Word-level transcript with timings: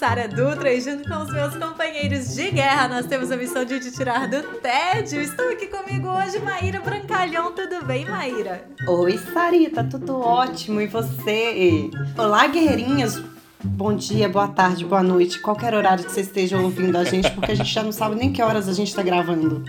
Sara 0.00 0.26
Dutra 0.26 0.72
e 0.72 0.80
junto 0.80 1.06
com 1.06 1.18
os 1.18 1.30
meus 1.30 1.54
companheiros 1.58 2.34
de 2.34 2.50
guerra 2.52 2.88
nós 2.88 3.04
temos 3.04 3.30
a 3.30 3.36
missão 3.36 3.66
de 3.66 3.78
te 3.80 3.92
tirar 3.92 4.26
do 4.26 4.42
tédio. 4.58 5.20
Estou 5.20 5.50
aqui 5.50 5.66
comigo 5.66 6.08
hoje, 6.08 6.38
Maíra 6.38 6.80
Brancalhão. 6.80 7.52
Tudo 7.52 7.84
bem, 7.84 8.06
Maíra? 8.06 8.64
Oi, 8.88 9.18
Sarita, 9.18 9.84
tudo 9.84 10.18
ótimo. 10.18 10.80
E 10.80 10.86
você? 10.86 11.90
Olá, 12.16 12.46
guerreirinhas. 12.46 13.22
Bom 13.62 13.94
dia, 13.94 14.26
boa 14.26 14.48
tarde, 14.48 14.86
boa 14.86 15.02
noite, 15.02 15.38
qualquer 15.38 15.74
horário 15.74 16.02
que 16.02 16.10
você 16.10 16.22
esteja 16.22 16.56
ouvindo 16.56 16.96
a 16.96 17.04
gente, 17.04 17.30
porque 17.32 17.52
a 17.52 17.54
gente 17.54 17.70
já 17.70 17.82
não 17.82 17.92
sabe 17.92 18.16
nem 18.16 18.32
que 18.32 18.40
horas 18.40 18.70
a 18.70 18.72
gente 18.72 18.94
tá 18.94 19.02
gravando. 19.02 19.62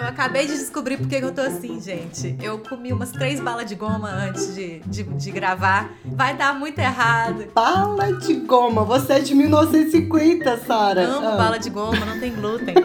Eu 0.00 0.08
acabei 0.08 0.46
de 0.46 0.56
descobrir 0.56 0.96
por 0.96 1.06
que 1.06 1.16
eu 1.16 1.30
tô 1.30 1.42
assim, 1.42 1.78
gente. 1.78 2.34
Eu 2.42 2.58
comi 2.60 2.90
umas 2.90 3.10
três 3.12 3.38
balas 3.38 3.66
de 3.66 3.74
goma 3.74 4.08
antes 4.08 4.54
de, 4.54 4.78
de, 4.86 5.02
de 5.02 5.30
gravar. 5.30 5.90
Vai 6.06 6.34
dar 6.34 6.58
muito 6.58 6.78
errado. 6.78 7.44
Bala 7.54 8.14
de 8.14 8.32
goma, 8.36 8.82
você 8.82 9.12
é 9.12 9.20
de 9.20 9.34
1950, 9.34 10.56
Sara. 10.66 11.02
Amo 11.02 11.28
ah. 11.28 11.36
bala 11.36 11.58
de 11.58 11.68
goma, 11.68 12.06
não 12.06 12.18
tem 12.18 12.32
glúten. 12.32 12.74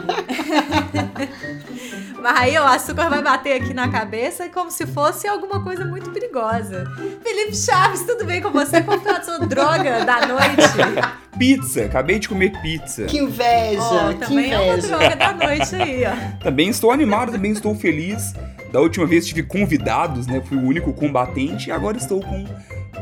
Mas 2.21 2.37
aí 2.37 2.57
o 2.57 2.63
açúcar 2.63 3.07
vai 3.07 3.21
bater 3.21 3.61
aqui 3.61 3.73
na 3.73 3.87
cabeça 3.87 4.49
como 4.49 4.69
se 4.69 4.85
fosse 4.85 5.25
alguma 5.25 5.63
coisa 5.63 5.85
muito 5.85 6.09
perigosa. 6.09 6.83
Felipe 7.23 7.55
Chaves, 7.55 8.03
tudo 8.03 8.25
bem 8.25 8.41
com 8.41 8.49
você? 8.49 8.81
Qual 8.81 8.99
foi 8.99 9.11
a 9.11 9.21
sua 9.21 9.39
droga 9.39 10.03
da 10.03 10.25
noite? 10.25 11.15
Pizza, 11.37 11.83
acabei 11.83 12.17
de 12.17 12.29
comer 12.29 12.51
pizza. 12.61 13.05
Que 13.05 13.17
inveja, 13.17 13.81
oh, 13.81 14.13
que 14.13 14.19
também 14.25 14.45
inveja. 14.47 14.55
é 14.55 14.71
uma 14.71 14.77
droga 14.77 15.15
da 15.17 15.33
noite 15.33 15.75
aí, 15.75 16.05
ó. 16.05 16.41
Também 16.41 16.69
estou 16.69 16.91
animado, 16.91 17.04
também 17.31 17.51
estou 17.51 17.75
feliz. 17.75 18.33
Da 18.71 18.79
última 18.81 19.05
vez 19.05 19.25
tive 19.25 19.43
convidados, 19.43 20.27
né? 20.27 20.41
Fui 20.41 20.57
o 20.57 20.61
único 20.61 20.91
combatente 20.93 21.69
e 21.69 21.71
agora 21.71 21.97
estou 21.97 22.19
com 22.19 22.45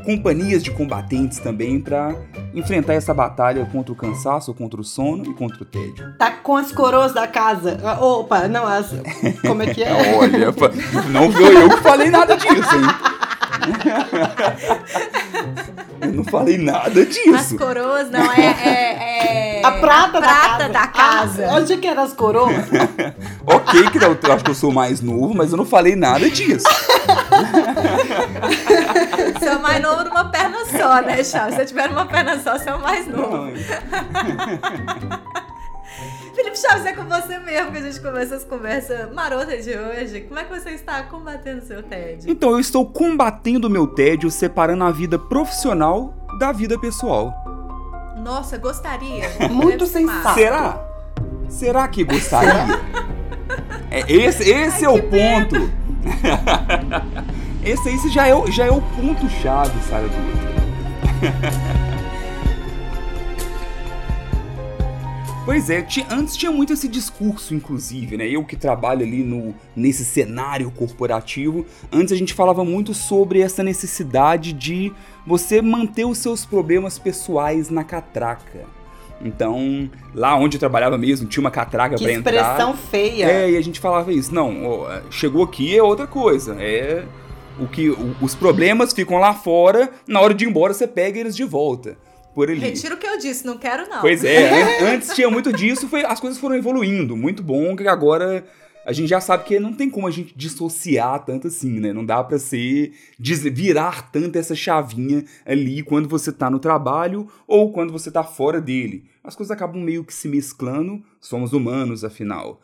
companhias 0.04 0.64
de 0.64 0.72
combatentes 0.72 1.40
também 1.40 1.80
para 1.80 2.16
enfrentar 2.54 2.94
essa 2.94 3.14
batalha 3.14 3.66
contra 3.72 3.92
o 3.94 3.96
cansaço, 3.96 4.54
contra 4.54 4.80
o 4.80 4.84
sono 4.84 5.26
e 5.26 5.34
contra 5.34 5.62
o 5.64 5.66
tédio. 5.66 6.14
Tá 6.18 6.32
com 6.32 6.56
as 6.56 6.72
coroas 6.72 7.14
da 7.14 7.28
casa. 7.28 7.80
Opa, 8.00 8.48
não, 8.48 8.66
as. 8.66 8.94
Como 9.42 9.64
é 9.64 9.74
que 9.74 9.84
é? 9.84 9.92
Olha, 10.18 10.54
não 11.10 11.30
viu 11.32 11.48
eu 11.48 11.70
que 11.70 11.82
falei 11.82 12.10
nada 12.10 12.36
disso, 12.36 12.76
hein? 12.76 13.13
Eu 16.02 16.12
não 16.12 16.24
falei 16.26 16.58
nada 16.58 17.06
disso. 17.06 17.34
As 17.34 17.54
coroas, 17.54 18.10
não, 18.12 18.32
é. 18.34 18.42
é, 18.42 19.60
é 19.60 19.66
a 19.66 19.72
prata, 19.72 20.18
a 20.18 20.22
prata 20.22 20.70
da 20.70 20.88
casa. 20.88 20.88
Da 20.88 20.88
casa. 20.88 21.48
Ah, 21.50 21.56
onde 21.56 21.78
que 21.78 21.88
eram 21.88 22.04
as 22.04 22.14
coroas? 22.14 22.66
ok, 23.48 23.90
que 23.90 23.98
eu, 23.98 24.20
eu 24.22 24.34
acho 24.34 24.44
que 24.44 24.52
eu 24.52 24.56
sou 24.56 24.72
mais 24.72 25.02
novo, 25.02 25.34
mas 25.34 25.52
eu 25.52 25.58
não 25.58 25.66
falei 25.66 25.96
nada 25.96 26.30
disso. 26.30 26.66
você 29.40 29.46
é 29.46 29.56
o 29.56 29.62
mais 29.62 29.82
novo 29.82 30.04
numa 30.04 30.26
perna 30.26 30.58
só, 30.66 31.02
né, 31.02 31.24
Charles? 31.24 31.56
Se 31.56 31.62
você 31.62 31.66
tiver 31.66 31.90
uma 31.90 32.06
perna 32.06 32.38
só, 32.40 32.58
você 32.58 32.70
é 32.70 32.76
o 32.76 32.82
mais 32.82 33.08
novo. 33.08 33.38
Não, 33.38 33.54
Felipe 36.34 36.58
Chaves, 36.58 36.86
é 36.86 36.94
com 36.94 37.04
você 37.04 37.38
mesmo 37.38 37.72
que 37.72 37.78
a 37.78 37.82
gente 37.82 38.02
começa 38.02 38.36
as 38.36 38.44
conversas 38.44 39.12
marotas 39.14 39.64
de 39.64 39.78
hoje. 39.78 40.22
Como 40.22 40.40
é 40.40 40.44
que 40.44 40.60
você 40.60 40.72
está 40.72 41.04
combatendo 41.04 41.62
o 41.62 41.66
seu 41.66 41.84
tédio? 41.84 42.30
Então, 42.30 42.52
eu 42.52 42.60
estou 42.60 42.86
combatendo 42.86 43.68
o 43.68 43.70
meu 43.70 43.86
tédio 43.86 44.32
separando 44.32 44.84
a 44.84 44.92
vida 44.92 45.20
profissional 45.20 46.14
da 46.40 46.52
vida 46.52 46.80
pessoal. 46.80 47.32
Nossa, 48.18 48.58
gostaria. 48.58 49.30
Muito 49.52 49.86
sensato. 49.86 50.34
Será? 50.34 50.84
Será 51.50 51.88
que 51.88 52.04
gostaria? 52.04 52.82
é, 53.92 54.12
esse 54.12 54.50
esse 54.50 54.86
Ai, 54.86 54.86
é 54.86 54.90
o 54.90 55.04
ponto. 55.04 55.72
esse 57.64 57.90
esse 57.90 58.10
já 58.10 58.28
é, 58.28 58.52
já 58.52 58.66
é 58.66 58.72
o 58.72 58.82
ponto-chave, 58.82 59.80
Sara 59.84 60.08
Pois 65.46 65.70
é, 65.70 65.86
antes 66.10 66.38
tinha 66.38 66.52
muito 66.52 66.72
esse 66.72 66.88
discurso, 66.88 67.54
inclusive, 67.54 68.16
né? 68.16 68.26
Eu 68.30 68.46
que 68.46 68.56
trabalho 68.56 69.06
ali 69.06 69.24
no, 69.24 69.54
nesse 69.76 70.06
cenário 70.06 70.72
corporativo, 70.72 71.66
antes 71.92 72.14
a 72.14 72.16
gente 72.16 72.34
falava 72.34 72.64
muito 72.64 72.94
sobre 72.94 73.42
essa 73.42 73.62
necessidade 73.62 74.54
de 74.54 74.94
você 75.28 75.62
manter 75.62 76.06
os 76.06 76.18
seus 76.18 76.46
problemas 76.46 76.98
pessoais 76.98 77.70
na 77.70 77.84
catraca. 77.84 78.62
Então, 79.22 79.90
lá 80.16 80.34
onde 80.38 80.56
eu 80.56 80.60
trabalhava 80.60 80.98
mesmo, 80.98 81.28
tinha 81.28 81.42
uma 81.42 81.52
catraca 81.52 81.98
para 81.98 82.14
entrar. 82.14 82.34
expressão 82.34 82.78
feia. 82.78 83.30
É, 83.30 83.52
e 83.52 83.58
a 83.58 83.62
gente 83.62 83.82
falava 83.82 84.14
isso. 84.14 84.34
Não, 84.34 84.88
chegou 85.12 85.44
aqui 85.44 85.76
é 85.76 85.84
outra 85.84 86.08
coisa. 86.08 86.56
É 86.58 87.04
o 87.60 87.68
que 87.68 87.90
o, 87.90 88.16
os 88.22 88.34
problemas 88.34 88.94
ficam 88.94 89.18
lá 89.18 89.34
fora, 89.34 89.92
na 90.08 90.22
hora 90.22 90.34
de 90.34 90.46
ir 90.46 90.48
embora 90.48 90.74
você 90.74 90.88
pega 90.88 91.20
eles 91.20 91.36
de 91.36 91.44
volta 91.44 91.98
por 92.34 92.50
ali. 92.50 92.60
Retiro 92.60 92.96
o 92.96 92.98
que 92.98 93.08
eu 93.08 93.18
disse, 93.18 93.46
não 93.46 93.58
quero 93.58 93.88
não. 93.90 94.02
Pois 94.02 94.24
é, 94.24 94.84
antes 94.94 95.14
tinha 95.14 95.30
muito 95.30 95.52
disso, 95.54 95.88
foi, 95.88 96.04
as 96.04 96.20
coisas 96.20 96.40
foram 96.40 96.56
evoluindo, 96.56 97.16
muito 97.16 97.44
bom, 97.44 97.76
que 97.76 97.88
agora 97.88 98.46
a 98.86 98.92
gente 98.92 99.10
já 99.10 99.22
sabe 99.22 99.46
que 99.46 99.60
não 99.60 99.74
tem 99.74 99.90
como 99.90 100.08
a 100.08 100.12
gente 100.12 100.34
dissociar 100.36 101.24
tanto 101.24 101.48
assim, 101.48 101.80
né? 101.80 101.94
Não 101.94 102.06
dá 102.06 102.22
para 102.24 102.38
ser 102.38 102.94
virar 103.18 104.12
tanto 104.12 104.38
essa 104.38 104.56
chavinha 104.56 105.24
ali 105.46 105.82
quando 105.84 106.10
você 106.10 106.32
tá 106.32 106.50
no 106.50 106.60
trabalho 106.60 107.28
ou 107.48 107.72
quando 107.72 107.94
você 107.94 108.12
tá 108.12 108.24
fora 108.24 108.60
dele. 108.60 109.06
As 109.24 109.36
coisas 109.36 109.52
acabam 109.52 109.82
meio 109.82 110.04
que 110.04 110.14
se 110.14 110.28
mesclando, 110.28 111.02
somos 111.22 111.54
humanos 111.54 112.04
afinal. 112.04 112.60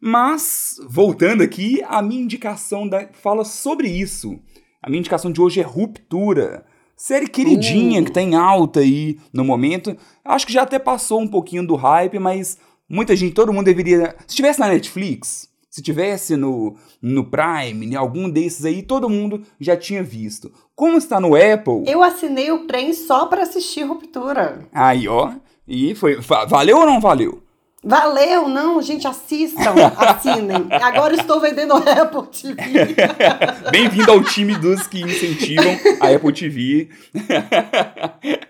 Mas 0.00 0.80
voltando 0.88 1.44
aqui, 1.44 1.80
a 1.86 2.02
minha 2.02 2.22
indicação 2.22 2.88
da, 2.88 3.06
fala 3.12 3.44
sobre 3.44 3.86
isso. 3.88 4.40
A 4.82 4.90
minha 4.90 4.98
indicação 4.98 5.30
de 5.30 5.40
hoje 5.40 5.60
é 5.60 5.62
ruptura. 5.62 6.66
Série 6.96 7.26
queridinha 7.26 8.00
uh. 8.00 8.04
que 8.04 8.12
tá 8.12 8.20
em 8.20 8.34
alta 8.34 8.80
aí 8.80 9.18
no 9.32 9.44
momento. 9.44 9.96
Acho 10.24 10.46
que 10.46 10.52
já 10.52 10.62
até 10.62 10.78
passou 10.78 11.20
um 11.20 11.28
pouquinho 11.28 11.66
do 11.66 11.74
hype, 11.74 12.18
mas 12.18 12.58
muita 12.88 13.16
gente, 13.16 13.34
todo 13.34 13.52
mundo 13.52 13.66
deveria. 13.66 14.14
Se 14.26 14.36
tivesse 14.36 14.60
na 14.60 14.68
Netflix, 14.68 15.48
se 15.72 15.80
tivesse 15.80 16.36
no, 16.36 16.76
no 17.00 17.24
Prime, 17.24 17.86
em 17.86 17.94
algum 17.94 18.28
desses 18.28 18.64
aí, 18.66 18.82
todo 18.82 19.08
mundo 19.08 19.42
já 19.58 19.74
tinha 19.76 20.02
visto. 20.02 20.52
Como 20.74 20.98
está 20.98 21.18
no 21.18 21.34
Apple. 21.34 21.84
Eu 21.86 22.02
assinei 22.02 22.50
o 22.50 22.66
Prem 22.66 22.92
só 22.92 23.26
para 23.26 23.42
assistir 23.42 23.84
Ruptura. 23.84 24.68
Aí, 24.70 25.08
ó. 25.08 25.32
E 25.66 25.94
foi. 25.94 26.20
Valeu 26.20 26.78
ou 26.78 26.86
não 26.86 27.00
valeu? 27.00 27.42
Valeu, 27.84 28.48
não, 28.48 28.80
gente, 28.80 29.08
assistam, 29.08 29.74
assinem. 29.96 30.68
Agora 30.70 31.16
estou 31.16 31.40
vendendo 31.40 31.72
a 31.72 32.02
Apple 32.02 32.28
TV. 32.28 32.54
Bem-vindo 33.72 34.08
ao 34.08 34.22
time 34.22 34.56
dos 34.56 34.86
que 34.86 35.00
incentivam 35.00 35.76
a 36.00 36.14
Apple 36.14 36.32
TV. 36.32 36.88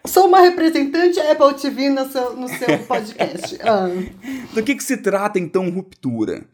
Sou 0.06 0.26
uma 0.26 0.40
representante 0.40 1.18
Apple 1.18 1.54
TV 1.54 1.88
no 1.88 2.10
seu, 2.10 2.36
no 2.36 2.46
seu 2.46 2.78
podcast. 2.80 3.58
Ah. 3.62 3.88
Do 4.52 4.62
que, 4.62 4.74
que 4.74 4.84
se 4.84 4.98
trata, 4.98 5.38
então, 5.38 5.70
Ruptura? 5.70 6.44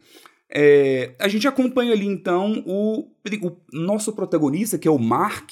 É, 0.49 1.15
a 1.19 1.27
gente 1.27 1.49
acompanha 1.49 1.91
ali, 1.91 2.05
então, 2.05 2.63
o, 2.65 3.09
o 3.41 3.57
nosso 3.73 4.13
protagonista, 4.13 4.77
que 4.77 4.87
é 4.87 4.91
o 4.91 4.97
Mark, 4.97 5.51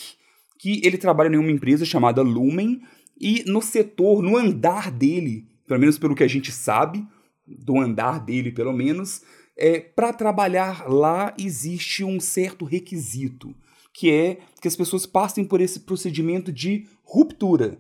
que 0.58 0.80
ele 0.82 0.98
trabalha 0.98 1.36
em 1.36 1.40
uma 1.40 1.52
empresa 1.52 1.84
chamada 1.84 2.22
Lumen, 2.22 2.82
e 3.20 3.44
no 3.46 3.62
setor, 3.62 4.22
no 4.22 4.38
andar 4.38 4.90
dele, 4.90 5.46
pelo 5.68 5.82
menos 5.82 5.98
pelo 5.98 6.16
que 6.16 6.24
a 6.24 6.28
gente 6.28 6.54
sabe, 6.54 7.06
do 7.48 7.80
andar 7.80 8.20
dele, 8.20 8.52
pelo 8.52 8.74
menos, 8.74 9.22
é, 9.58 9.80
para 9.80 10.14
trabalhar 10.14 10.88
lá 10.88 11.34
existe 11.40 12.04
um 12.04 12.20
certo 12.20 12.66
requisito, 12.66 13.56
que 13.94 14.12
é 14.12 14.38
que 14.62 14.68
as 14.68 14.76
pessoas 14.76 15.06
passem 15.06 15.44
por 15.44 15.62
esse 15.62 15.80
procedimento 15.80 16.52
de 16.52 16.86
ruptura, 17.04 17.80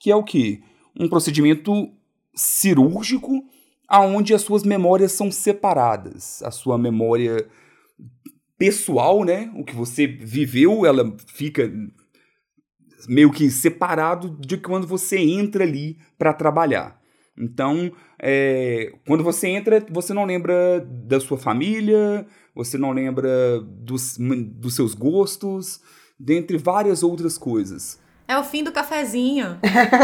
que 0.00 0.10
é 0.10 0.16
o 0.16 0.24
que? 0.24 0.62
Um 0.98 1.08
procedimento 1.08 1.92
cirúrgico 2.34 3.44
aonde 3.86 4.34
as 4.34 4.42
suas 4.42 4.64
memórias 4.64 5.12
são 5.12 5.30
separadas. 5.30 6.42
A 6.42 6.50
sua 6.50 6.76
memória 6.76 7.46
pessoal, 8.58 9.24
né, 9.24 9.52
o 9.56 9.64
que 9.64 9.74
você 9.74 10.06
viveu, 10.06 10.84
ela 10.84 11.16
fica 11.26 11.70
meio 13.06 13.30
que 13.30 13.50
separado 13.50 14.36
de 14.40 14.56
quando 14.56 14.86
você 14.86 15.18
entra 15.18 15.64
ali 15.64 15.98
para 16.18 16.32
trabalhar. 16.32 17.00
Então, 17.36 17.92
é, 18.20 18.92
quando 19.06 19.24
você 19.24 19.48
entra, 19.48 19.84
você 19.90 20.14
não 20.14 20.24
lembra 20.24 20.80
da 20.80 21.18
sua 21.18 21.36
família, 21.36 22.26
você 22.54 22.78
não 22.78 22.92
lembra 22.92 23.60
dos, 23.60 24.16
dos 24.18 24.74
seus 24.74 24.94
gostos, 24.94 25.80
dentre 26.18 26.56
várias 26.56 27.02
outras 27.02 27.36
coisas. 27.36 27.98
É 28.26 28.38
o 28.38 28.44
fim 28.44 28.64
do 28.64 28.72
cafezinho. 28.72 29.58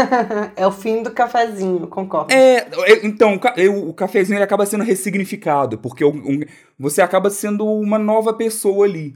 é 0.55 0.67
o 0.67 0.71
fim 0.71 1.01
do 1.01 1.09
cafezinho, 1.09 1.87
concordo. 1.87 2.31
É, 2.31 2.57
é 2.57 3.05
então, 3.05 3.39
o 3.87 3.93
cafezinho 3.93 4.37
ele 4.37 4.43
acaba 4.43 4.65
sendo 4.65 4.83
ressignificado, 4.83 5.79
porque 5.79 6.05
um, 6.05 6.41
você 6.77 7.01
acaba 7.01 7.29
sendo 7.29 7.65
uma 7.65 7.97
nova 7.97 8.33
pessoa 8.33 8.85
ali, 8.85 9.15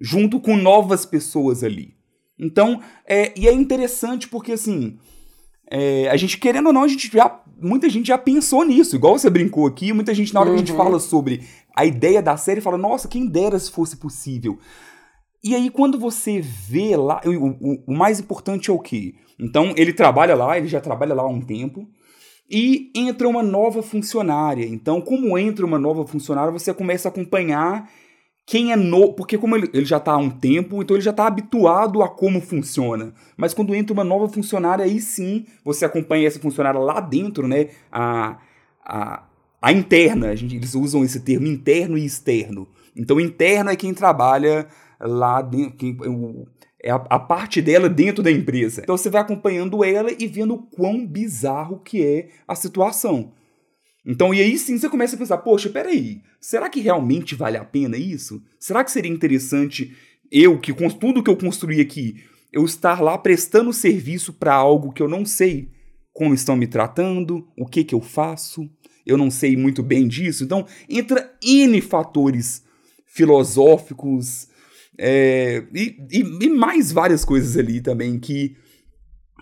junto 0.00 0.40
com 0.40 0.56
novas 0.56 1.06
pessoas 1.06 1.62
ali. 1.62 1.94
Então, 2.36 2.80
é, 3.06 3.32
e 3.38 3.46
é 3.46 3.52
interessante 3.52 4.26
porque, 4.26 4.52
assim, 4.52 4.98
é, 5.70 6.08
a 6.10 6.16
gente, 6.16 6.36
querendo 6.38 6.66
ou 6.66 6.72
não, 6.72 6.82
a 6.82 6.88
gente 6.88 7.08
já, 7.12 7.40
muita 7.60 7.88
gente 7.88 8.08
já 8.08 8.18
pensou 8.18 8.64
nisso, 8.64 8.96
igual 8.96 9.18
você 9.18 9.28
brincou 9.28 9.66
aqui, 9.66 9.92
muita 9.92 10.14
gente, 10.14 10.32
na 10.32 10.40
hora 10.40 10.50
uhum. 10.50 10.56
que 10.56 10.62
a 10.62 10.66
gente 10.66 10.76
uhum. 10.76 10.84
fala 10.84 10.98
sobre 10.98 11.42
a 11.76 11.84
ideia 11.84 12.22
da 12.22 12.36
série, 12.36 12.60
fala, 12.60 12.78
nossa, 12.78 13.08
quem 13.08 13.26
dera 13.26 13.58
se 13.58 13.70
fosse 13.70 13.96
possível. 13.96 14.58
E 15.42 15.54
aí, 15.54 15.70
quando 15.70 15.98
você 15.98 16.40
vê 16.40 16.96
lá, 16.96 17.20
o, 17.24 17.30
o, 17.30 17.84
o, 17.86 17.92
mais 17.92 18.20
importante 18.20 18.70
é 18.70 18.72
o 18.72 18.78
quê? 18.78 19.14
Então, 19.38 19.72
ele 19.76 19.92
trabalha 19.92 20.34
lá, 20.34 20.58
ele 20.58 20.68
já 20.68 20.80
trabalha 20.80 21.14
lá 21.14 21.22
há 21.22 21.28
um 21.28 21.40
tempo, 21.40 21.88
e 22.50 22.90
entra 22.94 23.28
uma 23.28 23.42
nova 23.42 23.82
funcionária. 23.82 24.66
Então, 24.66 25.00
como 25.00 25.38
entra 25.38 25.64
uma 25.64 25.78
nova 25.78 26.06
funcionária, 26.06 26.52
você 26.52 26.74
começa 26.74 27.08
a 27.08 27.10
acompanhar 27.10 27.88
quem 28.50 28.72
é 28.72 28.76
novo. 28.76 29.12
Porque, 29.12 29.38
como 29.38 29.54
ele, 29.54 29.70
ele 29.72 29.84
já 29.84 29.98
está 29.98 30.10
há 30.10 30.16
um 30.16 30.28
tempo, 30.28 30.82
então 30.82 30.96
ele 30.96 31.04
já 31.04 31.12
está 31.12 31.24
habituado 31.24 32.02
a 32.02 32.08
como 32.08 32.40
funciona. 32.40 33.14
Mas 33.36 33.54
quando 33.54 33.72
entra 33.76 33.94
uma 33.94 34.02
nova 34.02 34.28
funcionária, 34.28 34.84
aí 34.84 35.00
sim 35.00 35.46
você 35.64 35.84
acompanha 35.84 36.26
essa 36.26 36.40
funcionária 36.40 36.80
lá 36.80 36.98
dentro, 37.00 37.46
né? 37.46 37.68
A, 37.92 38.38
a, 38.84 39.22
a 39.62 39.72
interna. 39.72 40.30
A 40.30 40.34
gente, 40.34 40.56
eles 40.56 40.74
usam 40.74 41.04
esse 41.04 41.20
termo 41.20 41.46
interno 41.46 41.96
e 41.96 42.04
externo. 42.04 42.66
Então, 42.96 43.20
interno 43.20 43.70
é 43.70 43.76
quem 43.76 43.94
trabalha 43.94 44.66
lá 44.98 45.40
dentro. 45.42 46.48
é 46.82 46.90
a, 46.90 46.96
a, 46.96 47.20
parte 47.20 47.62
dela 47.62 47.88
dentro 47.88 48.20
da 48.20 48.32
empresa. 48.32 48.80
Então 48.82 48.96
você 48.96 49.08
vai 49.08 49.20
acompanhando 49.20 49.84
ela 49.84 50.10
e 50.10 50.26
vendo 50.26 50.54
o 50.54 50.62
quão 50.62 51.06
bizarro 51.06 51.78
que 51.78 52.04
é 52.04 52.30
a 52.48 52.56
situação. 52.56 53.30
Então, 54.04 54.32
e 54.32 54.40
aí 54.40 54.56
sim 54.58 54.78
você 54.78 54.88
começa 54.88 55.14
a 55.14 55.18
pensar, 55.18 55.38
poxa, 55.38 55.68
peraí, 55.68 56.22
será 56.40 56.68
que 56.68 56.80
realmente 56.80 57.34
vale 57.34 57.56
a 57.56 57.64
pena 57.64 57.96
isso? 57.96 58.42
Será 58.58 58.82
que 58.82 58.90
seria 58.90 59.10
interessante 59.10 59.94
eu, 60.30 60.58
que 60.58 60.72
com 60.72 60.88
tudo 60.88 61.22
que 61.22 61.30
eu 61.30 61.36
construí 61.36 61.80
aqui, 61.80 62.22
eu 62.52 62.64
estar 62.64 63.00
lá 63.00 63.18
prestando 63.18 63.72
serviço 63.72 64.32
para 64.32 64.54
algo 64.54 64.92
que 64.92 65.02
eu 65.02 65.08
não 65.08 65.24
sei 65.24 65.70
como 66.12 66.34
estão 66.34 66.56
me 66.56 66.66
tratando, 66.66 67.48
o 67.56 67.66
que 67.66 67.84
que 67.84 67.94
eu 67.94 68.00
faço, 68.00 68.68
eu 69.06 69.16
não 69.16 69.30
sei 69.30 69.56
muito 69.56 69.82
bem 69.82 70.06
disso. 70.06 70.44
Então, 70.44 70.66
entra 70.88 71.32
N 71.42 71.80
fatores 71.80 72.62
filosóficos, 73.06 74.48
é, 74.98 75.64
e, 75.74 75.96
e, 76.10 76.44
e, 76.44 76.48
mais 76.50 76.92
várias 76.92 77.24
coisas 77.24 77.56
ali 77.56 77.80
também 77.80 78.18
que, 78.18 78.54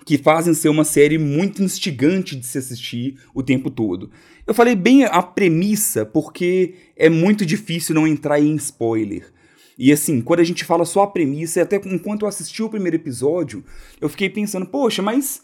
que 0.09 0.17
fazem 0.17 0.55
ser 0.55 0.71
uma 0.71 0.85
série 0.85 1.19
muito 1.19 1.63
instigante 1.63 2.35
de 2.35 2.47
se 2.47 2.57
assistir 2.57 3.21
o 3.35 3.43
tempo 3.43 3.71
todo. 3.71 4.11
Eu 4.47 4.55
falei 4.55 4.75
bem 4.75 5.05
a 5.05 5.21
premissa 5.21 6.07
porque 6.07 6.77
é 6.97 7.11
muito 7.11 7.45
difícil 7.45 7.95
não 7.95 8.07
entrar 8.07 8.41
em 8.41 8.55
spoiler. 8.55 9.31
E 9.79 9.93
assim, 9.93 10.23
quando 10.23 10.41
a 10.41 10.45
gente 10.45 10.65
fala 10.65 10.87
só 10.87 11.03
a 11.03 11.07
premissa, 11.07 11.61
até 11.61 11.77
enquanto 11.85 12.23
eu 12.23 12.29
assisti 12.29 12.63
o 12.63 12.71
primeiro 12.71 12.97
episódio, 12.97 13.63
eu 14.01 14.09
fiquei 14.09 14.31
pensando, 14.31 14.65
poxa, 14.65 15.03
mas 15.03 15.43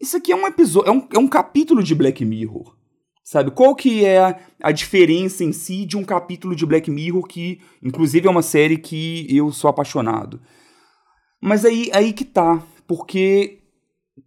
isso 0.00 0.16
aqui 0.16 0.32
é 0.32 0.36
um 0.36 0.46
episódio, 0.46 0.88
é 0.88 0.92
um, 0.92 1.08
é 1.12 1.18
um 1.18 1.28
capítulo 1.28 1.82
de 1.82 1.94
Black 1.94 2.24
Mirror. 2.24 2.74
Sabe? 3.22 3.50
Qual 3.50 3.74
que 3.76 4.06
é 4.06 4.40
a 4.58 4.72
diferença 4.72 5.44
em 5.44 5.52
si 5.52 5.84
de 5.84 5.98
um 5.98 6.02
capítulo 6.02 6.56
de 6.56 6.64
Black 6.64 6.90
Mirror 6.90 7.26
que, 7.26 7.60
inclusive, 7.82 8.26
é 8.26 8.30
uma 8.30 8.40
série 8.40 8.78
que 8.78 9.26
eu 9.28 9.52
sou 9.52 9.68
apaixonado? 9.68 10.40
Mas 11.42 11.66
aí, 11.66 11.90
aí 11.92 12.14
que 12.14 12.24
tá, 12.24 12.66
porque 12.86 13.65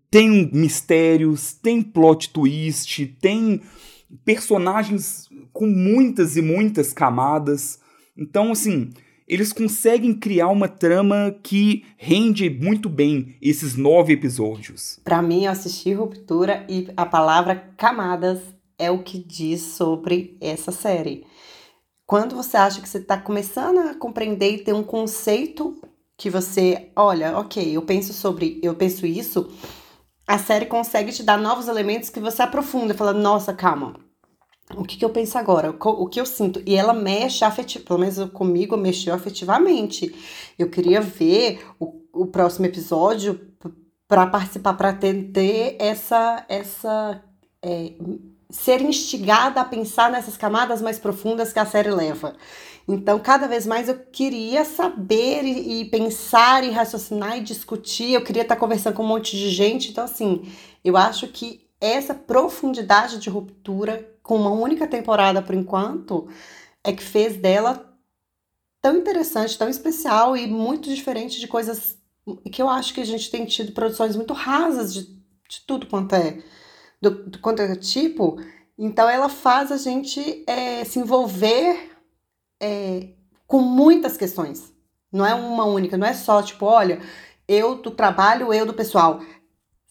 tem 0.10 0.50
mistérios, 0.54 1.54
tem 1.54 1.82
plot 1.82 2.32
twist, 2.32 3.06
tem 3.22 3.62
personagens 4.26 5.30
com 5.54 5.68
muitas 5.68 6.36
e 6.36 6.42
muitas 6.42 6.94
camadas. 6.94 7.80
Então, 8.18 8.52
assim, 8.52 8.90
eles 9.28 9.54
conseguem 9.54 10.14
criar 10.14 10.48
uma 10.48 10.68
trama 10.68 11.36
que 11.44 11.86
rende 11.98 12.50
muito 12.50 12.90
bem 12.90 13.36
esses 13.40 13.76
nove 13.76 14.14
episódios. 14.14 15.00
Para 15.04 15.22
mim, 15.22 15.46
eu 15.46 15.52
assisti 15.52 15.94
Ruptura 15.94 16.66
e 16.68 16.88
a 16.98 17.06
palavra 17.06 17.56
camadas 17.78 18.40
é 18.78 18.90
o 18.90 19.04
que 19.04 19.20
diz 19.20 19.62
sobre 19.62 20.36
essa 20.42 20.72
série. 20.72 21.26
Quando 22.08 22.36
você 22.36 22.58
acha 22.58 22.82
que 22.82 22.90
você 22.90 22.98
está 22.98 23.18
começando 23.18 23.78
a 23.78 23.94
compreender 23.94 24.52
e 24.52 24.64
ter 24.64 24.74
um 24.74 24.82
conceito 24.82 25.80
que 26.18 26.30
você, 26.30 26.90
olha, 26.96 27.38
ok, 27.38 27.78
eu 27.78 27.84
penso 27.84 28.14
sobre, 28.14 28.60
eu 28.64 28.74
penso 28.74 29.06
isso, 29.06 29.48
a 30.30 30.38
série 30.38 30.68
consegue 30.68 31.12
te 31.12 31.24
dar 31.24 31.40
novos 31.40 31.68
elementos 31.68 32.12
que 32.12 32.20
você 32.20 32.44
aprofunda, 32.44 32.94
fala, 32.94 33.14
nossa, 33.14 33.52
calma, 33.52 33.96
o 34.76 34.84
que, 34.84 34.96
que 34.96 35.04
eu 35.04 35.10
penso 35.10 35.40
agora? 35.40 35.76
O 35.80 36.08
que 36.08 36.22
eu 36.22 36.26
sinto? 36.26 36.62
E 36.68 36.76
ela 36.76 36.94
mexe 36.94 37.44
afetivamente, 37.44 37.88
pelo 37.88 38.00
menos 38.00 38.31
comigo 38.31 38.78
mexeu 38.78 39.16
afetivamente. 39.16 40.16
Eu 40.58 40.70
queria 40.70 41.02
ver 41.02 41.66
o, 41.80 42.04
o 42.14 42.28
próximo 42.28 42.68
episódio 42.68 43.42
para 44.08 44.28
participar, 44.28 44.76
para 44.76 44.94
ter 44.94 45.76
essa, 45.80 46.46
essa 46.48 47.24
é, 47.64 47.94
ser 48.52 48.82
instigada 48.82 49.62
a 49.62 49.66
pensar 49.66 50.12
nessas 50.12 50.38
camadas 50.38 50.80
mais 50.80 51.00
profundas 51.00 51.52
que 51.52 51.58
a 51.58 51.66
série 51.66 51.90
leva. 51.90 52.36
Então, 52.91 53.19
cada 53.19 53.47
vez 53.47 53.68
mais 53.68 53.88
eu 53.88 54.00
queria 54.00 54.65
saber 54.65 55.44
e, 55.44 55.81
e, 55.81 55.86
pensar 55.86 56.63
e 56.63 56.71
raciocinar 56.71 57.38
e 57.38 57.41
discutir. 57.41 58.13
Eu 58.13 58.24
queria 58.24 58.41
estar 58.41 58.56
conversando 58.56 58.95
com 58.95 59.03
um 59.03 59.07
monte 59.07 59.38
de 59.38 59.51
gente. 59.51 59.91
Então, 59.91 60.03
assim, 60.03 60.51
eu 60.83 60.97
acho 60.97 61.27
que 61.27 61.69
essa 61.80 62.15
profundidade 62.15 63.19
de 63.19 63.30
ruptura, 63.30 64.12
com 64.24 64.38
uma 64.38 64.50
única 64.50 64.88
temporada 64.88 65.39
por 65.39 65.53
enquanto, 65.53 66.27
é 66.83 66.91
que 66.91 67.03
fez 67.03 67.38
dela 67.38 67.95
tão 68.81 68.97
interessante, 68.97 69.56
tão 69.56 69.69
especial 69.69 70.36
e 70.36 70.47
muito 70.47 70.89
diferente 70.89 71.39
de 71.39 71.47
coisas 71.47 71.95
que 72.51 72.62
eu 72.62 72.68
acho 72.69 72.94
que 72.94 73.01
a 73.01 73.06
gente 73.06 73.30
tem 73.30 73.45
tido 73.45 73.71
produções 73.71 74.15
muito 74.15 74.33
rasas 74.33 74.94
de, 74.94 75.03
de 75.47 75.62
tudo 75.68 75.86
quanto 75.86 76.15
é 76.15 76.41
do, 77.01 77.12
do 77.12 77.39
quanto 77.39 77.62
é 77.62 77.75
tipo, 77.75 78.39
então 78.77 79.09
ela 79.09 79.30
faz 79.30 79.71
a 79.71 79.77
gente 79.77 80.44
é, 80.45 80.83
se 80.83 81.00
envolver 81.00 81.88
é, 82.60 83.10
com 83.48 83.62
muitas 83.62 84.18
questões. 84.18 84.74
Não 85.12 85.26
é 85.26 85.34
uma 85.34 85.66
única, 85.66 85.98
não 85.98 86.08
é 86.08 86.14
só 86.14 86.42
tipo, 86.42 86.66
olha, 86.66 87.00
eu 87.48 87.76
do 87.82 87.92
trabalho, 87.92 88.54
eu 88.54 88.66
do 88.66 88.74
pessoal. 88.74 89.22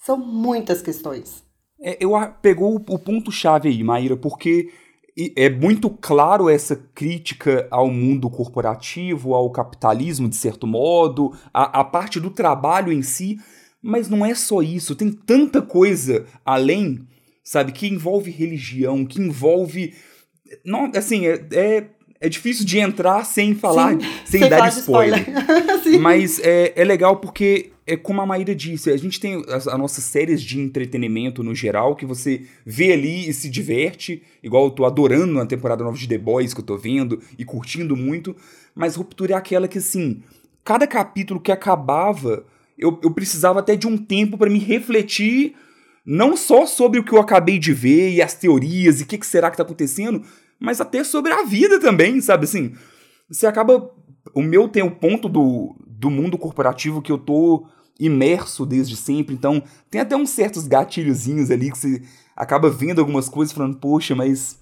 São 0.05 0.17
muitas 0.17 0.81
questões. 0.81 1.43
É, 1.81 1.97
eu 2.01 2.13
pegou 2.41 2.75
o, 2.75 2.77
o 2.77 2.99
ponto-chave 2.99 3.69
aí, 3.69 3.83
Maíra, 3.83 4.17
porque 4.17 4.71
é 5.37 5.51
muito 5.51 5.91
claro 5.91 6.49
essa 6.49 6.77
crítica 6.77 7.67
ao 7.71 7.91
mundo 7.91 8.31
corporativo, 8.31 9.35
ao 9.35 9.51
capitalismo, 9.51 10.29
de 10.29 10.37
certo 10.37 10.67
modo, 10.67 11.37
a, 11.53 11.81
a 11.81 11.85
parte 11.85 12.21
do 12.21 12.31
trabalho 12.31 12.93
em 12.93 13.03
si, 13.03 13.37
mas 13.83 14.09
não 14.09 14.25
é 14.25 14.35
só 14.35 14.63
isso, 14.63 14.95
tem 14.95 15.11
tanta 15.11 15.61
coisa 15.61 16.25
além, 16.45 17.07
sabe, 17.43 17.73
que 17.73 17.89
envolve 17.89 18.31
religião, 18.31 19.05
que 19.05 19.21
envolve. 19.21 19.95
Não, 20.65 20.91
assim, 20.95 21.27
é, 21.27 21.49
é, 21.53 21.91
é 22.21 22.29
difícil 22.29 22.65
de 22.65 22.79
entrar 22.79 23.25
sem 23.25 23.55
falar, 23.55 23.93
Sim, 23.93 24.01
sem 24.25 24.49
dar 24.49 24.69
spoiler. 24.69 25.21
spoiler. 25.21 26.01
mas 26.01 26.41
é, 26.41 26.73
é 26.75 26.85
legal 26.85 27.17
porque, 27.17 27.71
é 27.87 27.97
como 27.97 28.21
a 28.21 28.27
Maíra 28.27 28.55
disse, 28.55 28.91
a 28.91 28.97
gente 28.97 29.21
tem 29.21 29.45
as, 29.49 29.69
as, 29.69 29.79
nossas 29.79 30.05
séries 30.05 30.43
de 30.43 30.59
entretenimento 30.59 31.43
no 31.43 31.55
geral, 31.55 31.95
que 31.95 32.05
você 32.05 32.43
vê 32.67 32.93
ali 32.93 33.29
e 33.29 33.33
se 33.33 33.49
diverte, 33.49 34.23
igual 34.43 34.65
eu 34.65 34.71
tô 34.71 34.85
adorando 34.85 35.39
a 35.41 35.47
temporada 35.47 35.85
nova 35.85 35.97
de 35.97 36.09
The 36.09 36.19
Boys 36.19 36.53
que 36.53 36.61
eu 36.61 36.65
tô 36.65 36.77
vendo 36.77 37.21
e 37.39 37.45
curtindo 37.45 37.97
muito, 37.97 38.35
mas 38.75 38.97
Ruptura 38.97 39.35
é 39.35 39.37
aquela 39.37 39.69
que, 39.69 39.79
assim, 39.79 40.23
cada 40.65 40.87
capítulo 40.87 41.41
que 41.41 41.53
acabava 41.53 42.45
eu, 42.79 42.99
eu 43.03 43.11
precisava 43.11 43.59
até 43.59 43.75
de 43.75 43.87
um 43.87 43.99
tempo 43.99 44.39
para 44.39 44.49
me 44.49 44.61
refletir, 44.61 45.55
não 46.07 46.37
só 46.37 46.65
sobre 46.65 47.01
o 47.01 47.05
que 47.05 47.13
eu 47.13 47.21
acabei 47.21 47.59
de 47.59 47.73
ver 47.73 48.11
e 48.13 48.23
as 48.23 48.35
teorias 48.35 49.01
e 49.01 49.03
o 49.03 49.07
que, 49.07 49.19
que 49.19 49.27
será 49.27 49.51
que 49.51 49.55
está 49.55 49.65
acontecendo, 49.65 50.23
mas 50.59 50.81
até 50.81 51.05
sobre 51.05 51.33
a 51.33 51.45
vida 51.45 51.79
também, 51.81 52.21
sabe? 52.21 52.45
Assim, 52.45 52.75
você 53.31 53.47
acaba. 53.47 53.91
O 54.35 54.43
meu 54.43 54.69
tem 54.69 54.83
o 54.83 54.91
ponto 54.91 55.29
do, 55.29 55.75
do 55.87 56.11
mundo 56.11 56.37
corporativo 56.37 57.01
que 57.01 57.13
eu 57.13 57.19
tô 57.19 57.67
imerso 57.99 58.65
desde 58.65 58.97
sempre, 58.97 59.35
então 59.35 59.63
tem 59.91 60.01
até 60.01 60.17
uns 60.17 60.31
certos 60.31 60.69
gatilhozinhos 60.69 61.51
ali 61.51 61.71
que 61.71 61.79
você 61.79 62.03
acaba 62.37 62.71
vendo 62.71 63.01
algumas 63.01 63.29
coisas 63.29 63.53
falando, 63.53 63.77
poxa, 63.77 64.15
mas 64.15 64.59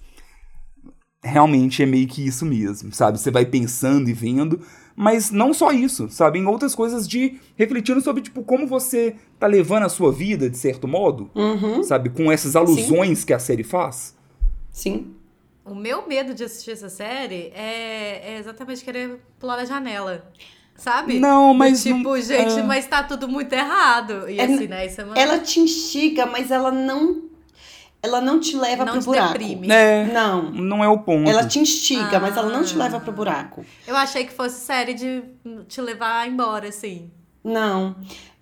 realmente 1.23 1.83
é 1.83 1.85
meio 1.85 2.07
que 2.07 2.25
isso 2.25 2.45
mesmo, 2.45 2.91
sabe? 2.93 3.19
Você 3.19 3.29
vai 3.29 3.45
pensando 3.45 4.09
e 4.09 4.13
vendo, 4.13 4.61
mas 4.95 5.29
não 5.29 5.53
só 5.53 5.71
isso, 5.71 6.09
sabe? 6.09 6.39
Em 6.39 6.45
outras 6.45 6.73
coisas 6.73 7.07
de 7.07 7.39
refletindo 7.55 8.01
sobre, 8.01 8.23
tipo, 8.23 8.43
como 8.43 8.65
você 8.65 9.15
tá 9.39 9.45
levando 9.45 9.83
a 9.83 9.89
sua 9.89 10.11
vida, 10.11 10.49
de 10.49 10.57
certo 10.57 10.87
modo, 10.87 11.29
uhum. 11.35 11.83
sabe? 11.83 12.09
Com 12.09 12.31
essas 12.31 12.55
alusões 12.55 13.19
Sim. 13.19 13.25
que 13.27 13.33
a 13.33 13.39
série 13.39 13.63
faz. 13.63 14.15
Sim. 14.71 15.13
O 15.69 15.75
meu 15.75 16.07
medo 16.07 16.33
de 16.33 16.43
assistir 16.43 16.71
essa 16.71 16.89
série 16.89 17.51
é, 17.55 18.33
é 18.33 18.37
exatamente 18.39 18.83
querer 18.83 19.19
pular 19.39 19.57
da 19.57 19.65
janela. 19.65 20.31
sabe? 20.75 21.19
Não, 21.19 21.53
mas. 21.55 21.83
Do 21.83 21.95
tipo, 21.95 22.09
não- 22.09 22.21
gente, 22.21 22.59
é. 22.59 22.63
mas 22.63 22.85
tá 22.85 23.01
tudo 23.03 23.27
muito 23.27 23.51
errado. 23.51 24.29
E 24.29 24.39
É- 24.39 24.43
assim, 24.45 24.67
né? 24.67 24.85
Isso 24.85 25.01
é 25.01 25.03
uma... 25.05 25.17
Ela 25.17 25.39
te 25.39 25.59
instiga, 25.59 26.25
mas 26.27 26.51
ela 26.51 26.71
não. 26.71 27.23
Ela 28.03 28.21
não 28.21 28.39
te 28.39 28.55
leva 28.55 28.85
não 28.85 28.93
pro 28.93 29.01
te 29.01 29.05
buraco. 29.05 29.33
deprime. 29.33 29.67
É, 29.71 30.05
Não. 30.05 30.51
não 30.51 30.83
é 30.83 30.87
o 30.87 30.99
ponto. 30.99 31.27
Ela 31.27 31.45
te 31.47 31.57
instiga, 31.57 32.19
mas 32.19 32.37
ela 32.37 32.51
não 32.51 32.63
te 32.63 32.75
Ah. 32.75 32.83
leva 32.83 32.99
pro 32.99 33.11
buraco. 33.11 33.65
Eu 33.87 33.97
achei 33.97 34.23
que 34.23 34.31
fosse 34.31 34.63
série 34.63 34.93
de 34.93 35.23
te 35.67 35.81
levar 35.81 36.27
embora, 36.27 36.67
assim. 36.69 37.09
Não. 37.43 37.95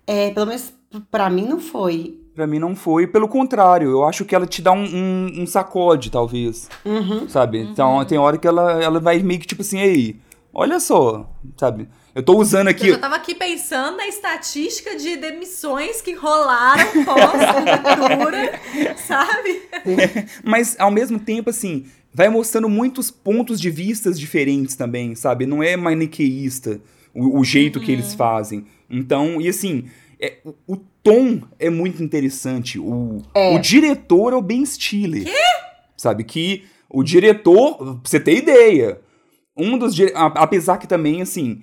É, 0.06 0.30
pelo 0.30 0.44
menos 0.46 0.74
pra 1.10 1.30
mim 1.30 1.46
não 1.48 1.58
foi. 1.58 2.20
Pra 2.36 2.46
mim 2.46 2.58
não 2.58 2.76
foi. 2.76 3.06
Pelo 3.06 3.26
contrário, 3.26 3.88
eu 3.88 4.04
acho 4.04 4.22
que 4.22 4.34
ela 4.34 4.46
te 4.46 4.60
dá 4.60 4.70
um, 4.70 4.84
um, 4.84 5.42
um 5.42 5.46
sacode, 5.46 6.10
talvez. 6.10 6.68
Uhum. 6.84 7.26
Sabe? 7.26 7.60
Então 7.60 8.04
tem 8.04 8.18
hora 8.18 8.36
que 8.36 8.46
ela, 8.46 8.72
ela 8.72 9.00
vai 9.00 9.20
meio 9.20 9.40
que 9.40 9.46
tipo 9.46 9.62
assim, 9.62 9.80
ei, 9.80 10.16
olha 10.52 10.78
só, 10.78 11.26
sabe? 11.56 11.88
Eu 12.14 12.22
tô 12.22 12.36
usando 12.36 12.68
aqui. 12.68 12.88
Eu 12.88 12.94
já 12.94 12.98
tava 12.98 13.16
aqui 13.16 13.34
pensando 13.34 13.96
na 13.96 14.06
estatística 14.06 14.96
de 14.96 15.16
demissões 15.16 16.02
que 16.02 16.12
rolaram 16.12 17.04
pós-cultura, 17.06 18.60
sabe? 19.06 19.62
Mas 20.44 20.76
ao 20.78 20.90
mesmo 20.90 21.18
tempo, 21.18 21.48
assim, 21.48 21.86
vai 22.12 22.28
mostrando 22.28 22.68
muitos 22.68 23.10
pontos 23.10 23.58
de 23.58 23.70
vistas 23.70 24.20
diferentes 24.20 24.76
também, 24.76 25.14
sabe? 25.14 25.46
Não 25.46 25.62
é 25.62 25.74
maniqueísta 25.74 26.82
o, 27.14 27.40
o 27.40 27.44
jeito 27.44 27.80
que 27.80 27.92
eles 27.92 28.12
fazem. 28.14 28.66
Então, 28.90 29.40
e 29.40 29.48
assim, 29.48 29.86
é, 30.20 30.38
o, 30.44 30.54
o 30.66 30.76
tom 31.02 31.40
é 31.58 31.68
muito 31.70 32.02
interessante. 32.02 32.78
O, 32.78 33.22
É. 33.34 33.54
o 33.54 33.58
diretor 33.58 34.32
é 34.32 34.36
o 34.36 34.42
Ben 34.42 34.64
Stiller. 34.64 35.24
Sabe? 35.96 36.24
Que 36.24 36.64
o 36.90 37.02
diretor, 37.02 37.76
pra 37.76 38.00
você 38.04 38.20
ter 38.20 38.36
ideia, 38.36 39.00
um 39.56 39.76
dos. 39.78 39.94
Apesar 40.14 40.78
que 40.78 40.86
também, 40.86 41.22
assim. 41.22 41.62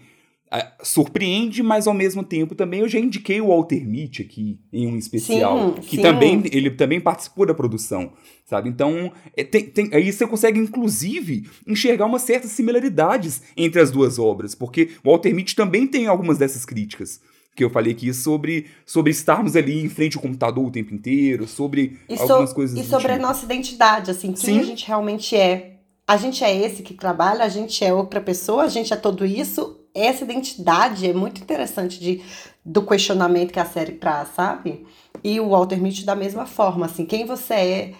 Surpreende, 0.83 1.63
mas 1.63 1.87
ao 1.87 1.95
mesmo 1.95 2.23
tempo 2.23 2.53
também 2.53 2.81
eu 2.81 2.87
já 2.87 2.99
indiquei 2.99 3.41
o 3.41 3.47
Walter 3.47 3.83
Mitty 3.87 4.21
aqui 4.21 4.59
em 4.71 4.85
um 4.85 4.95
especial. 4.97 5.73
Sim, 5.75 5.81
que 5.81 5.95
sim. 5.95 6.01
também 6.03 6.43
ele 6.51 6.69
também 6.69 6.99
participou 7.01 7.43
da 7.45 7.55
produção, 7.55 8.13
sabe? 8.45 8.69
Então, 8.69 9.11
é, 9.35 9.43
tem- 9.43 9.65
tem- 9.65 9.89
aí 9.91 10.11
você 10.13 10.27
consegue, 10.27 10.59
inclusive, 10.59 11.49
enxergar 11.67 12.05
umas 12.05 12.21
certas 12.21 12.51
similaridades 12.51 13.41
entre 13.57 13.81
as 13.81 13.89
duas 13.89 14.19
obras, 14.19 14.53
porque 14.53 14.89
o 15.03 15.09
Walter 15.09 15.33
Mitty 15.33 15.55
também 15.55 15.87
tem 15.87 16.05
algumas 16.05 16.37
dessas 16.37 16.65
críticas 16.65 17.19
que 17.55 17.63
eu 17.63 17.69
falei 17.69 17.93
aqui 17.93 18.13
sobre, 18.13 18.67
sobre 18.85 19.11
estarmos 19.11 19.55
ali 19.55 19.83
em 19.85 19.89
frente 19.89 20.15
ao 20.17 20.21
computador 20.21 20.65
o 20.65 20.71
tempo 20.71 20.93
inteiro, 20.93 21.47
sobre 21.47 21.99
E, 22.09 22.15
so- 22.17 22.23
algumas 22.23 22.53
coisas 22.53 22.77
e 22.79 22.83
sobre 22.89 23.11
a 23.11 23.15
tipo. 23.15 23.27
nossa 23.27 23.45
identidade, 23.45 24.09
assim, 24.11 24.33
quem 24.33 24.55
Sim. 24.55 24.59
a 24.59 24.63
gente 24.63 24.87
realmente 24.87 25.35
é. 25.35 25.77
A 26.07 26.17
gente 26.17 26.43
é 26.43 26.53
esse 26.55 26.83
que 26.83 26.93
trabalha, 26.93 27.45
a 27.45 27.49
gente 27.49 27.83
é 27.85 27.93
outra 27.93 28.19
pessoa, 28.19 28.63
a 28.63 28.67
gente 28.67 28.91
é 28.91 28.95
tudo 28.97 29.25
isso. 29.25 29.79
Essa 29.95 30.23
identidade 30.23 31.07
é 31.07 31.13
muito 31.13 31.41
interessante 31.41 31.99
de, 31.99 32.21
do 32.65 32.81
questionamento 32.81 33.53
que 33.53 33.59
a 33.59 33.65
série 33.65 33.93
traz, 33.93 34.29
sabe? 34.35 34.85
E 35.23 35.39
o 35.39 35.49
Walter 35.49 35.77
Mitty 35.81 36.03
da 36.03 36.15
mesma 36.15 36.45
forma, 36.45 36.87
assim, 36.87 37.05
quem 37.05 37.25
você 37.25 37.53
é, 37.53 37.93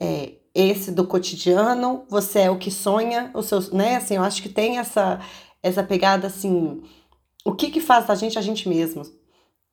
é 0.00 0.32
esse 0.54 0.90
do 0.90 1.06
cotidiano, 1.06 2.02
você 2.10 2.40
é 2.40 2.50
o 2.50 2.58
que 2.58 2.70
sonha, 2.70 3.30
os 3.34 3.46
seus, 3.46 3.70
né? 3.72 3.96
Assim, 3.96 4.16
eu 4.16 4.22
acho 4.24 4.42
que 4.42 4.48
tem 4.48 4.78
essa 4.78 5.20
essa 5.62 5.82
pegada 5.82 6.26
assim, 6.28 6.82
o 7.46 7.54
que 7.54 7.70
que 7.70 7.80
faz 7.80 8.06
da 8.06 8.14
gente 8.16 8.36
a 8.36 8.42
gente 8.42 8.68
mesmo? 8.68 9.04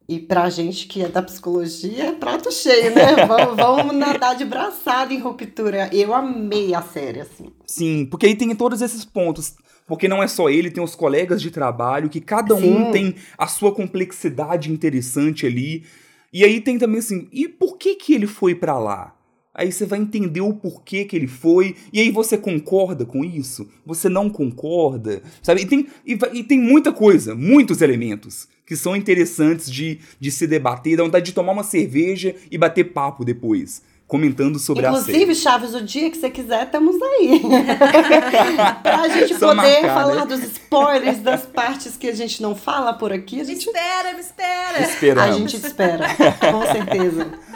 E 0.07 0.19
pra 0.19 0.49
gente 0.49 0.85
que 0.85 1.01
é 1.01 1.07
da 1.07 1.23
psicologia, 1.23 2.05
é 2.05 2.11
prato 2.11 2.51
cheio, 2.51 2.93
né? 2.93 3.15
vamos, 3.25 3.55
vamos 3.55 3.95
nadar 3.95 4.35
de 4.35 4.45
braçada 4.45 5.11
em 5.11 5.19
ruptura. 5.19 5.89
Eu 5.91 6.13
amei 6.13 6.75
a 6.75 6.81
série, 6.83 7.21
assim. 7.21 7.51
Sim, 7.65 8.05
porque 8.05 8.27
aí 8.27 8.35
tem 8.35 8.53
todos 8.55 8.81
esses 8.81 9.03
pontos. 9.03 9.55
Porque 9.87 10.07
não 10.07 10.21
é 10.21 10.27
só 10.27 10.49
ele, 10.49 10.69
tem 10.69 10.83
os 10.83 10.93
colegas 10.93 11.41
de 11.41 11.49
trabalho, 11.49 12.09
que 12.09 12.21
cada 12.21 12.53
um 12.53 12.59
Sim. 12.59 12.91
tem 12.91 13.15
a 13.37 13.47
sua 13.47 13.73
complexidade 13.73 14.71
interessante 14.71 15.45
ali. 15.45 15.83
E 16.31 16.43
aí 16.43 16.61
tem 16.61 16.77
também 16.77 16.99
assim, 16.99 17.27
e 17.31 17.47
por 17.47 17.77
que 17.77 17.95
que 17.95 18.13
ele 18.13 18.27
foi 18.27 18.53
pra 18.53 18.77
lá? 18.77 19.15
Aí 19.55 19.71
você 19.71 19.85
vai 19.85 19.99
entender 19.99 20.41
o 20.41 20.53
porquê 20.53 21.05
que 21.05 21.15
ele 21.15 21.27
foi, 21.27 21.75
e 21.91 21.99
aí 21.99 22.09
você 22.09 22.35
concorda 22.37 23.05
com 23.05 23.23
isso? 23.23 23.69
Você 23.85 24.09
não 24.09 24.27
concorda? 24.29 25.21
Sabe? 25.43 25.61
E 25.61 25.65
tem, 25.67 25.87
e, 26.05 26.17
e 26.33 26.43
tem 26.43 26.59
muita 26.59 26.91
coisa, 26.91 27.35
muitos 27.35 27.81
elementos 27.81 28.47
que 28.65 28.75
são 28.75 28.95
interessantes 28.95 29.69
de, 29.69 29.99
de 30.19 30.31
se 30.31 30.47
debater, 30.47 30.97
dá 30.97 31.03
vontade 31.03 31.25
de 31.25 31.33
tomar 31.33 31.51
uma 31.51 31.63
cerveja 31.63 32.33
e 32.49 32.57
bater 32.57 32.85
papo 32.85 33.23
depois, 33.25 33.83
comentando 34.07 34.57
sobre 34.57 34.85
a 34.85 34.91
série. 34.93 35.01
Inclusive, 35.01 35.35
Chaves, 35.35 35.73
o 35.75 35.81
dia 35.81 36.09
que 36.09 36.17
você 36.17 36.29
quiser, 36.29 36.63
estamos 36.65 36.95
aí. 37.01 37.41
pra 38.81 39.07
gente 39.09 39.35
Só 39.37 39.49
poder 39.53 39.81
marcar, 39.81 39.93
falar 39.93 40.25
né? 40.25 40.25
dos 40.25 40.43
spoilers 40.43 41.19
das 41.19 41.45
partes 41.45 41.97
que 41.97 42.07
a 42.07 42.15
gente 42.15 42.41
não 42.41 42.55
fala 42.55 42.93
por 42.93 43.11
aqui. 43.11 43.35
A 43.35 43.43
Me 43.43 43.45
gente, 43.45 43.67
espera, 43.67 44.13
me 44.13 44.19
espera. 44.21 44.77
a 44.77 44.81
Esperamos. 44.81 45.37
gente 45.37 45.59
te 45.59 45.67
espera, 45.67 46.07
com 46.15 46.61
certeza. 46.71 47.27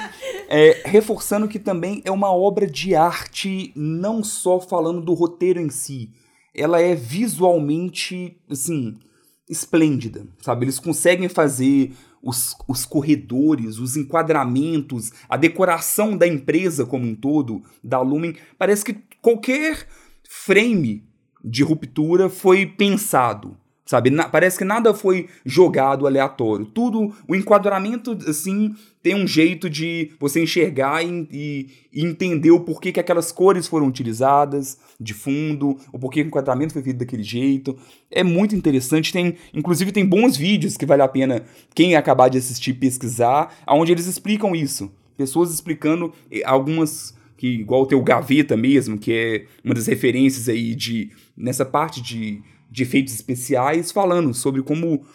É, 0.49 0.81
reforçando 0.85 1.47
que 1.47 1.59
também 1.59 2.01
é 2.05 2.11
uma 2.11 2.31
obra 2.31 2.65
de 2.65 2.95
arte, 2.95 3.71
não 3.75 4.23
só 4.23 4.59
falando 4.59 5.01
do 5.01 5.13
roteiro 5.13 5.59
em 5.59 5.69
si. 5.69 6.11
Ela 6.55 6.81
é 6.81 6.95
visualmente, 6.95 8.39
assim, 8.49 8.95
esplêndida, 9.49 10.25
sabe? 10.41 10.65
Eles 10.65 10.79
conseguem 10.79 11.29
fazer 11.29 11.93
os, 12.21 12.55
os 12.67 12.85
corredores, 12.85 13.77
os 13.77 13.95
enquadramentos, 13.95 15.11
a 15.29 15.37
decoração 15.37 16.17
da 16.17 16.27
empresa 16.27 16.85
como 16.85 17.05
um 17.05 17.15
todo, 17.15 17.61
da 17.83 18.01
Lumen. 18.01 18.35
Parece 18.57 18.83
que 18.83 18.97
qualquer 19.21 19.87
frame 20.27 21.03
de 21.43 21.63
ruptura 21.63 22.29
foi 22.29 22.65
pensado, 22.65 23.57
sabe? 23.88 24.12
Na- 24.12 24.29
parece 24.29 24.58
que 24.60 24.65
nada 24.65 24.94
foi 24.94 25.27
jogado 25.44 26.06
aleatório. 26.06 26.65
Tudo, 26.65 27.12
o 27.27 27.36
enquadramento, 27.36 28.15
assim, 28.27 28.75
tem 29.01 29.15
um 29.15 29.25
jeito 29.25 29.67
de 29.70 30.12
você 30.20 30.44
enxergar 30.44 31.03
e, 31.03 31.27
e- 31.32 31.67
entender 32.03 32.51
o 32.51 32.60
porquê 32.60 32.91
que 32.91 33.00
aquelas 33.00 33.32
cores 33.32 33.65
foram 33.67 33.88
utilizadas 33.88 34.77
de 35.00 35.13
fundo, 35.13 35.77
o 35.91 35.98
porquê 35.98 36.20
que 36.22 36.27
o 36.27 36.29
enquadramento 36.29 36.74
foi 36.74 36.84
feito 36.84 36.98
daquele 36.98 37.24
jeito. 37.24 37.75
É 38.12 38.24
muito 38.24 38.56
interessante. 38.56 39.12
Tem, 39.12 39.36
inclusive, 39.53 39.91
tem 39.91 40.06
bons 40.06 40.38
vídeos 40.38 40.77
que 40.77 40.86
vale 40.86 41.01
a 41.01 41.08
pena 41.08 41.44
quem 41.74 41.96
acabar 41.96 42.29
de 42.29 42.38
assistir 42.38 42.74
pesquisar, 42.74 43.56
onde 43.67 43.91
eles 43.91 44.06
explicam 44.06 44.53
isso. 44.56 44.91
Pessoas 45.15 45.51
explicando 45.51 46.13
eh, 46.32 46.41
algumas 46.46 47.15
que 47.38 47.48
igual 47.48 47.86
tem 47.86 47.98
o 47.98 48.03
Gaveta 48.03 48.58
mesmo, 48.58 48.98
que 48.98 49.13
é 49.13 49.46
uma 49.63 49.74
das 49.74 49.88
referências 49.88 50.50
aí 50.50 50.74
de 50.75 51.12
nessa 51.36 51.63
parte 51.63 52.01
de, 52.01 52.41
de 52.69 52.83
efeitos 52.83 53.13
especiais, 53.13 53.91
falando 53.91 54.33
sobre 54.33 54.62
como 54.62 55.05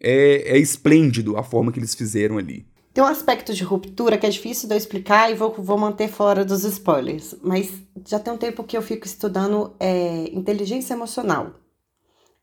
é, 0.00 0.56
é 0.56 0.58
esplêndido 0.58 1.36
a 1.36 1.42
forma 1.42 1.70
que 1.72 1.78
eles 1.78 1.94
fizeram 1.94 2.38
ali. 2.38 2.66
Tem 2.92 3.02
um 3.02 3.06
aspecto 3.08 3.52
de 3.52 3.64
ruptura 3.64 4.16
que 4.16 4.24
é 4.24 4.30
difícil 4.30 4.68
de 4.68 4.74
eu 4.74 4.78
explicar 4.78 5.30
e 5.30 5.34
vou, 5.34 5.52
vou 5.58 5.76
manter 5.76 6.08
fora 6.08 6.44
dos 6.44 6.62
spoilers. 6.64 7.34
Mas 7.42 7.72
já 8.06 8.20
tem 8.20 8.32
um 8.32 8.36
tempo 8.38 8.62
que 8.62 8.76
eu 8.76 8.82
fico 8.82 9.04
estudando 9.04 9.74
é, 9.80 10.30
inteligência 10.32 10.94
emocional. 10.94 11.54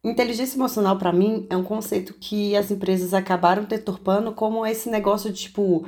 Inteligência 0.03 0.57
emocional, 0.57 0.97
pra 0.97 1.13
mim, 1.13 1.45
é 1.49 1.55
um 1.55 1.63
conceito 1.63 2.15
que 2.19 2.55
as 2.55 2.69
empresas 2.71 3.13
acabaram 3.13 3.63
deturpando 3.63 4.33
como 4.33 4.65
esse 4.65 4.89
negócio 4.89 5.31
de 5.31 5.41
tipo. 5.43 5.85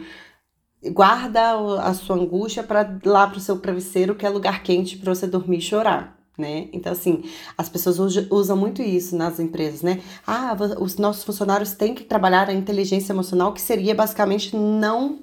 Guarda 0.92 1.58
o- 1.60 1.80
a 1.80 1.94
sua 1.94 2.16
angústia 2.18 2.62
para 2.62 3.00
lá 3.06 3.28
pro 3.28 3.40
seu 3.40 3.58
travesseiro, 3.60 4.16
que 4.16 4.26
é 4.26 4.30
lugar 4.30 4.64
quente 4.64 4.98
para 4.98 5.14
você 5.16 5.26
dormir 5.26 5.58
e 5.58 5.62
chorar. 5.62 6.18
Né? 6.36 6.68
Então, 6.74 6.92
assim, 6.92 7.24
as 7.56 7.70
pessoas 7.70 7.98
usam 8.32 8.58
muito 8.58 8.82
isso 8.82 9.16
nas 9.16 9.40
empresas, 9.40 9.84
né? 9.84 10.02
Ah, 10.26 10.58
os 10.80 10.98
nossos 10.98 11.24
funcionários 11.24 11.74
têm 11.74 11.94
que 11.94 12.04
trabalhar 12.04 12.50
a 12.50 12.54
inteligência 12.54 13.14
emocional, 13.14 13.54
que 13.54 13.62
seria 13.62 13.94
basicamente 13.94 14.56
não 14.56 15.20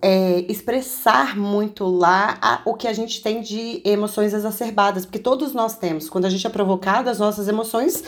é, 0.00 0.40
expressar 0.48 1.36
muito 1.36 1.84
lá 1.86 2.38
a- 2.40 2.62
o 2.64 2.74
que 2.74 2.86
a 2.86 2.92
gente 2.92 3.20
tem 3.20 3.40
de 3.40 3.82
emoções 3.84 4.32
exacerbadas, 4.32 5.04
porque 5.04 5.18
todos 5.18 5.52
nós 5.52 5.76
temos. 5.76 6.08
Quando 6.08 6.26
a 6.26 6.30
gente 6.30 6.46
é 6.46 6.50
provocado, 6.50 7.10
as 7.10 7.18
nossas 7.18 7.48
emoções 7.48 8.04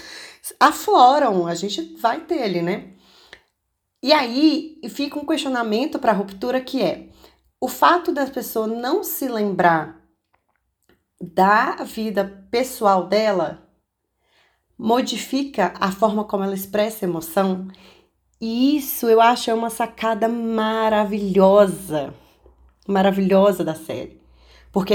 afloram, 0.60 1.46
a 1.46 1.54
gente 1.54 1.96
vai 2.00 2.20
ter 2.20 2.42
ali, 2.42 2.62
né? 2.62 2.90
E 4.02 4.12
aí 4.12 4.78
fica 4.88 5.18
um 5.18 5.26
questionamento 5.26 5.98
para 5.98 6.12
a 6.12 6.14
ruptura 6.14 6.60
que 6.60 6.80
é 6.80 7.08
o 7.60 7.68
fato 7.68 8.12
da 8.12 8.24
pessoa 8.26 8.66
não 8.66 9.02
se 9.02 9.28
lembrar 9.28 9.99
da 11.20 11.76
vida 11.84 12.46
pessoal 12.50 13.06
dela 13.06 13.68
modifica 14.78 15.74
a 15.78 15.92
forma 15.92 16.24
como 16.24 16.42
ela 16.42 16.54
expressa 16.54 17.04
emoção. 17.04 17.68
E 18.40 18.76
isso 18.76 19.06
eu 19.08 19.20
acho 19.20 19.50
é 19.50 19.54
uma 19.54 19.68
sacada 19.68 20.26
maravilhosa, 20.26 22.14
maravilhosa 22.88 23.62
da 23.62 23.74
série. 23.74 24.18
Porque 24.72 24.94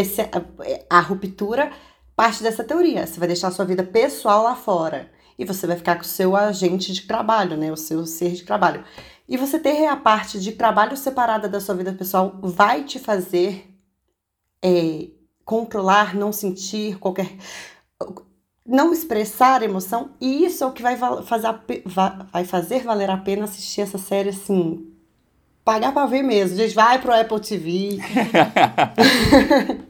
a, 0.90 0.98
a 0.98 1.00
ruptura 1.02 1.72
parte 2.16 2.42
dessa 2.42 2.64
teoria. 2.64 3.06
Você 3.06 3.20
vai 3.20 3.28
deixar 3.28 3.50
a 3.50 3.52
sua 3.52 3.66
vida 3.66 3.84
pessoal 3.84 4.44
lá 4.44 4.56
fora. 4.56 5.12
E 5.38 5.44
você 5.44 5.68
vai 5.68 5.76
ficar 5.76 5.96
com 5.96 6.04
o 6.04 6.06
seu 6.06 6.36
agente 6.36 6.94
de 6.94 7.02
trabalho, 7.02 7.58
né? 7.58 7.72
O 7.72 7.78
seu 7.78 8.06
ser 8.06 8.32
de 8.32 8.44
trabalho. 8.44 8.84
E 9.28 9.38
você 9.38 9.60
ter 9.60 9.86
a 9.88 9.96
parte 9.96 10.40
de 10.40 10.54
trabalho 10.54 10.96
separada 10.96 11.50
da 11.50 11.60
sua 11.60 11.76
vida 11.76 11.92
pessoal 11.92 12.40
vai 12.42 12.84
te 12.84 13.00
fazer 13.00 13.70
é, 14.64 15.10
controlar, 15.46 16.16
não 16.16 16.34
sentir 16.34 16.98
qualquer. 16.98 17.32
não 18.66 18.92
expressar 18.92 19.62
emoção, 19.62 20.10
e 20.20 20.44
isso 20.44 20.64
é 20.64 20.68
o 20.68 20.74
que 20.74 20.82
vai 20.82 20.98
fazer, 20.98 21.48
vai 22.32 22.44
fazer 22.44 22.84
valer 22.84 23.10
a 23.12 23.18
pena 23.18 23.46
assistir 23.46 23.82
essa 23.82 24.00
série 24.00 24.30
assim. 24.30 24.92
Pagar 25.64 25.94
pra 25.94 26.06
ver 26.06 26.22
mesmo. 26.22 26.58
Gente, 26.58 26.76
vai 26.76 27.02
pro 27.02 27.14
Apple 27.14 27.40
TV. 27.40 27.98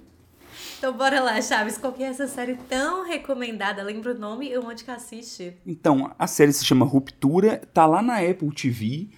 então 0.78 0.94
bora 0.94 1.20
lá, 1.20 1.42
Chaves. 1.42 1.78
Qual 1.78 1.92
que 1.92 2.02
é 2.02 2.08
essa 2.08 2.28
série 2.28 2.56
tão 2.70 3.06
recomendada? 3.06 3.84
Lembra 3.84 4.14
o 4.14 4.18
nome 4.18 4.50
e 4.50 4.58
onde 4.58 4.86
que 4.86 4.92
assiste? 4.92 5.58
Então, 5.68 6.14
a 6.18 6.28
série 6.28 6.54
se 6.54 6.64
chama 6.64 6.86
Ruptura, 6.86 7.62
tá 7.74 7.86
lá 7.86 8.02
na 8.02 8.20
Apple 8.20 8.56
TV 8.56 9.10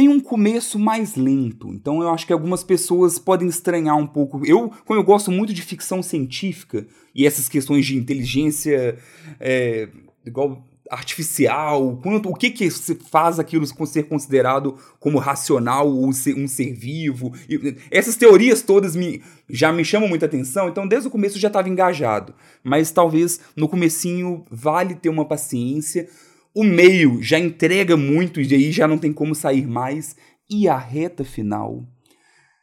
tem 0.00 0.08
um 0.08 0.18
começo 0.18 0.78
mais 0.78 1.14
lento. 1.14 1.68
Então 1.74 2.00
eu 2.00 2.08
acho 2.08 2.26
que 2.26 2.32
algumas 2.32 2.64
pessoas 2.64 3.18
podem 3.18 3.46
estranhar 3.46 3.98
um 3.98 4.06
pouco. 4.06 4.40
Eu, 4.46 4.72
como 4.86 4.98
eu 4.98 5.04
gosto 5.04 5.30
muito 5.30 5.52
de 5.52 5.60
ficção 5.60 6.02
científica 6.02 6.86
e 7.14 7.26
essas 7.26 7.50
questões 7.50 7.84
de 7.84 7.98
inteligência 7.98 8.96
é, 9.38 9.90
igual 10.24 10.66
artificial, 10.90 12.00
quanto 12.02 12.30
o 12.30 12.34
que 12.34 12.50
que 12.50 12.70
faz 13.10 13.38
aquilo 13.38 13.66
ser 13.86 14.04
considerado 14.04 14.78
como 14.98 15.18
racional 15.18 15.86
ou 15.86 16.10
ser, 16.14 16.34
um 16.34 16.48
ser 16.48 16.72
vivo. 16.72 17.34
E, 17.46 17.76
essas 17.90 18.16
teorias 18.16 18.62
todas 18.62 18.96
me, 18.96 19.22
já 19.50 19.70
me 19.70 19.84
chamam 19.84 20.08
muita 20.08 20.24
atenção, 20.24 20.70
então 20.70 20.88
desde 20.88 21.08
o 21.08 21.10
começo 21.10 21.36
eu 21.36 21.42
já 21.42 21.48
estava 21.48 21.68
engajado. 21.68 22.34
Mas 22.64 22.90
talvez 22.90 23.38
no 23.54 23.68
comecinho 23.68 24.46
vale 24.50 24.94
ter 24.94 25.10
uma 25.10 25.26
paciência 25.26 26.08
o 26.54 26.64
meio 26.64 27.22
já 27.22 27.38
entrega 27.38 27.96
muito 27.96 28.40
e 28.40 28.54
aí 28.54 28.72
já 28.72 28.86
não 28.88 28.98
tem 28.98 29.12
como 29.12 29.34
sair 29.34 29.66
mais. 29.66 30.16
E 30.48 30.68
a 30.68 30.76
reta 30.76 31.24
final? 31.24 31.84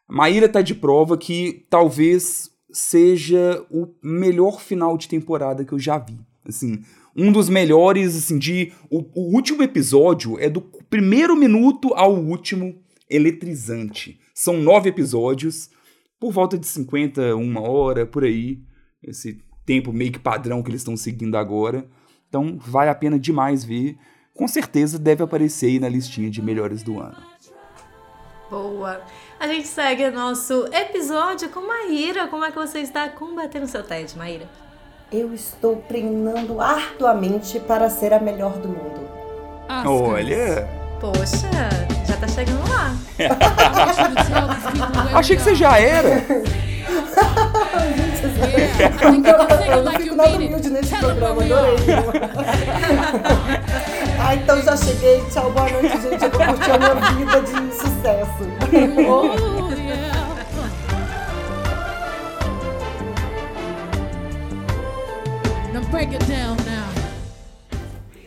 Maíra 0.09 0.47
tá 0.47 0.61
de 0.61 0.75
prova 0.75 1.17
que 1.17 1.65
talvez 1.69 2.49
seja 2.71 3.65
o 3.71 3.87
melhor 4.03 4.61
final 4.61 4.97
de 4.97 5.07
temporada 5.07 5.63
que 5.63 5.73
eu 5.73 5.79
já 5.79 5.97
vi. 5.97 6.17
Assim, 6.45 6.81
um 7.15 7.31
dos 7.31 7.49
melhores, 7.49 8.15
assim, 8.15 8.37
de. 8.37 8.71
O, 8.89 8.99
o 9.13 9.35
último 9.35 9.63
episódio 9.63 10.39
é 10.39 10.49
do 10.49 10.61
primeiro 10.61 11.35
minuto 11.35 11.93
ao 11.93 12.15
último 12.15 12.75
eletrizante. 13.09 14.19
São 14.33 14.61
nove 14.61 14.89
episódios, 14.89 15.69
por 16.19 16.31
volta 16.31 16.57
de 16.57 16.67
50, 16.67 17.35
uma 17.35 17.61
hora, 17.61 18.05
por 18.05 18.23
aí. 18.23 18.61
Esse 19.03 19.39
tempo 19.65 19.91
meio 19.91 20.11
que 20.11 20.19
padrão 20.19 20.61
que 20.61 20.69
eles 20.69 20.81
estão 20.81 20.95
seguindo 20.95 21.35
agora. 21.35 21.87
Então 22.29 22.57
vale 22.59 22.89
a 22.89 22.95
pena 22.95 23.19
demais 23.19 23.63
ver. 23.63 23.97
Com 24.33 24.47
certeza 24.47 24.99
deve 24.99 25.23
aparecer 25.23 25.67
aí 25.67 25.79
na 25.79 25.89
listinha 25.89 26.29
de 26.29 26.41
melhores 26.41 26.83
do 26.83 26.99
ano. 26.99 27.17
Boa! 28.49 29.01
A 29.39 29.47
gente 29.47 29.67
segue 29.67 30.09
nosso 30.09 30.67
episódio 30.71 31.49
com 31.49 31.67
Maíra. 31.67 32.27
Como 32.27 32.45
é 32.45 32.51
que 32.51 32.57
você 32.57 32.79
está 32.79 33.09
combatendo 33.09 33.67
seu 33.67 33.83
TED, 33.83 34.17
Maíra? 34.17 34.47
Eu 35.11 35.33
estou 35.33 35.77
treinando 35.87 36.61
arduamente 36.61 37.59
para 37.59 37.89
ser 37.89 38.13
a 38.13 38.19
melhor 38.19 38.53
do 38.57 38.67
mundo. 38.67 39.07
Olha! 39.85 40.67
Poxa, 40.99 41.49
já 42.05 42.17
tá 42.17 42.27
chegando 42.27 42.67
lá. 42.69 42.95
Achei 45.17 45.35
que 45.35 45.41
você 45.41 45.55
já 45.55 45.77
era. 45.77 46.23
Eu 49.75 49.83
não 49.83 49.91
fico 49.93 50.15
nada 50.15 50.35
humilde 50.35 50.69
nesse 50.69 50.95
programa, 50.95 51.43
adorei. 51.43 51.75
ah, 54.19 54.35
então 54.35 54.61
já 54.61 54.77
cheguei. 54.77 55.23
Tchau, 55.31 55.51
boa 55.51 55.69
noite, 55.69 56.01
gente. 56.01 56.23
Eu 56.23 56.31
vou 56.31 56.45
curtir 56.45 56.71
a 56.71 56.77
minha 56.77 56.95
vida 57.13 57.41
de 57.41 57.51
sucesso. 57.75 58.47
oh, 59.09 59.25
yeah. 59.73 60.07
break 65.91 66.13
it 66.13 66.25
down 66.25 66.57
now. 66.65 66.87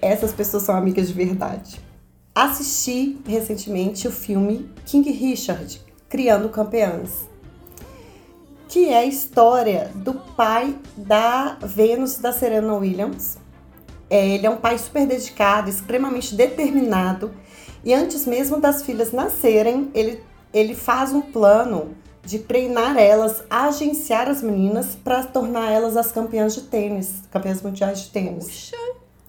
Essas 0.03 0.33
pessoas 0.33 0.63
são 0.63 0.77
amigas 0.77 1.09
de 1.09 1.15
verdade. 1.15 1.79
Assisti 2.35 3.19
recentemente 3.27 4.09
o 4.09 4.11
filme 4.11 4.71
King 4.87 5.11
Richard, 5.11 5.81
Criando 6.09 6.49
Campeãs 6.49 7.29
que 8.71 8.89
é 8.89 8.99
a 8.99 9.05
história 9.05 9.91
do 9.97 10.15
pai 10.15 10.79
da 10.97 11.59
Vênus 11.61 12.19
da 12.19 12.33
Serena 12.33 12.73
Williams. 12.75 13.37
É, 14.09 14.29
ele 14.29 14.47
é 14.47 14.51
um 14.51 14.59
pai 14.59 14.79
super 14.79 15.05
dedicado, 15.09 15.69
extremamente 15.69 16.37
determinado, 16.37 17.35
e 17.85 17.93
antes 17.93 18.27
mesmo 18.27 18.61
das 18.61 18.83
filhas 18.83 19.11
nascerem, 19.11 19.91
ele, 19.93 20.23
ele 20.55 20.77
faz 20.77 21.13
um 21.13 21.21
plano 21.21 21.97
de 22.25 22.39
treinar 22.39 22.97
elas, 22.97 23.43
agenciar 23.51 24.29
as 24.29 24.41
meninas 24.41 24.95
para 24.95 25.25
tornar 25.25 25.73
elas 25.73 25.97
as 25.97 26.13
campeãs 26.13 26.55
de 26.55 26.63
tênis, 26.63 27.25
campeãs 27.29 27.61
mundiais 27.63 28.03
de 28.03 28.11
tênis. 28.11 28.45
Puxa, 28.45 28.77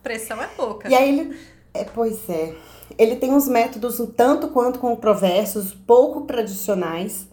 pressão 0.04 0.40
é 0.40 0.48
pouca. 0.48 0.88
E 0.88 0.94
aí 0.94 1.10
ele, 1.10 1.40
é, 1.74 1.84
pois 1.84 2.30
é, 2.30 2.54
ele 2.96 3.16
tem 3.16 3.34
uns 3.34 3.48
métodos 3.48 4.00
um 4.00 4.06
tanto 4.06 4.50
quanto 4.50 4.78
controversos, 4.78 5.74
pouco 5.74 6.22
tradicionais, 6.22 7.31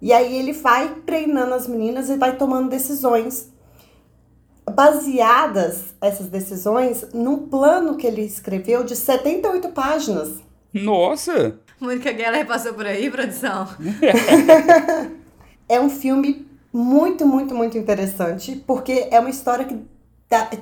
e 0.00 0.12
aí 0.12 0.36
ele 0.36 0.52
vai 0.52 0.96
treinando 1.06 1.54
as 1.54 1.66
meninas 1.66 2.08
e 2.10 2.16
vai 2.16 2.36
tomando 2.36 2.68
decisões 2.68 3.50
baseadas 4.70 5.94
essas 6.00 6.26
decisões 6.26 7.06
num 7.14 7.46
plano 7.46 7.96
que 7.96 8.06
ele 8.06 8.22
escreveu 8.22 8.82
de 8.84 8.96
78 8.96 9.68
páginas. 9.68 10.40
Nossa! 10.72 11.58
Mônica 11.80 12.12
Geller 12.12 12.46
passou 12.46 12.74
por 12.74 12.86
aí, 12.86 13.10
produção. 13.10 13.68
é 15.68 15.80
um 15.80 15.88
filme 15.88 16.46
muito, 16.72 17.26
muito, 17.26 17.54
muito 17.54 17.78
interessante, 17.78 18.62
porque 18.66 19.08
é 19.10 19.20
uma 19.20 19.30
história 19.30 19.64
que 19.64 19.78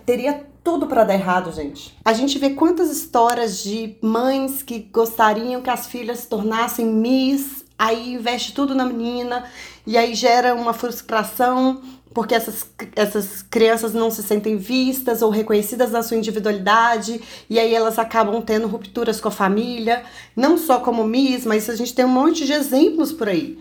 teria 0.04 0.44
tudo 0.62 0.86
para 0.86 1.04
dar 1.04 1.14
errado, 1.14 1.52
gente. 1.52 1.96
A 2.04 2.12
gente 2.12 2.38
vê 2.38 2.50
quantas 2.50 2.90
histórias 2.90 3.62
de 3.62 3.96
mães 4.02 4.62
que 4.62 4.78
gostariam 4.92 5.60
que 5.60 5.70
as 5.70 5.86
filhas 5.86 6.20
se 6.20 6.28
tornassem 6.28 6.86
Miss 6.86 7.63
aí 7.78 8.14
investe 8.14 8.52
tudo 8.52 8.74
na 8.74 8.84
menina 8.84 9.44
e 9.86 9.96
aí 9.96 10.14
gera 10.14 10.54
uma 10.54 10.72
frustração 10.72 11.82
porque 12.14 12.32
essas, 12.32 12.70
essas 12.94 13.42
crianças 13.42 13.92
não 13.92 14.08
se 14.08 14.22
sentem 14.22 14.56
vistas 14.56 15.20
ou 15.20 15.30
reconhecidas 15.30 15.90
na 15.90 16.00
sua 16.00 16.16
individualidade, 16.16 17.20
e 17.50 17.58
aí 17.58 17.74
elas 17.74 17.98
acabam 17.98 18.40
tendo 18.40 18.68
rupturas 18.68 19.20
com 19.20 19.26
a 19.26 19.32
família, 19.32 20.04
não 20.36 20.56
só 20.56 20.78
como 20.78 21.02
Miss, 21.02 21.44
mas 21.44 21.68
a 21.68 21.74
gente 21.74 21.92
tem 21.92 22.04
um 22.04 22.08
monte 22.08 22.46
de 22.46 22.52
exemplos 22.52 23.10
por 23.10 23.28
aí. 23.28 23.58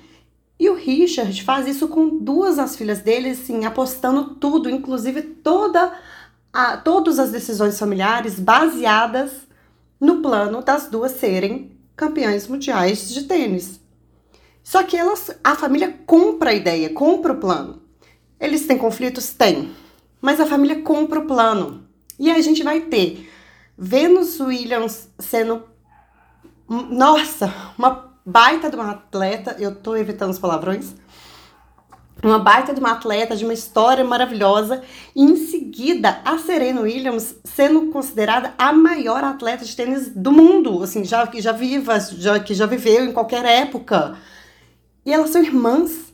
E 0.59 0.69
o 0.69 0.75
Richard 0.75 1.43
faz 1.43 1.67
isso 1.67 1.87
com 1.87 2.19
duas 2.19 2.57
das 2.57 2.75
filhas 2.75 2.99
dele, 2.99 3.31
assim, 3.31 3.65
apostando 3.65 4.35
tudo, 4.35 4.69
inclusive 4.69 5.23
toda 5.23 5.91
a, 6.53 6.77
todas 6.77 7.17
as 7.17 7.31
decisões 7.31 7.79
familiares 7.79 8.39
baseadas 8.39 9.31
no 9.99 10.21
plano 10.21 10.61
das 10.61 10.87
duas 10.87 11.13
serem 11.13 11.71
campeãs 11.95 12.47
mundiais 12.47 13.11
de 13.11 13.23
tênis. 13.23 13.82
Só 14.63 14.81
que 14.83 14.95
elas, 14.95 15.29
a 15.43 15.55
família 15.55 15.93
compra 16.05 16.51
a 16.51 16.53
ideia, 16.53 16.89
compra 16.89 17.33
o 17.33 17.37
plano. 17.37 17.81
Eles 18.39 18.65
têm 18.65 18.77
conflitos? 18.77 19.33
Tem. 19.33 19.71
Mas 20.21 20.39
a 20.39 20.45
família 20.45 20.81
compra 20.81 21.19
o 21.19 21.27
plano. 21.27 21.85
E 22.17 22.31
a 22.31 22.39
gente 22.41 22.63
vai 22.63 22.79
ter 22.79 23.29
Venus 23.77 24.39
Williams 24.39 25.09
sendo, 25.19 25.63
nossa, 26.67 27.53
uma 27.77 28.13
baita 28.25 28.69
de 28.69 28.77
uma 28.77 28.91
atleta. 28.91 29.57
Eu 29.59 29.75
tô 29.75 29.97
evitando 29.97 30.31
os 30.31 30.39
palavrões. 30.39 30.95
Uma 32.23 32.39
baita 32.39 32.73
de 32.73 32.79
uma 32.79 32.93
atleta, 32.93 33.35
de 33.35 33.43
uma 33.43 33.53
história 33.53 34.03
maravilhosa. 34.05 34.81
E 35.13 35.21
em 35.21 35.35
seguida, 35.35 36.21
a 36.23 36.37
Serena 36.37 36.81
Williams 36.81 37.35
sendo 37.43 37.87
considerada 37.87 38.53
a 38.57 38.71
maior 38.71 39.25
atleta 39.25 39.65
de 39.65 39.75
tênis 39.75 40.07
do 40.07 40.31
mundo. 40.31 40.81
Assim, 40.81 41.03
já, 41.03 41.27
que 41.27 41.41
já 41.41 41.51
viva, 41.51 41.99
já, 41.99 42.39
que 42.39 42.53
já 42.53 42.65
viveu 42.65 43.03
em 43.03 43.11
qualquer 43.11 43.43
época 43.43 44.17
e 45.05 45.11
elas 45.11 45.29
são 45.29 45.41
irmãs. 45.41 46.13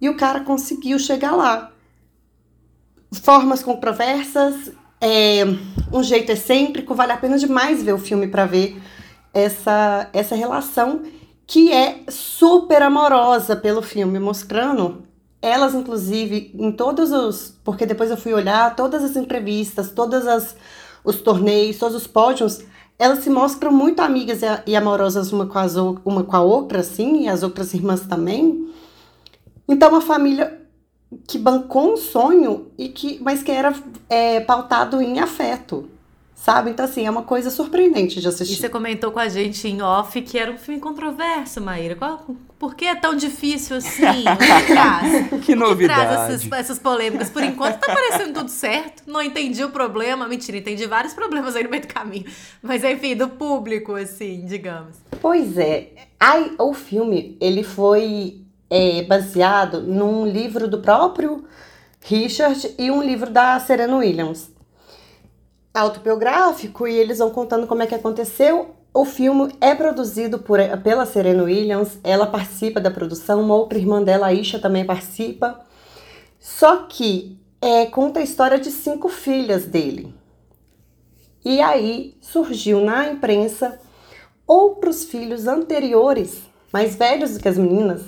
E 0.00 0.08
o 0.08 0.16
cara 0.16 0.40
conseguiu 0.40 0.98
chegar 0.98 1.34
lá. 1.34 1.72
Formas 3.22 3.62
controversas, 3.62 4.70
é, 5.00 5.44
um 5.92 6.02
jeito 6.02 6.30
excêntrico, 6.30 6.94
vale 6.94 7.12
a 7.12 7.16
pena 7.16 7.38
demais 7.38 7.82
ver 7.82 7.94
o 7.94 7.98
filme 7.98 8.28
para 8.28 8.46
ver 8.46 8.80
essa, 9.32 10.08
essa 10.12 10.36
relação 10.36 11.02
que 11.46 11.72
é 11.72 12.02
super 12.08 12.82
amorosa 12.82 13.56
pelo 13.56 13.80
filme, 13.80 14.18
mostrando 14.18 15.04
elas, 15.40 15.74
inclusive, 15.74 16.52
em 16.54 16.70
todos 16.70 17.10
os. 17.10 17.58
Porque 17.64 17.86
depois 17.86 18.10
eu 18.10 18.16
fui 18.16 18.34
olhar 18.34 18.76
todas 18.76 19.02
as 19.02 19.16
entrevistas, 19.16 19.90
todas 19.90 20.26
as 20.26 20.54
os 21.04 21.22
torneios, 21.22 21.78
todos 21.78 21.96
os 21.96 22.06
pódios, 22.06 22.60
elas 22.98 23.20
se 23.20 23.30
mostram 23.30 23.70
muito 23.70 24.00
amigas 24.00 24.40
e 24.66 24.74
amorosas 24.74 25.32
uma 25.32 25.46
com, 25.46 25.58
as, 25.58 25.76
uma 25.76 26.24
com 26.24 26.36
a 26.36 26.40
outra, 26.40 26.80
assim, 26.80 27.24
e 27.24 27.28
as 27.28 27.42
outras 27.42 27.72
irmãs 27.72 28.00
também. 28.00 28.68
Então, 29.68 29.90
uma 29.90 30.00
família 30.00 30.60
que 31.26 31.38
bancou 31.38 31.92
um 31.92 31.96
sonho, 31.96 32.66
e 32.76 32.88
que, 32.88 33.18
mas 33.22 33.42
que 33.42 33.52
era 33.52 33.72
é, 34.08 34.40
pautado 34.40 35.00
em 35.00 35.20
afeto, 35.20 35.88
Sabe? 36.40 36.70
Então, 36.70 36.84
assim, 36.84 37.04
é 37.04 37.10
uma 37.10 37.22
coisa 37.24 37.50
surpreendente 37.50 38.20
de 38.20 38.26
E 38.26 38.28
assistir. 38.28 38.56
você 38.56 38.68
comentou 38.68 39.10
com 39.10 39.18
a 39.18 39.28
gente 39.28 39.66
em 39.66 39.82
off 39.82 40.22
que 40.22 40.38
era 40.38 40.50
um 40.52 40.56
filme 40.56 40.80
controverso, 40.80 41.60
Maíra. 41.60 41.96
Qual, 41.96 42.24
por 42.58 42.76
que 42.76 42.84
é 42.86 42.94
tão 42.94 43.16
difícil 43.16 43.76
assim? 43.76 44.02
O 44.22 44.36
que 44.36 44.72
traz? 44.72 45.28
Que 45.28 45.36
O 45.36 45.40
que 45.40 45.56
traz 45.56 45.58
novidade. 45.58 46.14
essas, 46.32 46.52
essas 46.52 46.78
polêmicas? 46.78 47.28
Por 47.28 47.42
enquanto 47.42 47.78
tá 47.80 47.92
parecendo 47.92 48.32
tudo 48.34 48.50
certo. 48.50 49.02
Não 49.04 49.20
entendi 49.20 49.64
o 49.64 49.70
problema. 49.70 50.28
Mentira, 50.28 50.56
entendi 50.56 50.86
vários 50.86 51.12
problemas 51.12 51.56
aí 51.56 51.64
no 51.64 51.70
meio 51.70 51.82
do 51.82 51.88
caminho. 51.92 52.24
Mas 52.62 52.84
enfim, 52.84 53.16
do 53.16 53.28
público, 53.28 53.94
assim, 53.96 54.44
digamos. 54.46 54.96
Pois 55.20 55.58
é, 55.58 55.88
ai, 56.20 56.52
o 56.56 56.72
filme 56.72 57.36
ele 57.40 57.64
foi 57.64 58.40
é, 58.70 59.02
baseado 59.02 59.82
num 59.82 60.24
livro 60.24 60.68
do 60.68 60.78
próprio 60.78 61.44
Richard 62.00 62.74
e 62.78 62.90
um 62.92 63.02
livro 63.02 63.28
da 63.28 63.58
Serena 63.58 63.96
Williams. 63.96 64.56
Autobiográfico 65.78 66.86
e 66.86 66.94
eles 66.94 67.18
vão 67.18 67.30
contando 67.30 67.66
como 67.66 67.82
é 67.82 67.86
que 67.86 67.94
aconteceu. 67.94 68.74
O 68.92 69.04
filme 69.04 69.52
é 69.60 69.74
produzido 69.74 70.38
por, 70.38 70.58
pela 70.82 71.06
Serena 71.06 71.44
Williams, 71.44 71.98
ela 72.02 72.26
participa 72.26 72.80
da 72.80 72.90
produção, 72.90 73.40
uma 73.42 73.54
outra 73.54 73.78
irmã 73.78 74.02
dela, 74.02 74.32
Isha, 74.32 74.58
também 74.58 74.84
participa. 74.84 75.60
Só 76.40 76.86
que 76.88 77.38
é, 77.60 77.86
conta 77.86 78.20
a 78.20 78.22
história 78.22 78.58
de 78.58 78.70
cinco 78.70 79.08
filhas 79.08 79.66
dele. 79.66 80.14
E 81.44 81.60
aí 81.60 82.16
surgiu 82.20 82.80
na 82.80 83.10
imprensa 83.10 83.78
outros 84.46 85.04
filhos 85.04 85.46
anteriores, 85.46 86.42
mais 86.72 86.96
velhos 86.96 87.34
do 87.34 87.40
que 87.40 87.48
as 87.48 87.58
meninas, 87.58 88.02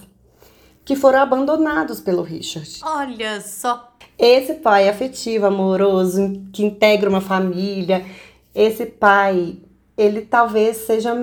que 0.91 0.97
foram 0.97 1.21
abandonados 1.21 2.01
pelo 2.01 2.21
Richard. 2.21 2.81
Olha 2.83 3.41
só. 3.41 3.93
Esse 4.19 4.55
pai 4.55 4.89
afetivo, 4.89 5.47
amoroso, 5.47 6.43
que 6.53 6.65
integra 6.65 7.09
uma 7.09 7.21
família, 7.21 8.05
esse 8.53 8.87
pai, 8.87 9.59
ele 9.97 10.23
talvez 10.23 10.79
seja 10.79 11.15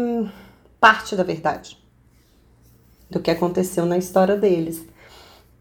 parte 0.80 1.18
da 1.18 1.24
verdade 1.24 1.78
do 3.12 3.20
que 3.20 3.30
aconteceu 3.30 3.86
na 3.86 3.98
história 3.98 4.38
deles. 4.38 4.86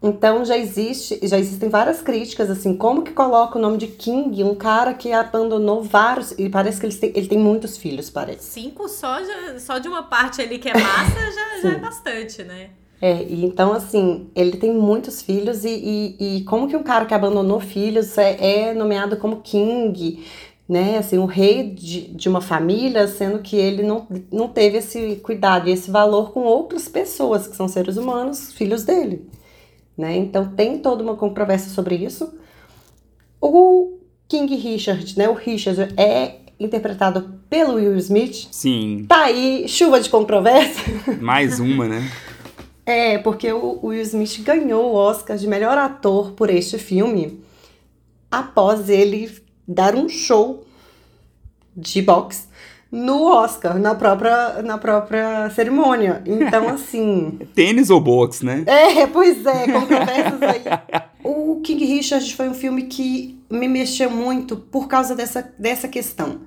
Então 0.01 0.45
já 0.45 0.57
existe, 0.57 1.19
já 1.23 1.37
existem 1.37 1.67
várias 1.67 2.01
críticas 2.01 2.49
assim, 2.49 2.77
como 2.77 3.01
que 3.01 3.11
coloca 3.11 3.59
o 3.59 3.61
nome 3.61 3.77
de 3.77 3.87
King, 3.87 4.41
um 4.45 4.55
cara 4.55 4.93
que 4.93 5.11
abandonou 5.11 5.83
vários 5.83 6.31
e 6.39 6.47
parece 6.47 6.79
que 6.79 6.85
ele 6.85 6.95
tem, 6.95 7.11
ele 7.13 7.27
tem 7.27 7.37
muitos 7.37 7.75
filhos, 7.77 8.09
parece. 8.09 8.45
Cinco 8.45 8.87
só, 8.87 9.21
já- 9.21 9.59
só 9.59 9.79
de 9.79 9.89
uma 9.89 10.03
parte 10.03 10.41
ali 10.41 10.59
que 10.59 10.69
é 10.69 10.73
massa 10.73 11.19
já, 11.33 11.61
já 11.61 11.75
é 11.75 11.77
bastante, 11.79 12.41
né? 12.45 12.69
É, 13.01 13.23
e 13.23 13.45
então 13.45 13.73
assim, 13.73 14.27
ele 14.35 14.57
tem 14.57 14.73
muitos 14.73 15.21
filhos 15.21 15.63
e, 15.63 16.15
e, 16.19 16.37
e 16.37 16.43
como 16.45 16.67
que 16.67 16.75
um 16.75 16.81
cara 16.83 17.05
que 17.05 17.13
abandonou 17.13 17.59
filhos 17.59 18.17
é, 18.17 18.69
é 18.69 18.73
nomeado 18.73 19.17
como 19.17 19.41
king, 19.41 20.23
né? 20.67 20.97
Assim, 20.97 21.17
o 21.19 21.25
rei 21.25 21.69
de, 21.69 22.07
de 22.07 22.27
uma 22.27 22.41
família, 22.41 23.07
sendo 23.07 23.39
que 23.39 23.55
ele 23.55 23.83
não, 23.83 24.07
não 24.31 24.47
teve 24.47 24.79
esse 24.79 25.17
cuidado 25.17 25.69
e 25.69 25.71
esse 25.71 25.91
valor 25.91 26.31
com 26.31 26.41
outras 26.41 26.87
pessoas 26.89 27.45
que 27.47 27.55
são 27.55 27.67
seres 27.67 27.97
humanos, 27.97 28.51
filhos 28.51 28.83
dele, 28.83 29.27
né? 29.95 30.17
Então 30.17 30.47
tem 30.47 30.79
toda 30.79 31.03
uma 31.03 31.15
controvérsia 31.15 31.69
sobre 31.69 31.95
isso. 31.95 32.33
O 33.39 33.99
King 34.27 34.55
Richard, 34.55 35.17
né? 35.17 35.29
O 35.29 35.33
Richard 35.33 35.93
é 35.95 36.37
interpretado 36.59 37.35
pelo 37.47 37.75
Will 37.75 37.95
Smith. 37.97 38.47
Sim, 38.51 39.05
Tá 39.07 39.25
aí, 39.25 39.67
chuva 39.67 40.01
de 40.01 40.09
controvérsia. 40.09 40.83
mais 41.21 41.59
uma, 41.59 41.87
né? 41.87 42.03
É, 42.87 43.17
porque 43.17 43.51
o 43.51 43.79
Will 43.83 44.01
Smith 44.01 44.41
ganhou 44.43 44.93
o 44.93 44.95
Oscar 44.95 45.35
de 45.35 45.45
melhor 45.45 45.77
ator 45.77 46.31
por 46.31 46.49
este 46.49 46.77
filme 46.77 47.43
após 48.31 48.87
ele 48.87 49.29
dar 49.67 49.93
um 49.93 50.07
show 50.07 50.65
de 51.75 52.01
boxe 52.01 52.47
no 52.89 53.25
Oscar, 53.25 53.77
na 53.77 53.93
própria, 53.93 54.61
na 54.61 54.77
própria 54.77 55.49
cerimônia. 55.49 56.23
Então, 56.25 56.69
assim. 56.73 57.39
Tênis 57.53 57.89
ou 57.89 57.99
boxe, 57.99 58.45
né? 58.45 58.63
É, 58.65 59.05
pois 59.05 59.45
é, 59.45 59.69
controvérsias 59.69 60.41
aí. 60.41 60.63
O 61.25 61.59
King 61.61 61.83
Richard 61.83 62.33
foi 62.33 62.47
um 62.47 62.53
filme 62.53 62.83
que 62.83 63.37
me 63.49 63.67
mexeu 63.67 64.09
muito 64.09 64.55
por 64.55 64.87
causa 64.87 65.13
dessa, 65.13 65.53
dessa 65.59 65.89
questão. 65.89 66.39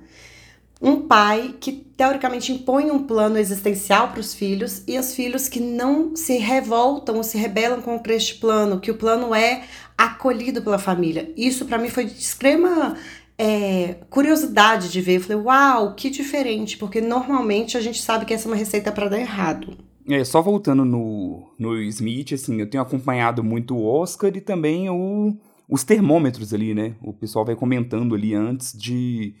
Um 0.81 1.01
pai 1.01 1.55
que 1.59 1.71
teoricamente 1.71 2.51
impõe 2.51 2.89
um 2.89 3.03
plano 3.03 3.37
existencial 3.37 4.07
para 4.07 4.19
os 4.19 4.33
filhos 4.33 4.83
e 4.87 4.97
os 4.97 5.13
filhos 5.13 5.47
que 5.47 5.59
não 5.59 6.15
se 6.15 6.37
revoltam 6.37 7.17
ou 7.17 7.23
se 7.23 7.37
rebelam 7.37 7.81
contra 7.81 8.15
este 8.15 8.35
plano, 8.35 8.79
que 8.79 8.89
o 8.89 8.97
plano 8.97 9.35
é 9.35 9.63
acolhido 9.95 10.63
pela 10.63 10.79
família. 10.79 11.31
Isso 11.37 11.65
para 11.65 11.77
mim 11.77 11.89
foi 11.89 12.05
de 12.05 12.13
extrema 12.13 12.97
é, 13.37 13.97
curiosidade 14.09 14.91
de 14.91 15.01
ver. 15.01 15.17
Eu 15.17 15.21
falei, 15.21 15.37
uau, 15.43 15.93
que 15.95 16.09
diferente, 16.09 16.77
porque 16.77 16.99
normalmente 16.99 17.77
a 17.77 17.81
gente 17.81 18.01
sabe 18.01 18.25
que 18.25 18.33
essa 18.33 18.47
é 18.47 18.51
uma 18.51 18.57
receita 18.57 18.91
para 18.91 19.09
dar 19.09 19.19
errado. 19.19 19.77
É, 20.09 20.23
só 20.23 20.41
voltando 20.41 20.83
no, 20.83 21.51
no 21.57 21.79
Smith, 21.83 22.33
assim, 22.33 22.59
eu 22.59 22.69
tenho 22.69 22.81
acompanhado 22.81 23.43
muito 23.43 23.75
o 23.75 23.85
Oscar 23.85 24.31
e 24.35 24.41
também 24.41 24.89
o, 24.89 25.35
os 25.69 25.83
termômetros 25.83 26.53
ali, 26.53 26.73
né? 26.73 26.95
O 27.01 27.13
pessoal 27.13 27.45
vai 27.45 27.55
comentando 27.55 28.15
ali 28.15 28.33
antes 28.33 28.77
de 28.77 29.35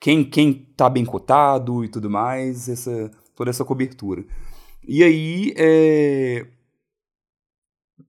quem, 0.00 0.24
quem 0.24 0.52
tá 0.76 0.88
bem 0.88 1.04
cotado 1.04 1.84
e 1.84 1.88
tudo 1.88 2.08
mais, 2.10 2.68
essa, 2.68 3.10
toda 3.34 3.50
essa 3.50 3.64
cobertura. 3.64 4.24
E 4.86 5.02
aí, 5.02 5.52
é, 5.56 6.46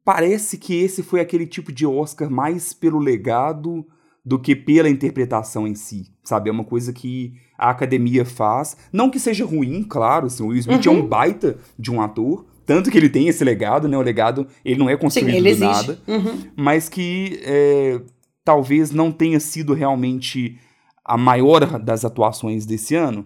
parece 0.03 0.57
que 0.57 0.75
esse 0.75 1.01
foi 1.03 1.19
aquele 1.19 1.45
tipo 1.45 1.71
de 1.71 1.85
Oscar 1.85 2.29
mais 2.29 2.73
pelo 2.73 2.99
legado 2.99 3.85
do 4.23 4.37
que 4.37 4.55
pela 4.55 4.89
interpretação 4.89 5.65
em 5.65 5.73
si, 5.75 6.11
sabe? 6.23 6.49
É 6.49 6.51
uma 6.51 6.65
coisa 6.65 6.91
que 6.91 7.33
a 7.57 7.69
academia 7.69 8.25
faz. 8.25 8.75
Não 8.91 9.09
que 9.09 9.19
seja 9.19 9.45
ruim, 9.45 9.83
claro, 9.83 10.27
assim, 10.27 10.43
o 10.43 10.47
Will 10.47 10.59
Smith 10.59 10.85
é 10.85 10.89
um 10.89 11.05
baita 11.07 11.57
de 11.79 11.89
um 11.89 12.01
ator, 12.01 12.45
tanto 12.65 12.91
que 12.91 12.97
ele 12.97 13.09
tem 13.09 13.29
esse 13.29 13.43
legado, 13.45 13.87
né? 13.87 13.97
O 13.97 14.01
legado, 14.01 14.45
ele 14.65 14.77
não 14.79 14.89
é 14.89 14.93
Sim, 14.95 14.99
construído 14.99 15.41
do 15.41 15.47
existe. 15.47 15.65
nada, 15.65 16.01
Uhum. 16.05 16.41
mas 16.57 16.89
que 16.89 17.39
é, 17.43 18.01
talvez 18.43 18.91
não 18.91 19.13
tenha 19.13 19.39
sido 19.39 19.73
realmente 19.73 20.59
a 21.07 21.17
maior 21.17 21.79
das 21.79 22.03
atuações 22.03 22.65
desse 22.65 22.93
ano. 22.95 23.25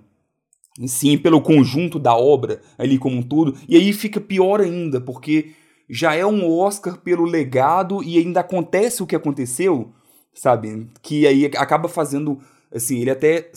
E 0.79 0.87
sim 0.87 1.17
pelo 1.17 1.41
conjunto 1.41 1.99
da 1.99 2.15
obra 2.15 2.61
ali 2.77 2.97
como 2.97 3.17
um 3.17 3.21
todo. 3.23 3.55
E 3.67 3.75
aí 3.75 3.91
fica 3.91 4.21
pior 4.21 4.61
ainda, 4.61 5.01
porque 5.01 5.51
já 5.89 6.15
é 6.15 6.25
um 6.25 6.49
Oscar 6.49 6.97
pelo 6.99 7.25
legado 7.25 8.01
e 8.03 8.17
ainda 8.17 8.39
acontece 8.39 9.03
o 9.03 9.05
que 9.07 9.15
aconteceu, 9.15 9.91
sabe? 10.33 10.87
Que 11.01 11.27
aí 11.27 11.45
acaba 11.57 11.89
fazendo, 11.89 12.39
assim, 12.73 12.99
ele 12.99 13.09
até 13.11 13.49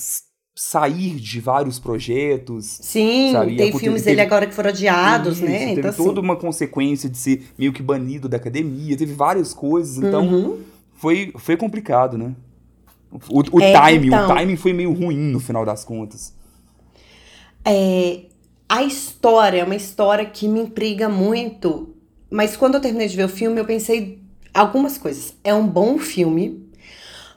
sair 0.57 1.15
de 1.17 1.41
vários 1.41 1.79
projetos. 1.79 2.79
Sim, 2.81 3.31
Sabe, 3.33 3.57
tem 3.57 3.69
aconte- 3.69 3.83
filmes 3.83 4.03
teve- 4.03 4.17
dele 4.17 4.27
agora 4.27 4.47
que 4.47 4.55
foram 4.55 4.71
adiados, 4.71 5.37
Isso, 5.39 5.45
né? 5.47 5.59
Teve 5.59 5.73
Então, 5.81 5.91
assim, 5.91 6.05
toda 6.05 6.21
uma 6.21 6.37
consequência 6.37 7.09
de 7.09 7.19
ser 7.19 7.45
meio 7.59 7.73
que 7.73 7.83
banido 7.83 8.29
da 8.29 8.37
academia, 8.37 8.97
teve 8.97 9.13
várias 9.15 9.53
coisas, 9.55 9.99
então 9.99 10.27
uhum. 10.27 10.59
foi, 10.95 11.33
foi 11.39 11.57
complicado, 11.57 12.17
né? 12.19 12.35
O, 13.29 13.59
o 13.59 13.61
É, 13.61 13.73
timing, 13.73 14.09
então. 14.09 14.25
o 14.25 14.35
timing 14.35 14.57
foi 14.57 14.73
meio 14.73 14.93
ruim 14.93 15.17
no 15.17 15.41
final 15.41 15.65
das 15.65 15.85
contas. 15.85 16.35
É, 17.65 18.23
a 18.69 18.83
história 18.83 19.61
é 19.61 19.65
uma 19.65 19.77
história 19.77 20.25
que 20.27 20.49
me 20.49 20.61
intriga 20.61 21.09
muito, 21.09 21.95
mas 22.31 22.57
quando 22.57 22.75
eu 22.75 22.81
terminei 22.81 23.09
de 23.09 23.17
ver 23.17 23.25
o 23.25 23.29
filme, 23.29 23.61
eu 23.61 23.65
pensei 23.65 24.21
algumas 24.53 24.99
coisas. 24.99 25.35
É 25.43 25.55
um 25.55 25.67
bom 25.67 25.99
filme, 25.99 26.69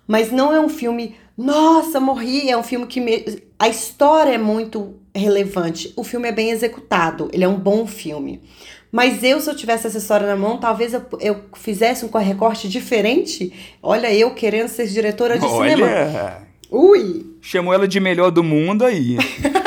mas 0.08 0.32
não 0.32 0.54
é 0.54 0.60
um 0.60 0.70
filme, 0.70 1.16
nossa, 1.38 2.00
morri, 2.00 2.50
é 2.50 2.58
um 2.58 2.64
filme 2.64 2.88
que 2.88 3.00
me... 3.00 3.44
a 3.60 3.70
história 3.70 4.32
é 4.34 4.38
muito 4.38 4.96
relevante. 5.16 5.94
O 5.96 6.04
filme 6.04 6.28
é 6.30 6.32
bem 6.32 6.52
executado, 6.52 7.30
ele 7.34 7.44
é 7.44 7.48
um 7.48 7.60
bom 7.60 7.86
filme. 7.88 8.42
Mas 8.92 9.24
eu, 9.24 9.40
se 9.40 9.50
eu 9.50 9.56
tivesse 9.56 9.88
essa 9.88 9.98
história 9.98 10.28
na 10.28 10.36
mão, 10.36 10.58
talvez 10.58 10.94
eu, 10.94 11.04
eu 11.20 11.42
fizesse 11.56 12.06
um 12.06 12.10
recorte 12.18 12.70
diferente. 12.70 13.54
Olha, 13.82 14.14
eu 14.14 14.32
querendo 14.32 14.70
ser 14.70 14.88
diretora 14.88 15.38
de 15.38 15.48
cinema. 15.48 15.86
Olha, 15.86 16.48
Ui! 16.70 17.38
chamou 17.42 17.74
ela 17.74 17.88
de 17.88 18.00
melhor 18.00 18.30
do 18.30 18.44
mundo 18.44 18.84
aí. 18.86 19.18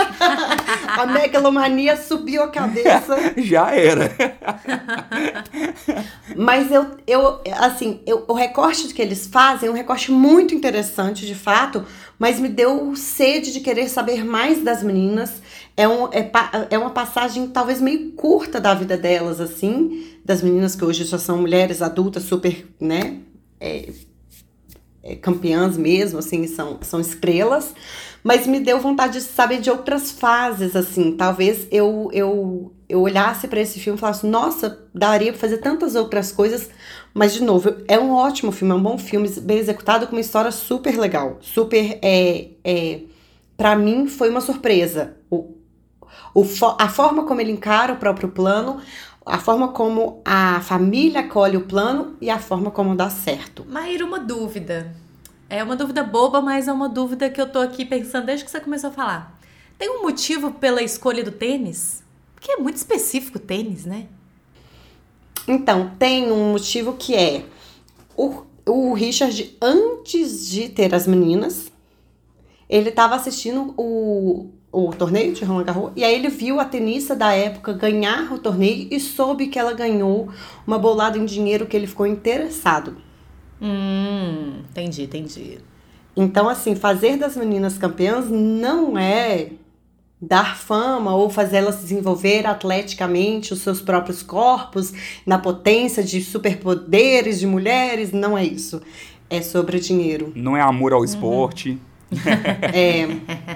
A 1.00 1.06
megalomania 1.06 1.96
subiu 1.96 2.42
a 2.42 2.48
cabeça. 2.48 3.32
Já 3.38 3.74
era. 3.74 4.12
Mas 6.36 6.70
eu, 6.70 6.86
eu 7.06 7.40
assim, 7.58 8.00
eu, 8.06 8.24
o 8.28 8.34
recorte 8.34 8.92
que 8.92 9.00
eles 9.00 9.26
fazem 9.26 9.68
é 9.68 9.72
um 9.72 9.74
recorte 9.74 10.10
muito 10.10 10.54
interessante, 10.54 11.24
de 11.26 11.34
fato, 11.34 11.86
mas 12.18 12.38
me 12.38 12.48
deu 12.48 12.94
sede 12.96 13.52
de 13.52 13.60
querer 13.60 13.88
saber 13.88 14.24
mais 14.24 14.62
das 14.62 14.82
meninas. 14.82 15.40
É, 15.80 15.88
um, 15.88 16.06
é, 16.12 16.30
é 16.70 16.78
uma 16.78 16.90
passagem 16.90 17.46
talvez 17.48 17.80
meio 17.80 18.12
curta 18.12 18.60
da 18.60 18.74
vida 18.74 18.96
delas, 18.98 19.40
assim, 19.40 20.06
das 20.24 20.42
meninas 20.42 20.76
que 20.76 20.84
hoje 20.84 21.04
já 21.04 21.18
são 21.18 21.38
mulheres 21.38 21.80
adultas, 21.80 22.24
super, 22.24 22.66
né? 22.78 23.20
é, 23.60 23.92
é, 25.02 25.14
campeãs 25.16 25.76
mesmo, 25.76 26.18
assim, 26.18 26.46
são, 26.46 26.78
são 26.80 27.00
estrelas, 27.00 27.74
mas 28.24 28.46
me 28.46 28.58
deu 28.58 28.80
vontade 28.80 29.14
de 29.14 29.24
saber 29.24 29.60
de 29.60 29.70
outras 29.70 30.10
fases, 30.10 30.74
assim, 30.74 31.12
talvez 31.12 31.66
eu, 31.70 32.08
eu, 32.12 32.72
eu 32.88 33.00
olhasse 33.00 33.46
para 33.46 33.60
esse 33.60 33.78
filme 33.78 33.98
e 33.98 34.00
falasse, 34.00 34.26
nossa, 34.26 34.86
daria 34.94 35.32
para 35.32 35.40
fazer 35.40 35.58
tantas 35.58 35.94
outras 35.94 36.32
coisas, 36.32 36.70
mas 37.12 37.34
de 37.34 37.42
novo, 37.42 37.74
é 37.86 37.98
um 37.98 38.12
ótimo 38.12 38.50
filme, 38.50 38.72
é 38.72 38.76
um 38.76 38.82
bom 38.82 38.98
filme, 38.98 39.28
bem 39.40 39.58
executado, 39.58 40.06
com 40.06 40.12
uma 40.16 40.20
história 40.20 40.50
super 40.50 40.98
legal, 40.98 41.38
super, 41.40 41.98
é, 42.02 42.48
é, 42.64 43.00
para 43.56 43.76
mim 43.76 44.06
foi 44.06 44.30
uma 44.30 44.40
surpresa, 44.40 45.16
o, 46.34 46.44
a 46.78 46.88
forma 46.88 47.24
como 47.24 47.40
ele 47.40 47.52
encara 47.52 47.92
o 47.92 47.96
próprio 47.96 48.28
plano, 48.28 48.80
a 49.24 49.38
forma 49.38 49.68
como 49.68 50.20
a 50.24 50.60
família 50.60 51.20
acolhe 51.20 51.56
o 51.56 51.66
plano 51.66 52.16
e 52.20 52.30
a 52.30 52.38
forma 52.38 52.70
como 52.70 52.94
dá 52.96 53.10
certo. 53.10 53.64
Maíra, 53.68 54.04
uma 54.04 54.18
dúvida. 54.18 54.94
É 55.48 55.62
uma 55.62 55.76
dúvida 55.76 56.02
boba, 56.02 56.40
mas 56.40 56.68
é 56.68 56.72
uma 56.72 56.88
dúvida 56.88 57.28
que 57.28 57.40
eu 57.40 57.50
tô 57.50 57.58
aqui 57.58 57.84
pensando 57.84 58.26
desde 58.26 58.44
que 58.44 58.50
você 58.50 58.60
começou 58.60 58.90
a 58.90 58.92
falar. 58.92 59.38
Tem 59.78 59.90
um 59.90 60.02
motivo 60.02 60.52
pela 60.52 60.82
escolha 60.82 61.24
do 61.24 61.32
tênis? 61.32 62.02
Porque 62.34 62.52
é 62.52 62.56
muito 62.56 62.76
específico 62.76 63.38
o 63.38 63.40
tênis, 63.40 63.84
né? 63.84 64.06
Então, 65.46 65.92
tem 65.98 66.30
um 66.30 66.52
motivo 66.52 66.94
que 66.94 67.14
é 67.14 67.44
o, 68.16 68.42
o 68.66 68.92
Richard, 68.92 69.56
antes 69.60 70.48
de 70.48 70.68
ter 70.68 70.94
as 70.94 71.06
meninas, 71.06 71.72
ele 72.68 72.90
estava 72.90 73.16
assistindo 73.16 73.74
o, 73.76 74.50
o 74.72 74.90
torneio 74.92 75.32
de 75.32 75.44
Roland 75.44 75.64
Garros 75.64 75.92
e 75.96 76.04
aí 76.04 76.14
ele 76.14 76.28
viu 76.28 76.60
a 76.60 76.64
tenista 76.64 77.16
da 77.16 77.32
época 77.32 77.72
ganhar 77.72 78.32
o 78.32 78.38
torneio 78.38 78.86
e 78.90 79.00
soube 79.00 79.48
que 79.48 79.58
ela 79.58 79.72
ganhou 79.72 80.28
uma 80.66 80.78
bolada 80.78 81.18
em 81.18 81.24
dinheiro 81.24 81.66
que 81.66 81.76
ele 81.76 81.86
ficou 81.86 82.06
interessado. 82.06 82.96
Hum, 83.60 84.62
entendi, 84.70 85.02
entendi. 85.02 85.58
Então, 86.16 86.48
assim, 86.48 86.74
fazer 86.74 87.16
das 87.16 87.36
meninas 87.36 87.78
campeãs 87.78 88.28
não 88.28 88.96
é 88.96 89.50
dar 90.20 90.56
fama 90.56 91.14
ou 91.14 91.30
fazer 91.30 91.58
elas 91.58 91.80
desenvolver 91.80 92.46
atleticamente 92.46 93.52
os 93.52 93.60
seus 93.60 93.80
próprios 93.80 94.22
corpos 94.22 94.92
na 95.24 95.38
potência 95.38 96.02
de 96.02 96.22
superpoderes 96.22 97.40
de 97.40 97.46
mulheres, 97.46 98.12
não 98.12 98.36
é 98.36 98.44
isso. 98.44 98.82
É 99.28 99.40
sobre 99.40 99.78
dinheiro. 99.78 100.32
Não 100.34 100.56
é 100.56 100.60
amor 100.60 100.92
ao 100.92 101.04
esporte. 101.04 101.78
É, 102.72 103.06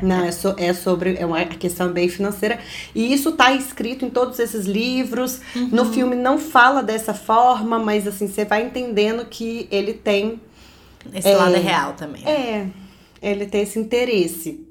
não, 0.03 0.25
é, 0.25 0.33
so, 0.33 0.55
é 0.57 0.73
sobre 0.73 1.17
é 1.17 1.27
uma 1.27 1.45
questão 1.45 1.93
bem 1.93 2.09
financeira. 2.09 2.59
E 2.95 3.13
isso 3.13 3.31
está 3.31 3.53
escrito 3.53 4.05
em 4.05 4.11
todos 4.11 4.39
esses 4.39 4.67
livros. 4.67 5.41
Uhum. 5.55 5.69
No 5.69 5.93
filme 5.93 6.17
não 6.17 6.39
fala 6.39 6.83
dessa 6.83 7.15
forma, 7.15 7.79
mas 7.79 8.07
assim, 8.07 8.27
você 8.27 8.45
vai 8.45 8.65
entendendo 8.65 9.25
que 9.27 9.69
ele 9.71 9.93
tem. 9.93 10.41
Esse 11.13 11.29
é, 11.29 11.37
lado 11.37 11.55
é 11.55 11.61
real 11.61 11.93
também. 11.95 12.25
É, 12.27 12.67
ele 13.21 13.47
tem 13.47 13.63
esse 13.63 13.79
interesse. 13.79 14.67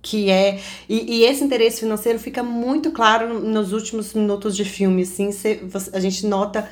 Que 0.00 0.30
é. 0.30 0.60
E, 0.88 1.18
e 1.18 1.24
esse 1.24 1.42
interesse 1.42 1.80
financeiro 1.80 2.18
fica 2.18 2.42
muito 2.42 2.90
claro 2.90 3.40
nos 3.40 3.72
últimos 3.72 4.12
minutos 4.14 4.56
de 4.56 4.64
filme. 4.64 5.02
Assim, 5.02 5.30
você, 5.30 5.62
a 5.92 6.00
gente 6.00 6.26
nota 6.26 6.68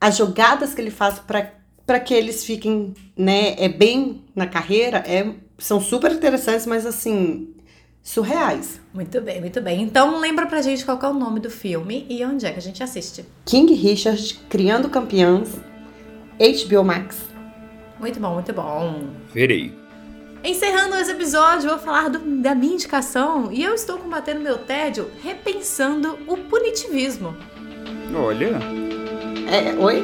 as 0.00 0.16
jogadas 0.16 0.74
que 0.74 0.80
ele 0.80 0.90
faz 0.90 1.18
para 1.18 2.00
que 2.00 2.12
eles 2.12 2.44
fiquem 2.44 2.92
né, 3.16 3.54
é 3.58 3.68
bem 3.68 4.22
na 4.34 4.46
carreira 4.46 4.98
é 5.06 5.32
são 5.58 5.80
super 5.80 6.12
interessantes, 6.12 6.66
mas 6.66 6.84
assim, 6.86 7.54
surreais. 8.02 8.80
Muito 8.92 9.20
bem, 9.20 9.40
muito 9.40 9.60
bem. 9.60 9.82
Então 9.82 10.20
lembra 10.20 10.46
pra 10.46 10.62
gente 10.62 10.84
qual 10.84 10.98
é 11.02 11.08
o 11.08 11.14
nome 11.14 11.40
do 11.40 11.50
filme 11.50 12.06
e 12.08 12.24
onde 12.24 12.46
é 12.46 12.52
que 12.52 12.58
a 12.58 12.62
gente 12.62 12.82
assiste. 12.82 13.24
King 13.44 13.72
Richard, 13.74 14.40
Criando 14.48 14.88
Campeãs, 14.88 15.48
HBO 16.38 16.84
Max. 16.84 17.16
Muito 17.98 18.20
bom, 18.20 18.34
muito 18.34 18.52
bom. 18.52 19.04
Verei. 19.32 19.84
Encerrando 20.44 20.96
esse 20.96 21.10
episódio, 21.10 21.70
vou 21.70 21.78
falar 21.78 22.10
do, 22.10 22.18
da 22.42 22.54
minha 22.54 22.74
indicação 22.74 23.50
e 23.50 23.64
eu 23.64 23.74
estou 23.74 23.96
combatendo 23.96 24.40
meu 24.40 24.58
tédio 24.58 25.10
repensando 25.22 26.18
o 26.26 26.36
punitivismo. 26.36 27.34
Olha. 28.14 28.58
É, 29.50 29.74
oi? 29.78 30.02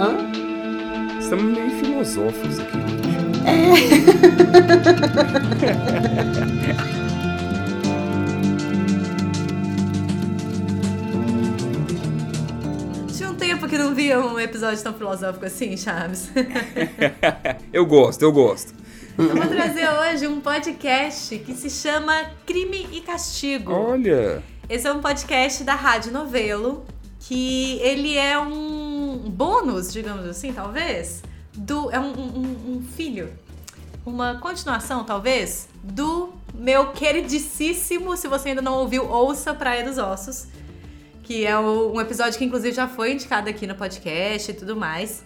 Hã? 0.00 1.18
Estamos 1.18 1.44
meio 1.44 1.70
filosóficos 1.72 2.58
aqui. 2.58 3.11
É. 3.44 3.72
Tinha 13.12 13.30
um 13.30 13.34
tempo 13.34 13.68
que 13.68 13.76
não 13.76 13.94
via 13.94 14.20
um 14.20 14.38
episódio 14.38 14.82
tão 14.82 14.94
filosófico 14.94 15.46
assim, 15.46 15.76
Chaves. 15.76 16.30
eu 17.72 17.84
gosto, 17.86 18.22
eu 18.22 18.32
gosto. 18.32 18.74
Eu 19.18 19.36
vou 19.36 19.46
trazer 19.46 19.88
hoje 19.88 20.26
um 20.26 20.40
podcast 20.40 21.38
que 21.38 21.54
se 21.54 21.68
chama 21.68 22.30
Crime 22.46 22.88
e 22.92 23.00
Castigo. 23.00 23.72
Olha! 23.72 24.42
Esse 24.68 24.86
é 24.88 24.92
um 24.92 25.00
podcast 25.00 25.62
da 25.64 25.74
Rádio 25.74 26.12
Novelo, 26.12 26.86
que 27.20 27.78
ele 27.82 28.16
é 28.16 28.38
um 28.38 29.18
bônus, 29.28 29.92
digamos 29.92 30.24
assim, 30.26 30.52
talvez, 30.52 31.22
do. 31.54 31.90
É 31.90 31.98
um, 31.98 32.12
um, 32.12 32.76
um 32.76 32.82
filho 32.82 33.32
uma 34.04 34.36
continuação, 34.36 35.04
talvez, 35.04 35.68
do 35.82 36.32
meu 36.54 36.88
queridíssimo, 36.92 38.16
se 38.16 38.26
você 38.26 38.50
ainda 38.50 38.62
não 38.62 38.74
ouviu, 38.74 39.08
ouça 39.08 39.54
Praia 39.54 39.84
dos 39.84 39.96
Ossos, 39.96 40.48
que 41.22 41.46
é 41.46 41.56
um 41.58 42.00
episódio 42.00 42.36
que 42.36 42.44
inclusive 42.44 42.74
já 42.74 42.88
foi 42.88 43.12
indicado 43.12 43.48
aqui 43.48 43.66
no 43.66 43.74
podcast 43.74 44.50
e 44.50 44.54
tudo 44.54 44.74
mais. 44.74 45.24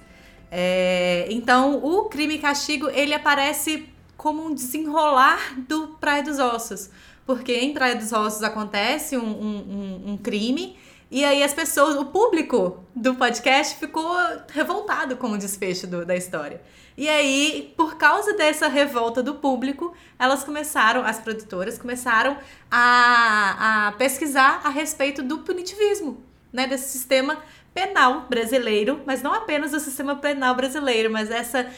É, 0.50 1.26
então, 1.30 1.82
o 1.82 2.04
Crime 2.04 2.34
e 2.34 2.38
Castigo, 2.38 2.88
ele 2.90 3.14
aparece 3.14 3.88
como 4.16 4.44
um 4.46 4.54
desenrolar 4.54 5.58
do 5.66 5.88
Praia 5.98 6.22
dos 6.22 6.38
Ossos, 6.38 6.90
porque 7.24 7.54
em 7.54 7.72
Praia 7.72 7.96
dos 7.96 8.12
Ossos 8.12 8.42
acontece 8.42 9.16
um, 9.16 9.24
um, 9.24 10.02
um 10.12 10.16
crime 10.18 10.76
e 11.10 11.24
aí 11.24 11.42
as 11.42 11.54
pessoas, 11.54 11.96
o 11.96 12.06
público 12.06 12.84
do 12.94 13.14
podcast 13.14 13.76
ficou 13.76 14.16
revoltado 14.48 15.16
com 15.16 15.30
o 15.30 15.38
desfecho 15.38 15.86
do, 15.86 16.04
da 16.04 16.16
história. 16.16 16.60
E 16.96 17.08
aí, 17.08 17.74
por 17.76 17.96
causa 17.96 18.32
dessa 18.32 18.68
revolta 18.68 19.22
do 19.22 19.34
público, 19.34 19.94
elas 20.18 20.42
começaram, 20.42 21.04
as 21.04 21.18
produtoras 21.18 21.78
começaram 21.78 22.38
a, 22.70 23.88
a 23.88 23.92
pesquisar 23.92 24.62
a 24.64 24.70
respeito 24.70 25.22
do 25.22 25.38
punitivismo, 25.38 26.24
né? 26.52 26.66
Desse 26.66 26.88
sistema 26.88 27.38
penal 27.74 28.22
brasileiro, 28.30 29.02
mas 29.04 29.22
não 29.22 29.34
apenas 29.34 29.74
o 29.74 29.78
sistema 29.78 30.16
penal 30.16 30.54
brasileiro, 30.54 31.10
mas 31.10 31.30
essa 31.30 31.70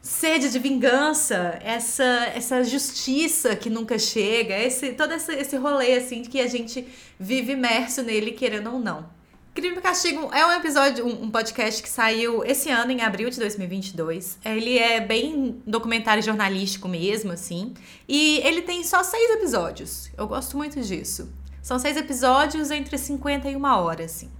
sede 0.00 0.50
de 0.50 0.58
vingança, 0.58 1.58
essa 1.62 2.32
essa 2.34 2.64
justiça 2.64 3.54
que 3.56 3.68
nunca 3.68 3.98
chega, 3.98 4.56
esse 4.58 4.92
todo 4.92 5.12
esse, 5.12 5.32
esse 5.32 5.56
rolê 5.56 5.94
assim 5.94 6.22
que 6.22 6.40
a 6.40 6.46
gente 6.46 6.86
vive 7.18 7.52
imerso 7.52 8.02
nele 8.02 8.32
querendo 8.32 8.72
ou 8.72 8.78
não. 8.78 9.18
Crime 9.58 9.76
e 9.76 9.80
Castigo 9.80 10.32
é 10.32 10.46
um 10.46 10.52
episódio, 10.52 11.04
um, 11.04 11.24
um, 11.24 11.30
podcast 11.32 11.82
que 11.82 11.88
saiu 11.88 12.44
esse 12.44 12.70
ano, 12.70 12.92
em 12.92 13.02
abril 13.02 13.28
de 13.28 13.40
2022. 13.40 14.38
Ele 14.44 14.78
é 14.78 15.00
bem 15.00 15.60
documentário 15.66 16.22
jornalístico 16.22 16.86
mesmo, 16.86 17.32
assim. 17.32 17.74
E 18.08 18.40
ele 18.44 18.62
tem 18.62 18.84
só 18.84 19.02
seis 19.02 19.30
episódios. 19.32 20.10
Eu 20.16 20.28
gosto 20.28 20.56
muito 20.56 20.80
disso. 20.80 21.28
São 21.60 21.76
seis 21.76 21.96
episódios 21.96 22.70
entre 22.70 22.96
50 22.96 23.50
e 23.50 23.56
uma 23.56 23.80
hora, 23.80 24.04
assim. 24.04 24.30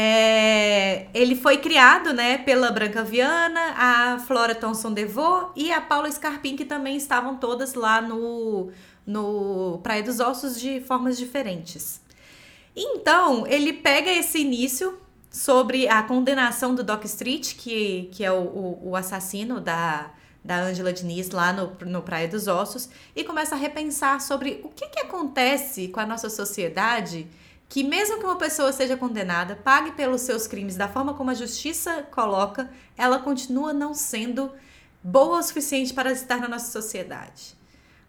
É, 0.00 1.08
ele 1.12 1.34
foi 1.34 1.56
criado 1.56 2.12
né, 2.12 2.38
pela 2.38 2.70
Branca 2.70 3.02
Viana, 3.02 3.74
a 3.76 4.18
Flora 4.20 4.54
Thomson 4.54 4.92
DeVoe 4.92 5.48
e 5.56 5.72
a 5.72 5.80
Paula 5.80 6.08
Scarpin, 6.08 6.54
que 6.54 6.64
também 6.64 6.96
estavam 6.96 7.36
todas 7.36 7.74
lá 7.74 8.00
no, 8.00 8.70
no 9.04 9.80
Praia 9.82 10.00
dos 10.00 10.20
Ossos 10.20 10.60
de 10.60 10.80
formas 10.82 11.18
diferentes. 11.18 12.00
Então, 12.76 13.44
ele 13.44 13.72
pega 13.72 14.08
esse 14.08 14.38
início 14.38 14.96
sobre 15.32 15.88
a 15.88 16.00
condenação 16.04 16.76
do 16.76 16.84
Doc 16.84 17.04
Street, 17.06 17.56
que, 17.56 18.08
que 18.12 18.24
é 18.24 18.30
o, 18.30 18.42
o, 18.42 18.90
o 18.90 18.96
assassino 18.96 19.60
da, 19.60 20.12
da 20.44 20.60
Angela 20.60 20.92
Diniz 20.92 21.30
lá 21.30 21.52
no, 21.52 21.76
no 21.84 22.02
Praia 22.02 22.28
dos 22.28 22.46
Ossos, 22.46 22.88
e 23.16 23.24
começa 23.24 23.56
a 23.56 23.58
repensar 23.58 24.20
sobre 24.20 24.60
o 24.62 24.68
que, 24.68 24.86
que 24.90 25.00
acontece 25.00 25.88
com 25.88 25.98
a 25.98 26.06
nossa 26.06 26.30
sociedade 26.30 27.26
que 27.68 27.84
mesmo 27.84 28.18
que 28.18 28.24
uma 28.24 28.36
pessoa 28.36 28.72
seja 28.72 28.96
condenada, 28.96 29.54
pague 29.56 29.92
pelos 29.92 30.22
seus 30.22 30.46
crimes 30.46 30.76
da 30.76 30.88
forma 30.88 31.14
como 31.14 31.30
a 31.30 31.34
justiça 31.34 32.06
coloca, 32.10 32.70
ela 32.96 33.18
continua 33.18 33.72
não 33.72 33.92
sendo 33.92 34.50
boa 35.02 35.38
o 35.38 35.42
suficiente 35.42 35.92
para 35.92 36.10
estar 36.10 36.38
na 36.38 36.48
nossa 36.48 36.72
sociedade. 36.72 37.56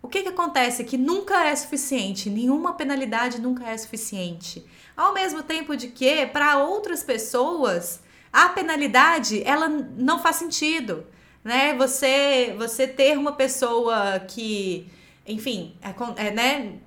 O 0.01 0.07
que, 0.07 0.21
que 0.21 0.29
acontece? 0.29 0.85
Que 0.85 0.97
nunca 0.97 1.45
é 1.45 1.55
suficiente, 1.55 2.29
nenhuma 2.29 2.73
penalidade 2.73 3.41
nunca 3.41 3.67
é 3.67 3.77
suficiente. 3.77 4.65
Ao 4.95 5.13
mesmo 5.13 5.43
tempo 5.43 5.75
de 5.75 5.89
que, 5.89 6.25
para 6.27 6.57
outras 6.57 7.03
pessoas, 7.03 7.99
a 8.31 8.49
penalidade 8.49 9.43
ela 9.45 9.67
não 9.67 10.19
faz 10.19 10.37
sentido. 10.37 11.05
Né? 11.43 11.73
Você, 11.75 12.55
você 12.57 12.87
ter 12.87 13.17
uma 13.17 13.33
pessoa 13.33 14.19
que, 14.21 14.89
enfim, 15.27 15.75
é, 15.81 16.27
é 16.27 16.31
né? 16.31 16.79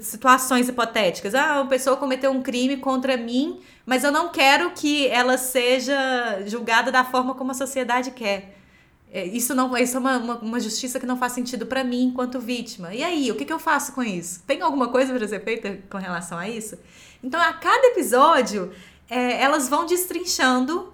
Situações 0.00 0.68
hipotéticas. 0.68 1.34
Ah, 1.34 1.60
uma 1.60 1.66
pessoa 1.66 1.96
cometeu 1.96 2.30
um 2.30 2.42
crime 2.42 2.76
contra 2.76 3.16
mim, 3.16 3.60
mas 3.86 4.02
eu 4.02 4.10
não 4.10 4.30
quero 4.30 4.70
que 4.72 5.06
ela 5.08 5.38
seja 5.38 6.42
julgada 6.46 6.90
da 6.90 7.04
forma 7.04 7.34
como 7.34 7.52
a 7.52 7.54
sociedade 7.54 8.10
quer. 8.10 8.56
é, 9.12 9.24
isso 9.26 9.54
não 9.54 9.76
isso 9.76 9.96
é 9.96 10.00
uma, 10.00 10.18
uma, 10.18 10.38
uma 10.38 10.60
justiça 10.60 10.98
que 11.00 11.06
não 11.06 11.16
faz 11.16 11.32
sentido 11.32 11.66
para 11.66 11.84
mim 11.84 12.04
enquanto 12.04 12.40
vítima. 12.40 12.94
E 12.94 13.02
aí, 13.02 13.30
o 13.30 13.36
que, 13.36 13.44
que 13.44 13.52
eu 13.52 13.58
faço 13.58 13.92
com 13.92 14.02
isso? 14.02 14.42
Tem 14.46 14.60
alguma 14.62 14.88
coisa 14.88 15.12
para 15.14 15.26
ser 15.28 15.42
feita 15.44 15.78
com 15.88 15.98
relação 15.98 16.38
a 16.38 16.48
isso? 16.48 16.76
Então, 17.22 17.40
a 17.40 17.52
cada 17.52 17.88
episódio, 17.88 18.72
é, 19.08 19.40
elas 19.42 19.68
vão 19.68 19.86
destrinchando 19.86 20.92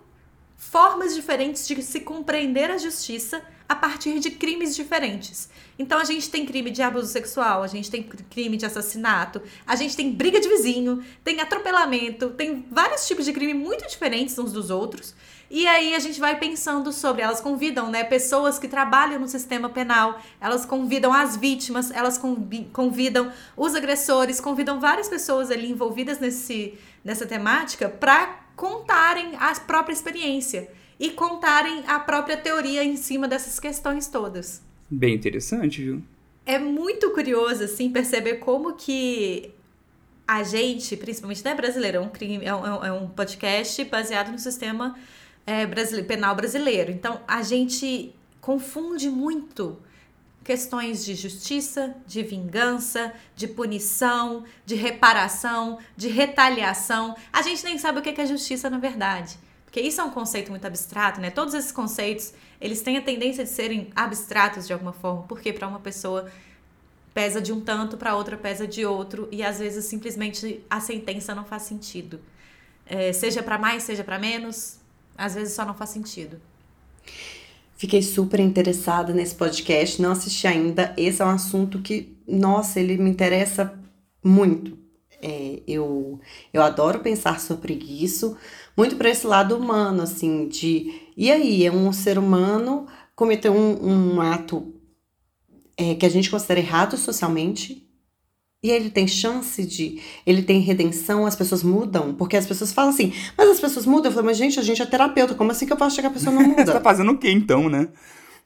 formas 0.57 1.15
diferentes 1.15 1.67
de 1.67 1.83
se 1.83 2.01
compreender 2.01 2.71
a 2.71 2.79
justiça 2.79 3.43
a 3.69 3.75
partir 3.75 4.19
de 4.21 4.31
crimes 4.31 4.75
diferentes. 4.77 5.49
Então 5.79 5.99
a 5.99 6.05
gente 6.05 6.31
tem 6.31 6.47
crime 6.47 6.71
de 6.71 6.83
abuso 6.83 7.09
sexual, 7.09 7.63
a 7.63 7.67
gente 7.67 7.91
tem 7.91 8.03
crime 8.03 8.57
de 8.57 8.65
assassinato, 8.65 9.43
a 9.67 9.77
gente 9.77 9.97
tem 9.97 10.13
briga 10.13 10.41
de 10.41 10.49
vizinho, 10.49 11.05
tem 11.25 11.41
atropelamento, 11.41 12.31
tem 12.31 12.65
vários 12.71 13.07
tipos 13.07 13.25
de 13.25 13.33
crime 13.33 13.55
muito 13.55 13.87
diferentes 13.89 14.39
uns 14.39 14.53
dos 14.53 14.71
outros. 14.71 15.15
E 15.49 15.67
aí 15.67 15.95
a 15.95 15.99
gente 15.99 16.19
vai 16.19 16.39
pensando 16.39 16.93
sobre, 16.93 17.23
elas 17.23 17.41
convidam, 17.41 17.89
né, 17.89 18.03
pessoas 18.03 18.59
que 18.59 18.67
trabalham 18.67 19.21
no 19.21 19.29
sistema 19.29 19.69
penal, 19.69 20.21
elas 20.41 20.65
convidam 20.65 21.13
as 21.13 21.37
vítimas, 21.37 21.91
elas 21.93 22.21
convidam 22.73 23.33
os 23.57 23.75
agressores, 23.75 24.41
convidam 24.41 24.81
várias 24.81 25.09
pessoas 25.09 25.51
ali 25.51 25.71
envolvidas 25.71 26.19
nesse, 26.19 26.77
nessa 27.05 27.27
temática 27.27 27.89
para 27.89 28.41
contarem 28.57 29.37
a 29.39 29.55
própria 29.61 29.93
experiência 29.93 30.69
e 30.99 31.11
contarem 31.11 31.85
a 31.87 31.99
própria 32.01 32.37
teoria 32.37 32.83
em 32.83 32.97
cima 32.97 33.29
dessas 33.29 33.61
questões 33.61 34.09
todas. 34.09 34.63
Bem 34.91 35.15
interessante, 35.15 35.83
viu? 35.83 36.03
É 36.45 36.59
muito 36.59 37.11
curioso, 37.11 37.65
assim, 37.65 37.91
perceber 37.91 38.37
como 38.37 38.75
que 38.75 39.51
a 40.27 40.43
gente, 40.43 40.97
principalmente 40.97 41.45
né, 41.45 41.55
brasileiro, 41.55 41.99
é 41.99 42.01
um, 42.01 42.09
crime, 42.09 42.45
é 42.45 42.55
um, 42.55 42.85
é 42.85 42.93
um 42.93 43.09
podcast 43.09 43.85
baseado 43.85 44.31
no 44.31 44.39
sistema 44.39 44.97
é, 45.47 45.67
brasileiro, 45.67 46.07
penal 46.07 46.35
brasileiro. 46.35 46.91
Então, 46.91 47.21
a 47.27 47.43
gente 47.43 48.15
confunde 48.41 49.09
muito 49.09 49.77
questões 50.45 51.05
de 51.05 51.17
justiça, 51.17 51.97
de 52.07 52.23
vingança, 52.23 53.13
de 53.35 53.49
punição, 53.49 54.45
de 54.65 54.77
reparação, 54.77 55.79
de 55.97 56.07
retaliação. 56.07 57.17
A 57.33 57.43
gente 57.43 57.65
nem 57.65 57.77
sabe 57.79 57.99
o 57.99 58.03
que 58.03 58.21
é 58.21 58.27
justiça 58.27 58.71
na 58.71 58.79
verdade. 58.79 59.37
Porque 59.67 59.81
isso 59.81 60.01
é 60.01 60.05
um 60.05 60.11
conceito 60.11 60.51
muito 60.51 60.67
abstrato, 60.67 61.21
né? 61.21 61.31
Todos 61.31 61.53
esses 61.53 61.71
conceitos, 61.71 62.33
eles 62.59 62.81
têm 62.81 62.97
a 62.97 63.03
tendência 63.03 63.45
de 63.45 63.51
serem 63.51 63.91
abstratos 63.95 64.67
de 64.67 64.73
alguma 64.73 64.95
forma, 64.95 65.25
porque 65.25 65.53
para 65.53 65.69
uma 65.69 65.81
pessoa 65.81 66.31
pesa 67.13 67.41
de 67.41 67.53
um 67.53 67.61
tanto, 67.61 67.97
para 67.97 68.17
outra 68.17 68.37
pesa 68.37 68.67
de 68.67 68.87
outro, 68.87 69.29
e 69.31 69.43
às 69.43 69.59
vezes 69.59 69.85
simplesmente 69.85 70.65
a 70.71 70.81
sentença 70.81 71.35
não 71.35 71.45
faz 71.45 71.63
sentido. 71.63 72.21
É, 72.87 73.13
seja 73.13 73.43
para 73.43 73.59
mais, 73.59 73.83
seja 73.83 74.05
para 74.05 74.19
menos, 74.19 74.79
às 75.17 75.35
vezes 75.35 75.55
só 75.55 75.65
não 75.65 75.75
faz 75.75 75.91
sentido. 75.91 76.41
Fiquei 77.77 78.03
super 78.03 78.41
interessada 78.41 79.13
nesse 79.13 79.35
podcast, 79.35 80.01
não 80.01 80.13
assisti 80.13 80.47
ainda. 80.47 80.95
Esse 80.97 81.21
é 81.21 81.25
um 81.25 81.31
assunto 81.31 81.83
que, 81.83 82.17
nossa, 82.27 82.81
ele 82.81 82.97
me 82.97 83.11
interessa 83.11 83.79
muito. 84.25 84.79
É, 85.21 85.61
eu, 85.67 86.21
eu 86.53 86.63
adoro 86.63 87.01
pensar 87.01 87.41
sobre 87.41 87.75
isso, 87.75 88.37
muito 88.77 88.97
para 88.97 89.09
esse 89.09 89.27
lado 89.27 89.57
humano, 89.57 90.03
assim, 90.03 90.49
de 90.49 91.07
e 91.17 91.33
aí, 91.33 91.65
é 91.65 91.73
um 91.73 91.93
ser 91.93 92.19
humano 92.19 92.87
cometeu 93.15 93.55
um, 93.55 94.17
um 94.17 94.21
ato 94.21 94.75
é, 95.79 95.95
que 95.95 96.05
a 96.05 96.11
gente 96.11 96.31
considera 96.31 96.61
errado 96.61 96.97
socialmente, 96.99 97.83
e 98.63 98.71
ele 98.71 98.91
tem 98.91 99.07
chance 99.07 99.65
de. 99.65 100.01
Ele 100.27 100.43
tem 100.43 100.61
redenção, 100.61 101.25
as 101.25 101.37
pessoas 101.37 101.63
mudam. 101.63 102.15
Porque 102.15 102.37
as 102.37 102.47
pessoas 102.47 102.73
falam 102.73 102.91
assim, 102.91 103.13
mas 103.37 103.49
as 103.49 103.61
pessoas 103.61 103.87
mudam. 103.87 104.11
Eu 104.11 104.15
falo, 104.15 104.27
mas 104.27 104.37
gente, 104.37 104.59
a 104.59 104.63
gente 104.63 104.83
é 104.83 104.87
terapeuta, 104.87 105.35
como 105.35 105.53
assim 105.53 105.67
que 105.67 105.73
eu 105.73 105.77
posso 105.77 105.95
chegar 105.95 106.09
a 106.09 106.13
pessoa 106.13 106.35
não 106.35 106.43
muda? 106.43 106.65
Você 106.67 106.73
tá 106.73 106.81
fazendo 106.81 107.13
o 107.13 107.19
quê 107.19 107.31
então, 107.31 107.69
né? 107.69 107.89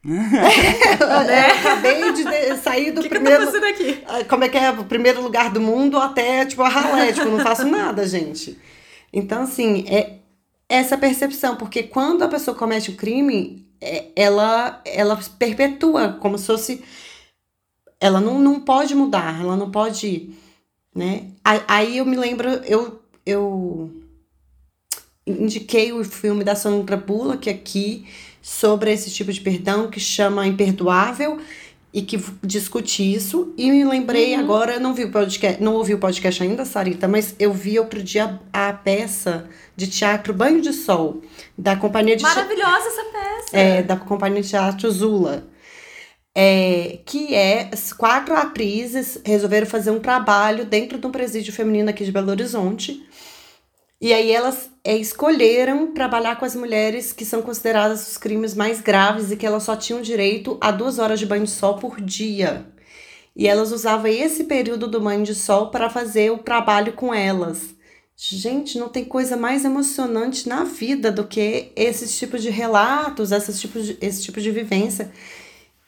é, 0.04 1.50
acabei 1.58 2.12
de 2.12 2.22
sair 2.62 2.90
do 2.90 3.00
que 3.00 3.08
primeiro. 3.08 3.50
Que 3.50 3.56
eu 3.56 3.60
tô 3.60 3.66
aqui? 3.66 4.02
Ah, 4.06 4.24
como 4.24 4.44
é 4.44 4.48
que 4.48 4.58
é? 4.58 4.70
O 4.70 4.84
primeiro 4.84 5.22
lugar 5.22 5.50
do 5.50 5.60
mundo 5.60 5.96
até, 5.96 6.44
tipo, 6.44 6.62
a 6.62 6.68
ralé. 6.68 7.12
tipo, 7.12 7.28
não 7.28 7.40
faço 7.40 7.66
nada, 7.66 8.06
gente. 8.06 8.58
Então, 9.12 9.42
assim, 9.42 9.84
é 9.88 10.19
essa 10.70 10.96
percepção, 10.96 11.56
porque 11.56 11.82
quando 11.82 12.22
a 12.22 12.28
pessoa 12.28 12.56
comete 12.56 12.90
o 12.90 12.96
crime, 12.96 13.66
é, 13.80 14.06
ela, 14.14 14.80
ela 14.84 15.18
perpetua, 15.36 16.16
como 16.20 16.38
se 16.38 16.46
fosse. 16.46 16.84
Ela 17.98 18.20
não, 18.20 18.38
não 18.38 18.60
pode 18.60 18.94
mudar, 18.94 19.40
ela 19.40 19.56
não 19.56 19.70
pode. 19.70 20.30
Né? 20.94 21.32
Aí 21.66 21.98
eu 21.98 22.06
me 22.06 22.16
lembro, 22.16 22.48
eu, 22.48 23.02
eu 23.26 23.90
indiquei 25.26 25.92
o 25.92 26.04
filme 26.04 26.44
da 26.44 26.54
Sandra 26.54 26.96
Bullock 26.96 27.50
aqui 27.50 28.06
sobre 28.40 28.92
esse 28.92 29.10
tipo 29.10 29.32
de 29.32 29.40
perdão 29.40 29.90
que 29.90 30.00
chama 30.00 30.46
Imperdoável 30.46 31.38
e 31.92 32.02
que 32.02 32.22
discute 32.42 33.02
isso. 33.02 33.52
E 33.56 33.70
me 33.70 33.84
lembrei 33.84 34.34
uhum. 34.34 34.40
agora, 34.40 34.78
não 34.78 34.94
vi 34.94 35.04
o 35.04 35.10
podcast, 35.10 35.62
não 35.62 35.74
ouvi 35.74 35.94
o 35.94 35.98
podcast 35.98 36.42
ainda, 36.42 36.64
Sarita, 36.64 37.08
mas 37.08 37.34
eu 37.38 37.52
vi 37.52 37.78
outro 37.78 38.02
dia 38.02 38.40
a, 38.52 38.68
a 38.68 38.72
peça 38.72 39.48
de 39.76 39.86
teatro 39.88 40.32
Banho 40.32 40.60
de 40.60 40.72
Sol, 40.72 41.22
da 41.56 41.76
companhia 41.76 42.16
de 42.16 42.22
Maravilhosa 42.22 42.88
essa 42.88 43.04
peça! 43.04 43.56
É, 43.56 43.82
da 43.82 43.96
companhia 43.96 44.42
de 44.42 44.48
teatro 44.48 44.90
Zula. 44.90 45.48
É, 46.32 47.00
que 47.04 47.34
é 47.34 47.70
quatro 47.98 48.36
atrizes 48.36 49.20
resolveram 49.24 49.66
fazer 49.66 49.90
um 49.90 49.98
trabalho 49.98 50.64
dentro 50.64 50.96
de 50.96 51.04
um 51.04 51.10
presídio 51.10 51.52
feminino 51.52 51.90
aqui 51.90 52.04
de 52.04 52.12
Belo 52.12 52.30
Horizonte 52.30 53.04
e 54.00 54.14
aí 54.14 54.30
elas 54.30 54.70
é, 54.82 54.96
escolheram 54.96 55.92
trabalhar 55.92 56.36
com 56.36 56.44
as 56.46 56.56
mulheres 56.56 57.12
que 57.12 57.24
são 57.24 57.42
consideradas 57.42 58.08
os 58.08 58.16
crimes 58.16 58.54
mais 58.54 58.80
graves 58.80 59.30
e 59.30 59.36
que 59.36 59.46
elas 59.46 59.62
só 59.62 59.76
tinham 59.76 60.00
direito 60.00 60.56
a 60.60 60.70
duas 60.70 60.98
horas 60.98 61.18
de 61.18 61.26
banho 61.26 61.44
de 61.44 61.50
sol 61.50 61.76
por 61.76 62.00
dia. 62.00 62.66
E 63.36 63.46
elas 63.46 63.72
usavam 63.72 64.10
esse 64.10 64.44
período 64.44 64.88
do 64.88 65.00
banho 65.00 65.22
de 65.22 65.34
sol 65.34 65.70
para 65.70 65.90
fazer 65.90 66.30
o 66.30 66.38
trabalho 66.38 66.94
com 66.94 67.12
elas. 67.12 67.74
Gente, 68.16 68.78
não 68.78 68.88
tem 68.88 69.04
coisa 69.04 69.36
mais 69.36 69.64
emocionante 69.64 70.48
na 70.48 70.64
vida 70.64 71.10
do 71.12 71.26
que 71.26 71.72
esses 71.76 72.18
tipos 72.18 72.42
de 72.42 72.50
relatos, 72.50 73.32
esses 73.32 73.60
tipos 73.60 73.86
de, 73.86 73.98
esse 74.00 74.22
tipo 74.22 74.40
de 74.40 74.50
vivência. 74.50 75.10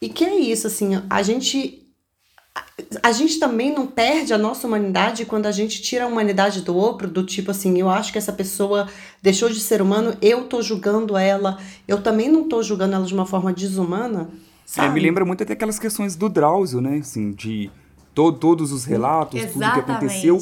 E 0.01 0.09
que 0.09 0.25
é 0.25 0.35
isso, 0.35 0.67
assim, 0.67 1.03
a 1.09 1.23
gente 1.23 1.82
a 3.03 3.13
gente 3.13 3.39
também 3.39 3.73
não 3.75 3.87
perde 3.87 4.35
a 4.35 4.39
nossa 4.39 4.67
humanidade 4.67 5.25
quando 5.25 5.47
a 5.47 5.53
gente 5.53 5.81
tira 5.81 6.05
a 6.05 6.07
humanidade 6.07 6.63
do 6.63 6.77
outro, 6.77 7.09
do 7.09 7.25
tipo 7.25 7.51
assim, 7.51 7.79
eu 7.79 7.89
acho 7.89 8.13
que 8.13 8.19
essa 8.19 8.33
pessoa 8.33 8.89
deixou 9.23 9.49
de 9.49 9.61
ser 9.61 9.81
humano, 9.81 10.17
eu 10.21 10.45
tô 10.45 10.61
julgando 10.61 11.17
ela, 11.17 11.59
eu 11.87 12.03
também 12.03 12.31
não 12.31 12.49
tô 12.49 12.63
julgando 12.63 12.95
ela 12.95 13.05
de 13.05 13.15
uma 13.15 13.25
forma 13.25 13.53
desumana. 13.53 14.29
Sabe? 14.67 14.89
É, 14.89 14.91
me 14.93 15.01
lembra 15.01 15.25
muito 15.25 15.43
até 15.43 15.53
aquelas 15.55 15.79
questões 15.79 16.17
do 16.17 16.29
Drauzio, 16.29 16.81
né? 16.81 16.99
Assim, 16.99 17.33
de 17.33 17.71
to 18.15 18.33
todos 18.33 18.73
os 18.73 18.85
relatos, 18.85 19.41
Exatamente. 19.41 19.73
tudo 19.73 19.85
que 19.85 19.91
aconteceu. 19.91 20.39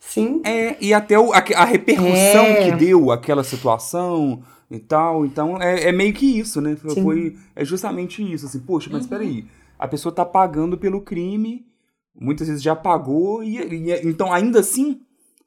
Sim. 0.00 0.40
É, 0.44 0.76
e 0.80 0.92
até 0.92 1.18
o, 1.18 1.32
a, 1.32 1.38
a 1.38 1.64
repercussão 1.64 2.44
é. 2.44 2.70
que 2.70 2.76
deu 2.76 3.10
aquela 3.10 3.42
situação 3.42 4.42
e 4.70 4.78
tal. 4.78 5.24
Então, 5.24 5.60
é, 5.60 5.88
é 5.88 5.92
meio 5.92 6.12
que 6.12 6.38
isso, 6.38 6.60
né? 6.60 6.76
Foi, 6.76 7.36
é 7.56 7.64
justamente 7.64 8.22
isso, 8.22 8.46
assim, 8.46 8.60
poxa, 8.60 8.88
mas 8.92 9.02
uhum. 9.04 9.08
peraí 9.08 9.46
a 9.84 9.88
pessoa 9.88 10.10
está 10.10 10.24
pagando 10.24 10.78
pelo 10.78 11.02
crime, 11.02 11.66
muitas 12.14 12.48
vezes 12.48 12.62
já 12.62 12.74
pagou, 12.74 13.42
e, 13.42 13.58
e 13.58 14.08
então 14.08 14.32
ainda 14.32 14.60
assim, 14.60 15.00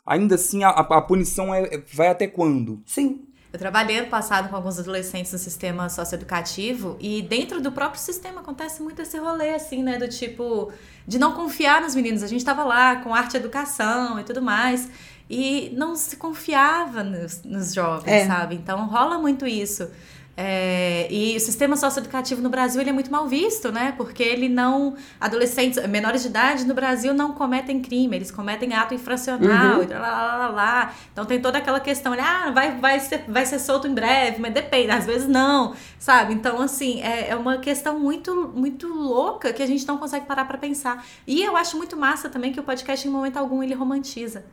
ainda 0.06 0.36
assim 0.36 0.64
a, 0.64 0.70
a 0.70 1.02
punição 1.02 1.54
é, 1.54 1.82
vai 1.94 2.08
até 2.08 2.28
quando? 2.28 2.82
Sim. 2.86 3.24
Eu 3.52 3.58
trabalhei 3.58 3.98
ano 3.98 4.10
passado 4.10 4.50
com 4.50 4.56
alguns 4.56 4.78
adolescentes 4.78 5.32
no 5.32 5.40
sistema 5.40 5.90
socioeducativo 5.90 6.98
e 7.00 7.22
dentro 7.22 7.62
do 7.62 7.72
próprio 7.72 8.00
sistema 8.00 8.42
acontece 8.42 8.84
muito 8.84 9.02
esse 9.02 9.18
rolê, 9.18 9.56
assim, 9.56 9.82
né? 9.82 9.98
Do 9.98 10.08
tipo, 10.08 10.72
de 11.08 11.18
não 11.18 11.34
confiar 11.34 11.82
nos 11.82 11.96
meninos. 11.96 12.22
A 12.22 12.28
gente 12.28 12.40
estava 12.40 12.64
lá 12.66 12.98
com 12.98 13.16
arte 13.16 13.34
e 13.34 13.38
educação 13.38 14.20
e 14.20 14.24
tudo 14.24 14.42
mais 14.42 14.90
e 15.30 15.74
não 15.76 15.96
se 15.96 16.18
confiava 16.18 17.04
nos, 17.04 17.42
nos 17.44 17.74
jovens, 17.74 18.12
é. 18.12 18.28
sabe? 18.28 18.56
Então 18.56 18.86
rola 18.86 19.18
muito 19.18 19.48
isso. 19.48 19.90
É, 20.40 21.12
e 21.12 21.36
o 21.36 21.40
sistema 21.40 21.76
socioeducativo 21.76 22.44
no 22.44 22.50
Brasil 22.50 22.80
ele 22.80 22.92
é 22.92 22.94
muito 22.94 23.12
mal 23.12 23.28
visto, 23.28 23.72
né? 23.72 23.96
Porque 23.98 24.22
ele 24.22 24.48
não. 24.48 24.96
Adolescentes, 25.20 25.84
menores 25.88 26.22
de 26.22 26.28
idade 26.28 26.64
no 26.64 26.76
Brasil 26.76 27.12
não 27.12 27.34
cometem 27.34 27.82
crime, 27.82 28.16
eles 28.16 28.30
cometem 28.30 28.72
ato 28.76 28.94
infracional, 28.94 29.78
uhum. 29.78 29.84
e 29.84 29.88
lá, 29.88 30.00
lá, 30.00 30.38
lá, 30.38 30.48
lá, 30.50 30.94
Então 31.12 31.26
tem 31.26 31.42
toda 31.42 31.58
aquela 31.58 31.80
questão, 31.80 32.14
ah, 32.14 32.52
vai, 32.52 32.78
vai, 32.78 33.00
ser, 33.00 33.24
vai 33.28 33.48
ser 33.48 33.58
solto 33.58 33.88
em 33.88 33.96
breve, 33.96 34.40
mas 34.40 34.54
depende, 34.54 34.92
às 34.92 35.08
vezes 35.08 35.28
não, 35.28 35.74
sabe? 35.98 36.36
Então, 36.36 36.62
assim, 36.62 37.02
é, 37.02 37.30
é 37.30 37.36
uma 37.36 37.58
questão 37.58 38.00
muito, 38.00 38.54
muito 38.56 38.88
louca 38.88 39.52
que 39.52 39.64
a 39.64 39.68
gente 39.68 39.88
não 39.88 39.98
consegue 39.98 40.28
parar 40.28 40.46
para 40.46 40.60
pensar. 40.60 41.04
E 41.26 41.42
eu 41.44 41.58
acho 41.58 41.76
muito 41.78 41.98
massa 41.98 42.30
também 42.30 42.54
que 42.54 42.60
o 42.60 42.64
podcast, 42.64 43.08
em 43.08 43.10
momento 43.12 43.38
algum, 43.38 43.64
ele 43.64 43.74
romantiza 43.74 44.46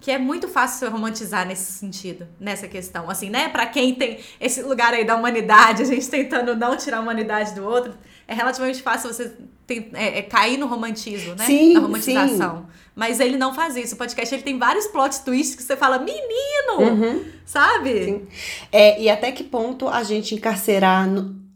que 0.00 0.10
é 0.10 0.18
muito 0.18 0.46
fácil 0.48 0.90
romantizar 0.90 1.46
nesse 1.46 1.72
sentido, 1.72 2.28
nessa 2.38 2.68
questão. 2.68 3.08
Assim, 3.08 3.30
né? 3.30 3.48
Para 3.48 3.64
quem 3.64 3.94
tem 3.94 4.18
esse 4.38 4.62
lugar 4.62 4.92
aí 4.92 5.04
da 5.04 5.16
humanidade, 5.16 5.82
a 5.82 5.86
gente 5.86 6.08
tentando 6.08 6.54
não 6.54 6.76
tirar 6.76 6.98
a 6.98 7.00
humanidade 7.00 7.54
do 7.54 7.64
outro, 7.64 7.94
é 8.28 8.34
relativamente 8.34 8.82
fácil 8.82 9.12
você 9.12 9.32
tem, 9.66 9.90
é, 9.94 10.18
é 10.18 10.22
cair 10.22 10.58
no 10.58 10.66
romantismo, 10.66 11.34
né? 11.34 11.46
Sim, 11.46 11.72
Na 11.72 11.80
romantização. 11.80 12.58
Sim. 12.58 12.64
Mas 12.94 13.18
ele 13.18 13.36
não 13.36 13.54
faz 13.54 13.76
isso. 13.76 13.94
O 13.94 13.98
podcast 13.98 14.34
ele 14.34 14.42
tem 14.42 14.58
vários 14.58 14.86
plot 14.86 15.20
twists 15.24 15.56
que 15.56 15.62
você 15.62 15.76
fala, 15.76 15.98
menino! 15.98 16.80
Uhum. 16.80 17.24
Sabe? 17.46 18.04
Sim. 18.04 18.22
É, 18.70 19.00
e 19.00 19.08
até 19.08 19.32
que 19.32 19.42
ponto 19.42 19.88
a 19.88 20.02
gente 20.02 20.34
encarcerar. 20.34 21.08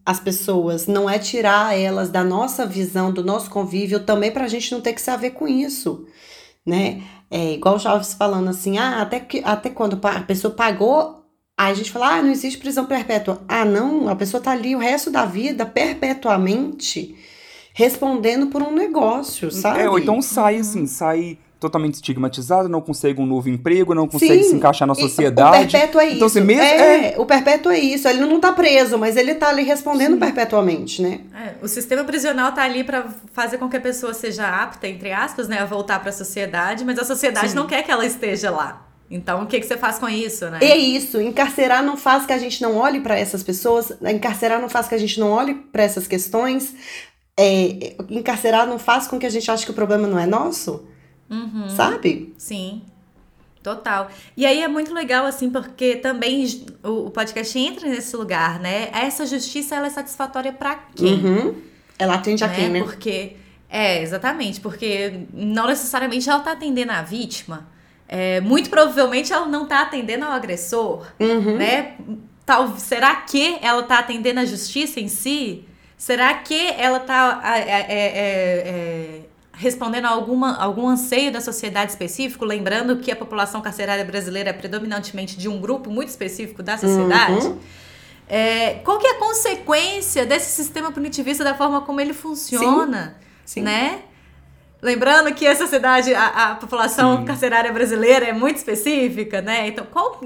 As 0.07 0.19
pessoas, 0.19 0.87
não 0.87 1.11
é 1.11 1.19
tirar 1.19 1.79
elas 1.79 2.09
da 2.09 2.25
nossa 2.25 2.65
visão, 2.65 3.13
do 3.13 3.23
nosso 3.23 3.51
convívio, 3.51 4.01
também 4.01 4.31
para 4.31 4.47
a 4.47 4.49
gente 4.49 4.73
não 4.73 4.81
ter 4.81 4.95
que 4.95 5.03
se 5.03 5.11
haver 5.11 5.33
com 5.33 5.47
isso, 5.47 6.07
né? 6.69 7.03
É 7.31 7.55
igual 7.55 7.77
o 7.77 7.81
Chaves 7.81 8.15
falando 8.15 8.49
assim, 8.49 8.79
ah, 8.79 9.03
até, 9.03 9.21
que, 9.21 9.43
até 9.45 9.71
quando 9.71 9.99
a 10.03 10.21
pessoa 10.21 10.55
pagou, 10.55 11.25
aí 11.57 11.73
a 11.73 11.75
gente 11.75 11.91
fala, 11.91 12.17
ah, 12.17 12.23
não 12.23 12.31
existe 12.31 12.59
prisão 12.59 12.87
perpétua. 12.87 13.43
Ah, 13.49 13.65
não, 13.65 14.09
a 14.09 14.15
pessoa 14.15 14.43
tá 14.43 14.53
ali 14.53 14.77
o 14.77 14.79
resto 14.79 15.11
da 15.11 15.25
vida, 15.25 15.67
perpetuamente, 15.67 17.17
respondendo 17.75 18.47
por 18.49 18.63
um 18.63 18.73
negócio, 18.73 19.51
sabe? 19.51 19.81
É, 19.81 19.91
ou 19.91 19.99
então 19.99 20.23
sai 20.23 20.57
assim, 20.57 20.87
sai 20.87 21.39
totalmente 21.59 21.95
estigmatizado, 21.95 22.69
não 22.69 22.81
consegue 22.81 23.21
um 23.21 23.27
novo 23.27 23.49
emprego, 23.49 23.95
não 23.95 24.07
consegue 24.07 24.43
Sim, 24.45 24.51
se 24.51 24.55
encaixar 24.57 24.87
na 24.87 24.95
sociedade. 24.95 25.67
O 25.67 25.71
perpétuo 25.71 26.01
é 26.01 26.07
isso. 26.07 26.17
Então, 26.17 26.27
assim, 26.27 26.41
mesmo, 26.41 26.63
é, 26.63 27.15
é, 27.15 27.19
O 27.19 27.27
perpétuo 27.27 27.73
é 27.73 27.79
isso. 27.79 28.07
Ele 28.07 28.21
não 28.21 28.39
tá 28.39 28.53
preso, 28.53 28.97
mas 28.97 29.17
ele 29.17 29.35
tá 29.35 29.49
ali 29.49 29.65
respondendo 29.65 30.15
Sim. 30.15 30.21
perpetuamente, 30.21 31.03
né? 31.03 31.21
É, 31.35 31.55
o 31.63 31.69
sistema 31.69 32.05
prisional 32.05 32.53
tá 32.53 32.63
ali 32.63 32.85
para 32.85 33.07
fazer 33.33 33.59
com 33.59 33.69
que 33.69 33.77
a 33.77 33.81
pessoa 33.81 34.15
seja 34.15 34.47
apta, 34.47 34.87
entre 34.87 35.13
aspas, 35.13 35.49
né, 35.49 35.59
a 35.59 35.65
voltar 35.65 35.99
para 35.99 36.11
a 36.11 36.13
sociedade, 36.13 36.85
mas 36.85 36.99
a 36.99 37.05
sociedade 37.05 37.51
Sim. 37.51 37.57
não 37.57 37.67
quer 37.67 37.83
que 37.83 37.91
ela 37.91 38.07
esteja 38.07 38.51
lá. 38.51 38.87
Então, 39.11 39.43
o 39.43 39.47
que, 39.47 39.59
que 39.59 39.67
você 39.67 39.77
faz 39.77 39.99
com 39.99 40.09
isso, 40.09 40.49
né? 40.51 40.59
É 40.61 40.77
isso. 40.77 41.21
Encarcerar 41.21 41.83
não 41.83 41.97
faz 41.97 42.27
que 42.27 42.33
a 42.33 42.39
gente 42.39 42.61
não 42.61 42.77
olhe 42.77 43.01
para 43.01 43.19
essas 43.19 43.43
pessoas. 43.43 43.91
Encarcerar 44.03 44.61
não 44.61 44.69
faz 44.69 44.87
que 44.87 44.95
a 44.95 44.99
gente 44.99 45.19
não 45.19 45.31
olhe 45.31 45.55
para 45.55 45.83
essas 45.83 46.07
questões. 46.07 46.75
É, 47.37 47.97
encarcerar 48.11 48.67
não 48.67 48.79
faz 48.79 49.07
com 49.07 49.19
que 49.19 49.25
a 49.25 49.31
gente 49.31 49.51
ache 49.51 49.65
que 49.65 49.71
o 49.71 49.75
problema 49.75 50.07
não 50.07 50.19
é 50.19 50.27
nosso. 50.27 50.87
Uhum. 51.31 51.69
Sabe? 51.69 52.35
Sim. 52.39 52.83
Total. 53.63 54.11
E 54.37 54.47
aí 54.47 54.63
é 54.63 54.69
muito 54.69 54.95
legal, 54.95 55.27
assim, 55.27 55.51
porque 55.51 55.97
também 55.97 56.47
o, 56.83 57.11
podcast 57.11 57.59
entra 57.59 57.89
nesse 57.89 58.17
lugar, 58.17 58.59
né? 58.61 58.89
Essa 58.93 59.27
justiça, 59.27 59.75
ela 59.75 59.89
é 59.89 59.91
satisfatória 59.91 60.53
para 60.53 60.77
quem? 60.95 61.25
Uhum. 61.25 61.55
Ela 61.99 62.15
atende 62.15 62.43
né? 62.43 62.51
a 62.51 62.55
quem, 62.55 62.69
né? 62.69 62.83
Porque, 62.83 63.37
é, 63.69 64.01
exatamente, 64.01 64.61
porque 64.61 65.25
não 65.33 65.67
necessariamente 65.67 66.31
ela 66.31 66.41
tá 66.41 66.53
atendendo 66.53 66.93
a 66.93 67.03
vítima. 67.03 67.69
É, 68.09 68.41
muito 68.41 68.71
provavelmente 68.71 69.33
ela 69.33 69.45
não 69.45 69.67
tá 69.67 69.83
atendendo 69.83 70.25
ao 70.25 70.33
agressor, 70.33 71.07
uhum. 71.21 71.57
né? 71.57 71.97
Tal, 72.47 72.75
será 72.79 73.17
que 73.17 73.59
ela 73.61 73.83
tá 73.83 73.99
atendendo 73.99 74.41
a 74.41 74.47
justiça 74.47 74.99
em 74.99 75.09
si? 75.09 75.65
Será 75.99 76.33
que 76.33 76.69
ela 76.79 77.01
tá 77.01 77.43
é, 77.45 77.71
é, 77.71 77.89
é 77.99 79.21
respondendo 79.59 80.05
a 80.05 80.11
alguma, 80.11 80.57
algum 80.57 80.89
anseio 80.89 81.33
da 81.33 81.41
sociedade 81.41 81.91
específico, 81.91 82.45
lembrando 82.45 82.97
que 82.99 83.11
a 83.11 83.17
população 83.17 83.61
carcerária 83.61 84.05
brasileira 84.05 84.51
é 84.51 84.53
predominantemente 84.53 85.37
de 85.37 85.49
um 85.49 85.61
grupo 85.61 85.91
muito 85.91 86.09
específico 86.11 86.63
da 86.63 86.79
sociedade. 86.79 87.49
Uhum. 87.49 87.59
É, 88.29 88.75
qual 88.85 88.99
que 88.99 89.07
é 89.07 89.11
a 89.11 89.19
consequência 89.19 90.25
desse 90.25 90.53
sistema 90.53 90.93
punitivista 90.93 91.43
da 91.43 91.57
forma 91.57 91.81
como 91.81 92.01
ele 92.01 92.15
funciona, 92.15 93.17
Sim. 93.45 93.61
Sim. 93.61 93.63
né? 93.63 94.03
Lembrando 94.81 95.35
que 95.35 95.45
a 95.45 95.57
sociedade, 95.57 96.15
a, 96.15 96.53
a 96.53 96.55
população 96.55 97.19
Sim. 97.19 97.25
carcerária 97.25 97.73
brasileira 97.73 98.27
é 98.27 98.33
muito 98.33 98.59
específica, 98.59 99.43
né? 99.43 99.67
Então, 99.67 99.85
qual, 99.91 100.21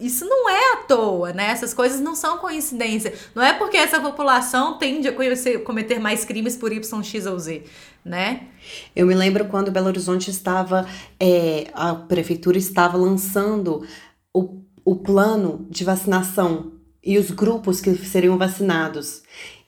isso 0.00 0.24
não 0.24 0.50
é 0.50 0.72
à 0.72 0.76
toa, 0.78 1.32
né? 1.32 1.50
Essas 1.50 1.72
coisas 1.72 2.00
não 2.00 2.16
são 2.16 2.38
coincidência. 2.38 3.14
Não 3.32 3.44
é 3.44 3.52
porque 3.52 3.76
essa 3.76 4.00
população 4.00 4.76
tende 4.76 5.06
a 5.06 5.14
cometer 5.60 6.00
mais 6.00 6.24
crimes 6.24 6.56
por 6.56 6.72
Y, 6.72 7.02
X 7.04 7.26
ou 7.26 7.38
Z, 7.38 7.62
né? 8.04 8.48
Eu 8.94 9.06
me 9.06 9.14
lembro 9.14 9.44
quando 9.44 9.70
Belo 9.70 9.86
Horizonte 9.86 10.30
estava, 10.30 10.84
é, 11.20 11.68
a 11.72 11.94
prefeitura 11.94 12.58
estava 12.58 12.96
lançando 12.96 13.86
o, 14.34 14.62
o 14.84 14.96
plano 14.96 15.64
de 15.70 15.84
vacinação 15.84 16.72
e 17.04 17.18
os 17.18 17.30
grupos 17.30 17.80
que 17.80 17.94
seriam 17.98 18.36
vacinados. 18.36 19.22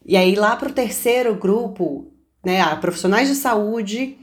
E 0.04 0.16
aí, 0.16 0.34
lá 0.34 0.56
para 0.56 0.70
o 0.70 0.72
terceiro 0.72 1.36
grupo, 1.36 2.12
né, 2.44 2.62
profissionais 2.76 3.28
de 3.28 3.36
saúde 3.36 4.18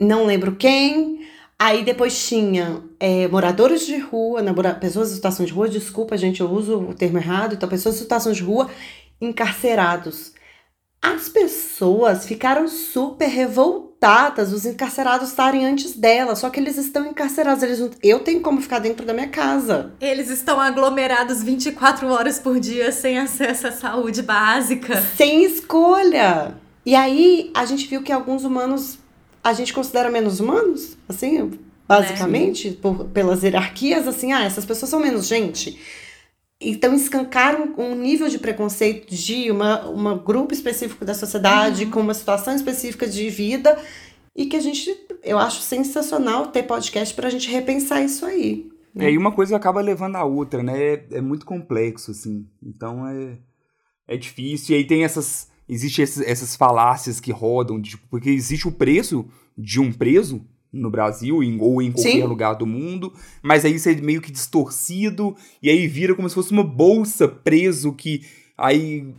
não 0.00 0.26
lembro 0.26 0.56
quem. 0.56 1.26
Aí 1.58 1.84
depois 1.84 2.28
tinha 2.28 2.82
é, 3.00 3.26
moradores 3.26 3.84
de 3.84 3.98
rua, 3.98 4.40
pessoas 4.80 5.10
em 5.10 5.16
situação 5.16 5.44
de 5.44 5.52
rua, 5.52 5.68
desculpa, 5.68 6.16
gente, 6.16 6.40
eu 6.40 6.48
uso 6.48 6.78
o 6.78 6.94
termo 6.94 7.18
errado, 7.18 7.54
então 7.54 7.68
pessoas 7.68 7.96
em 7.96 7.98
situação 7.98 8.32
de 8.32 8.42
rua 8.42 8.70
encarcerados. 9.20 10.32
As 11.02 11.28
pessoas 11.28 12.26
ficaram 12.26 12.68
super 12.68 13.28
revoltadas, 13.28 14.52
os 14.52 14.66
encarcerados 14.66 15.30
estarem 15.30 15.64
antes 15.64 15.94
delas, 15.94 16.38
só 16.38 16.50
que 16.50 16.60
eles 16.60 16.76
estão 16.76 17.06
encarcerados, 17.06 17.62
eles 17.62 17.80
não, 17.80 17.90
eu 18.04 18.20
tenho 18.20 18.40
como 18.40 18.60
ficar 18.60 18.78
dentro 18.78 19.04
da 19.04 19.12
minha 19.12 19.28
casa. 19.28 19.92
Eles 20.00 20.30
estão 20.30 20.60
aglomerados 20.60 21.42
24 21.42 22.06
horas 22.08 22.38
por 22.38 22.60
dia 22.60 22.92
sem 22.92 23.18
acesso 23.18 23.66
à 23.66 23.72
saúde 23.72 24.22
básica. 24.22 25.02
Sem 25.16 25.44
escolha. 25.44 26.54
E 26.86 26.94
aí 26.94 27.50
a 27.52 27.64
gente 27.64 27.86
viu 27.88 28.02
que 28.02 28.12
alguns 28.12 28.44
humanos 28.44 28.98
a 29.42 29.52
gente 29.52 29.72
considera 29.72 30.10
menos 30.10 30.40
humanos, 30.40 30.96
assim, 31.08 31.58
basicamente, 31.86 32.72
por, 32.72 33.06
pelas 33.06 33.42
hierarquias, 33.42 34.06
assim, 34.06 34.32
ah, 34.32 34.44
essas 34.44 34.64
pessoas 34.64 34.90
são 34.90 35.00
menos 35.00 35.26
gente. 35.26 35.78
Então, 36.60 36.92
escancaram 36.94 37.74
um 37.78 37.94
nível 37.94 38.28
de 38.28 38.38
preconceito 38.38 39.14
de 39.14 39.50
uma, 39.50 39.88
uma 39.88 40.14
grupo 40.16 40.52
específico 40.52 41.04
da 41.04 41.14
sociedade, 41.14 41.84
uhum. 41.84 41.90
com 41.90 42.00
uma 42.00 42.14
situação 42.14 42.54
específica 42.54 43.06
de 43.06 43.30
vida, 43.30 43.78
e 44.34 44.46
que 44.46 44.56
a 44.56 44.60
gente, 44.60 44.92
eu 45.22 45.38
acho 45.38 45.60
sensacional 45.60 46.48
ter 46.48 46.64
podcast 46.64 47.14
para 47.14 47.28
a 47.28 47.30
gente 47.30 47.48
repensar 47.48 48.02
isso 48.02 48.26
aí. 48.26 48.68
Né? 48.92 49.06
É, 49.06 49.12
e 49.12 49.18
uma 49.18 49.32
coisa 49.32 49.56
acaba 49.56 49.80
levando 49.80 50.16
a 50.16 50.24
outra, 50.24 50.62
né? 50.62 50.94
É, 50.94 51.06
é 51.12 51.20
muito 51.20 51.46
complexo, 51.46 52.10
assim. 52.10 52.44
Então, 52.60 53.06
é, 53.06 53.38
é 54.08 54.16
difícil. 54.16 54.74
E 54.74 54.78
aí 54.78 54.84
tem 54.84 55.04
essas 55.04 55.48
Existem 55.68 56.02
essas 56.02 56.56
falácias 56.56 57.20
que 57.20 57.30
rodam, 57.30 57.80
de, 57.80 57.90
tipo, 57.90 58.04
porque 58.08 58.30
existe 58.30 58.66
o 58.66 58.72
preço 58.72 59.26
de 59.56 59.80
um 59.80 59.92
preso 59.92 60.40
no 60.72 60.90
Brasil 60.90 61.42
em, 61.42 61.58
ou 61.60 61.80
em 61.82 61.90
qualquer 61.90 62.12
Sim. 62.12 62.22
lugar 62.24 62.54
do 62.54 62.66
mundo, 62.66 63.12
mas 63.42 63.64
aí 63.64 63.74
isso 63.74 63.88
é 63.88 63.94
meio 63.94 64.20
que 64.20 64.30
distorcido 64.30 65.34
e 65.62 65.70
aí 65.70 65.86
vira 65.86 66.14
como 66.14 66.28
se 66.28 66.34
fosse 66.34 66.52
uma 66.52 66.64
bolsa 66.64 67.26
preso 67.26 67.92
que 67.92 68.22
aí 68.56 69.14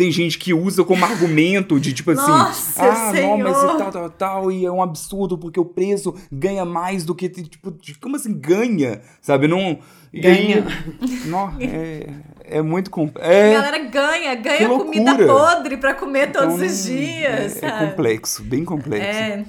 tem 0.00 0.10
gente 0.10 0.38
que 0.38 0.54
usa 0.54 0.82
como 0.82 1.04
argumento 1.04 1.78
de 1.78 1.92
tipo 1.92 2.10
assim, 2.10 2.30
Nossa, 2.30 2.90
ah, 2.90 3.12
senhor. 3.12 3.36
não, 3.36 3.38
mas 3.38 3.56
e 3.58 3.78
tal, 3.78 3.92
tal, 3.92 4.10
tal, 4.10 4.52
e 4.52 4.64
é 4.64 4.70
um 4.70 4.82
absurdo 4.82 5.36
porque 5.36 5.60
o 5.60 5.64
preso 5.64 6.14
ganha 6.32 6.64
mais 6.64 7.04
do 7.04 7.14
que, 7.14 7.28
tipo, 7.28 7.74
como 8.00 8.16
assim 8.16 8.32
ganha, 8.32 9.02
sabe? 9.20 9.46
Não 9.46 9.78
ganha. 10.12 10.64
Aí, 10.64 11.28
não, 11.28 11.54
é, 11.60 12.06
é 12.50 12.62
muito 12.62 12.90
é, 13.18 13.56
A 13.56 13.62
galera 13.62 13.78
ganha, 13.78 14.34
ganha 14.34 14.68
comida 14.68 15.16
podre 15.26 15.76
para 15.76 15.94
comer 15.94 16.28
então, 16.28 16.48
todos 16.48 16.60
os 16.60 16.84
dias. 16.84 17.62
É, 17.62 17.66
é, 17.66 17.86
complexo, 17.86 18.42
bem 18.42 18.64
complexo. 18.64 19.06
É. 19.06 19.44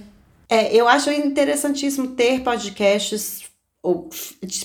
é, 0.49 0.75
eu 0.75 0.87
acho 0.87 1.11
interessantíssimo 1.11 2.09
ter 2.09 2.41
podcasts 2.41 3.43
ou 3.83 4.09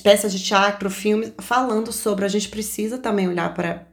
peças 0.02 0.32
de 0.32 0.42
teatro, 0.42 0.90
filmes, 0.90 1.32
falando 1.38 1.92
sobre. 1.92 2.24
A 2.24 2.28
gente 2.28 2.48
precisa 2.48 2.98
também 2.98 3.28
olhar 3.28 3.52
para 3.54 3.86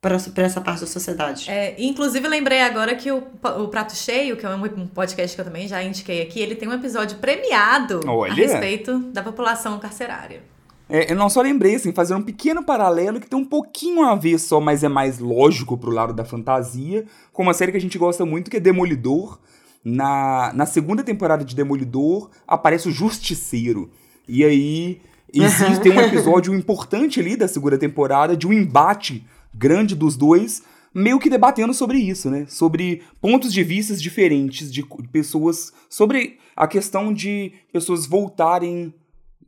para 0.00 0.44
essa 0.44 0.60
parte 0.60 0.82
da 0.82 0.86
sociedade. 0.86 1.50
É, 1.50 1.74
inclusive, 1.78 2.28
lembrei 2.28 2.60
agora 2.60 2.94
que 2.94 3.10
o, 3.10 3.24
o 3.58 3.68
Prato 3.68 3.96
Cheio, 3.96 4.36
que 4.36 4.46
é 4.46 4.48
um 4.50 4.86
podcast 4.86 5.34
que 5.34 5.40
eu 5.40 5.44
também 5.44 5.66
já 5.66 5.82
indiquei 5.82 6.22
aqui, 6.22 6.38
ele 6.38 6.54
tem 6.54 6.68
um 6.68 6.72
episódio 6.72 7.18
premiado 7.18 8.00
Olha. 8.06 8.30
a 8.30 8.34
respeito 8.34 9.00
da 9.12 9.20
população 9.20 9.80
carcerária. 9.80 10.42
É, 10.88 11.10
eu 11.10 11.16
não 11.16 11.28
só 11.28 11.42
lembrei, 11.42 11.74
assim, 11.74 11.92
fazer 11.92 12.14
um 12.14 12.22
pequeno 12.22 12.62
paralelo 12.62 13.20
que 13.20 13.28
tem 13.28 13.38
um 13.38 13.44
pouquinho 13.44 14.04
a 14.04 14.14
ver 14.14 14.38
só, 14.38 14.60
mas 14.60 14.84
é 14.84 14.88
mais 14.88 15.18
lógico 15.18 15.76
pro 15.76 15.90
lado 15.90 16.12
da 16.12 16.24
fantasia, 16.24 17.04
com 17.32 17.42
uma 17.42 17.54
série 17.54 17.72
que 17.72 17.78
a 17.78 17.80
gente 17.80 17.98
gosta 17.98 18.24
muito, 18.24 18.50
que 18.50 18.56
é 18.56 18.60
Demolidor. 18.60 19.38
Na, 19.84 20.52
na 20.52 20.66
segunda 20.66 21.02
temporada 21.02 21.44
de 21.44 21.54
Demolidor, 21.54 22.30
aparece 22.46 22.88
o 22.88 22.92
Justiceiro. 22.92 23.90
E 24.28 24.44
aí, 24.44 25.00
existe 25.32 25.88
um 25.90 26.00
episódio 26.00 26.54
importante 26.54 27.20
ali 27.20 27.36
da 27.36 27.48
segunda 27.48 27.78
temporada 27.78 28.36
de 28.36 28.46
um 28.46 28.52
embate 28.52 29.24
grande 29.54 29.94
dos 29.94 30.16
dois, 30.16 30.62
meio 30.94 31.18
que 31.18 31.30
debatendo 31.30 31.74
sobre 31.74 31.98
isso, 31.98 32.30
né? 32.30 32.46
Sobre 32.48 33.02
pontos 33.20 33.52
de 33.52 33.62
vista 33.62 33.94
diferentes 33.94 34.72
de 34.72 34.84
pessoas, 35.12 35.72
sobre 35.88 36.38
a 36.54 36.66
questão 36.66 37.12
de 37.12 37.52
pessoas 37.72 38.06
voltarem, 38.06 38.94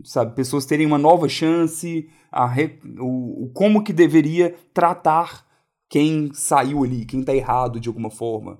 sabe, 0.04 0.34
pessoas 0.34 0.66
terem 0.66 0.86
uma 0.86 0.98
nova 0.98 1.28
chance, 1.28 2.08
re, 2.52 2.78
o, 2.98 3.44
o, 3.44 3.50
como 3.52 3.82
que 3.82 3.92
deveria 3.92 4.54
tratar 4.72 5.46
quem 5.88 6.30
saiu 6.32 6.84
ali, 6.84 7.04
quem 7.04 7.22
tá 7.22 7.34
errado 7.34 7.80
de 7.80 7.88
alguma 7.88 8.10
forma. 8.10 8.58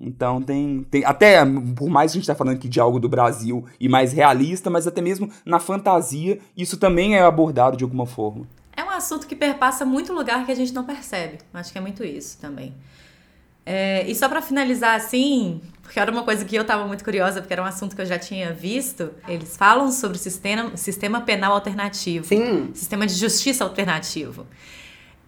Então 0.00 0.42
tem, 0.42 0.82
tem 0.90 1.04
até 1.04 1.44
por 1.76 1.88
mais 1.88 2.10
que 2.10 2.18
a 2.18 2.20
gente 2.20 2.26
tá 2.26 2.34
falando 2.34 2.56
aqui 2.56 2.68
de 2.68 2.80
algo 2.80 2.98
do 2.98 3.08
Brasil 3.08 3.64
e 3.78 3.88
mais 3.88 4.12
realista, 4.12 4.68
mas 4.68 4.86
até 4.86 5.00
mesmo 5.00 5.30
na 5.46 5.60
fantasia 5.60 6.40
isso 6.56 6.76
também 6.76 7.14
é 7.14 7.22
abordado 7.22 7.76
de 7.76 7.84
alguma 7.84 8.04
forma. 8.04 8.48
É 8.76 8.82
um 8.82 8.90
assunto 8.90 9.26
que 9.26 9.36
perpassa 9.36 9.84
muito 9.84 10.12
lugar 10.12 10.44
que 10.44 10.50
a 10.50 10.56
gente 10.56 10.72
não 10.72 10.84
percebe. 10.84 11.38
Acho 11.54 11.70
que 11.70 11.78
é 11.78 11.80
muito 11.80 12.02
isso 12.02 12.38
também. 12.40 12.74
É, 13.64 14.04
e 14.08 14.14
só 14.14 14.28
para 14.28 14.42
finalizar 14.42 14.96
assim, 14.96 15.60
porque 15.82 15.98
era 16.00 16.10
uma 16.10 16.22
coisa 16.22 16.44
que 16.44 16.56
eu 16.56 16.62
estava 16.62 16.86
muito 16.86 17.04
curiosa, 17.04 17.40
porque 17.40 17.52
era 17.52 17.62
um 17.62 17.66
assunto 17.66 17.94
que 17.94 18.02
eu 18.02 18.06
já 18.06 18.18
tinha 18.18 18.52
visto, 18.52 19.10
eles 19.28 19.56
falam 19.56 19.92
sobre 19.92 20.16
o 20.16 20.20
sistema, 20.20 20.76
sistema 20.76 21.20
penal 21.20 21.52
alternativo. 21.52 22.26
Sim. 22.26 22.70
Sistema 22.74 23.06
de 23.06 23.14
justiça 23.14 23.62
alternativo. 23.62 24.46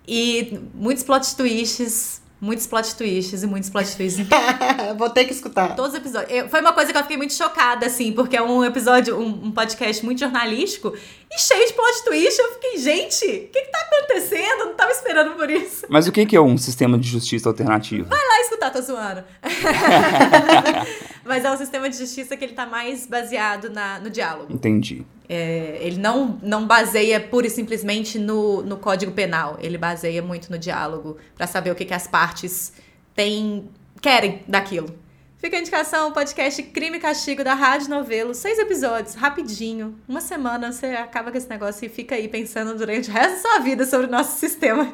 E 0.07 0.59
muitos 0.75 1.05
plot 1.05 1.37
twists, 1.37 2.21
muitos 2.45 2.67
plot 2.67 2.95
twists 2.95 3.43
e 3.43 3.47
muitos 3.47 3.71
plot 3.71 3.97
twists. 3.97 4.27
Vou 4.99 5.09
ter 5.11 5.25
que 5.25 5.33
escutar. 5.33 5.75
Todos 5.75 5.93
os 5.93 5.99
episódios. 5.99 6.31
Eu- 6.31 6.49
foi 6.49 6.61
uma 6.61 6.73
coisa 6.73 6.93
que 6.93 6.99
eu 6.99 7.03
fiquei 7.03 7.17
muito 7.17 7.33
chocada, 7.33 7.87
assim, 7.87 8.13
porque 8.13 8.37
é 8.37 8.43
um 8.43 8.63
episódio, 8.65 9.19
um, 9.19 9.47
um 9.47 9.51
podcast 9.51 10.05
muito 10.05 10.19
jornalístico 10.21 10.93
e 11.31 11.39
cheio 11.41 11.67
de 11.67 11.73
plot 11.73 12.05
twist. 12.05 12.39
Eu 12.39 12.53
fiquei, 12.55 12.79
gente, 12.79 13.25
o 13.25 13.49
que, 13.49 13.61
que 13.63 13.71
tá 13.71 13.79
acontecendo? 13.91 14.61
Eu 14.61 14.67
não 14.67 14.75
tava 14.75 14.93
esperando 14.93 15.35
por 15.35 15.51
isso. 15.51 15.87
Mas 15.89 16.07
o 16.07 16.13
que 16.13 16.27
que 16.27 16.37
é 16.37 16.41
um 16.41 16.59
sistema 16.59 16.99
de 16.99 17.09
justiça 17.09 17.49
alternativo? 17.49 18.09
Vai 18.09 18.19
lá 18.19 18.41
escutar, 18.43 18.71
tô 18.71 18.81
zoando. 18.83 19.25
Mas 21.25 21.45
é 21.45 21.51
um 21.51 21.57
sistema 21.57 21.89
de 21.89 21.97
justiça 21.97 22.37
que 22.37 22.45
ele 22.45 22.53
tá 22.53 22.67
mais 22.67 23.07
baseado 23.07 23.71
na, 23.71 23.99
no 23.99 24.11
diálogo. 24.11 24.53
Entendi. 24.53 25.05
É, 25.29 25.79
ele 25.81 25.99
não, 25.99 26.39
não 26.43 26.67
baseia 26.67 27.19
pura 27.19 27.47
e 27.47 27.51
simplesmente 27.51 28.19
no, 28.19 28.63
no 28.63 28.77
código 28.77 29.13
penal. 29.13 29.57
Ele 29.61 29.79
baseia 29.79 30.23
muito 30.23 30.51
no 30.51 30.59
diálogo 30.59 31.17
pra 31.35 31.47
saber 31.47 31.71
o 31.71 31.75
que, 31.75 31.85
que 31.85 31.95
as 31.95 32.07
partes 32.07 32.73
têm, 33.15 33.69
querem 34.01 34.43
daquilo. 34.47 35.05
Fica 35.39 35.59
a 35.59 35.61
indicação, 35.61 36.09
o 36.09 36.13
podcast 36.13 36.63
Crime 36.63 36.97
e 36.97 37.01
Castigo 37.01 37.45
da 37.45 37.53
Rádio 37.53 37.91
Novelo. 37.91 38.35
Seis 38.35 38.59
episódios, 38.59 39.15
rapidinho. 39.15 39.95
Uma 40.09 40.23
semana 40.23 40.73
você 40.73 40.87
acaba 40.87 41.31
com 41.31 41.37
esse 41.37 41.51
negócio 41.51 41.85
e 41.85 41.89
fica 41.91 42.15
aí 42.15 42.29
pensando 42.29 42.75
durante 42.79 43.11
o 43.11 43.13
resto 43.13 43.35
da 43.35 43.41
sua 43.43 43.59
vida 43.59 43.85
sobre 43.85 44.07
o 44.07 44.11
nosso 44.11 44.39
sistema 44.39 44.91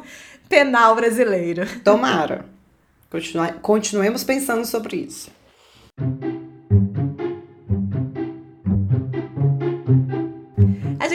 penal 0.48 0.96
brasileiro. 0.96 1.64
Tomara. 1.84 2.46
Continuemos 3.62 4.24
pensando 4.24 4.64
sobre 4.64 4.96
isso. 4.96 5.30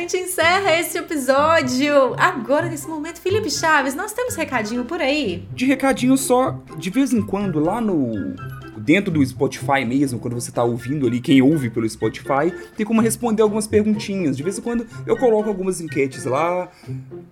Gente 0.08 0.18
encerra 0.18 0.80
esse 0.80 0.98
episódio 0.98 2.14
agora, 2.18 2.68
nesse 2.68 2.88
momento. 2.88 3.20
Felipe 3.20 3.50
Chaves, 3.50 3.96
nós 3.96 4.14
temos 4.14 4.36
recadinho 4.36 4.86
por 4.86 5.02
aí? 5.02 5.44
De 5.54 5.66
recadinho 5.66 6.16
só, 6.18 6.60
de 6.78 6.90
vez 6.90 7.12
em 7.14 7.22
quando, 7.22 7.60
lá 7.60 7.82
no. 7.82 8.36
Dentro 8.78 9.10
do 9.12 9.26
Spotify 9.26 9.84
mesmo, 9.84 10.20
quando 10.20 10.36
você 10.36 10.52
tá 10.52 10.64
ouvindo 10.64 11.08
ali, 11.08 11.20
quem 11.20 11.42
ouve 11.42 11.72
pelo 11.72 11.90
Spotify, 11.90 12.54
tem 12.78 12.86
como 12.86 13.02
responder 13.02 13.42
algumas 13.42 13.66
perguntinhas. 13.66 14.38
De 14.38 14.44
vez 14.44 14.60
em 14.60 14.62
quando 14.62 14.86
eu 15.08 15.18
coloco 15.18 15.50
algumas 15.50 15.82
enquetes 15.82 16.24
lá, 16.26 16.70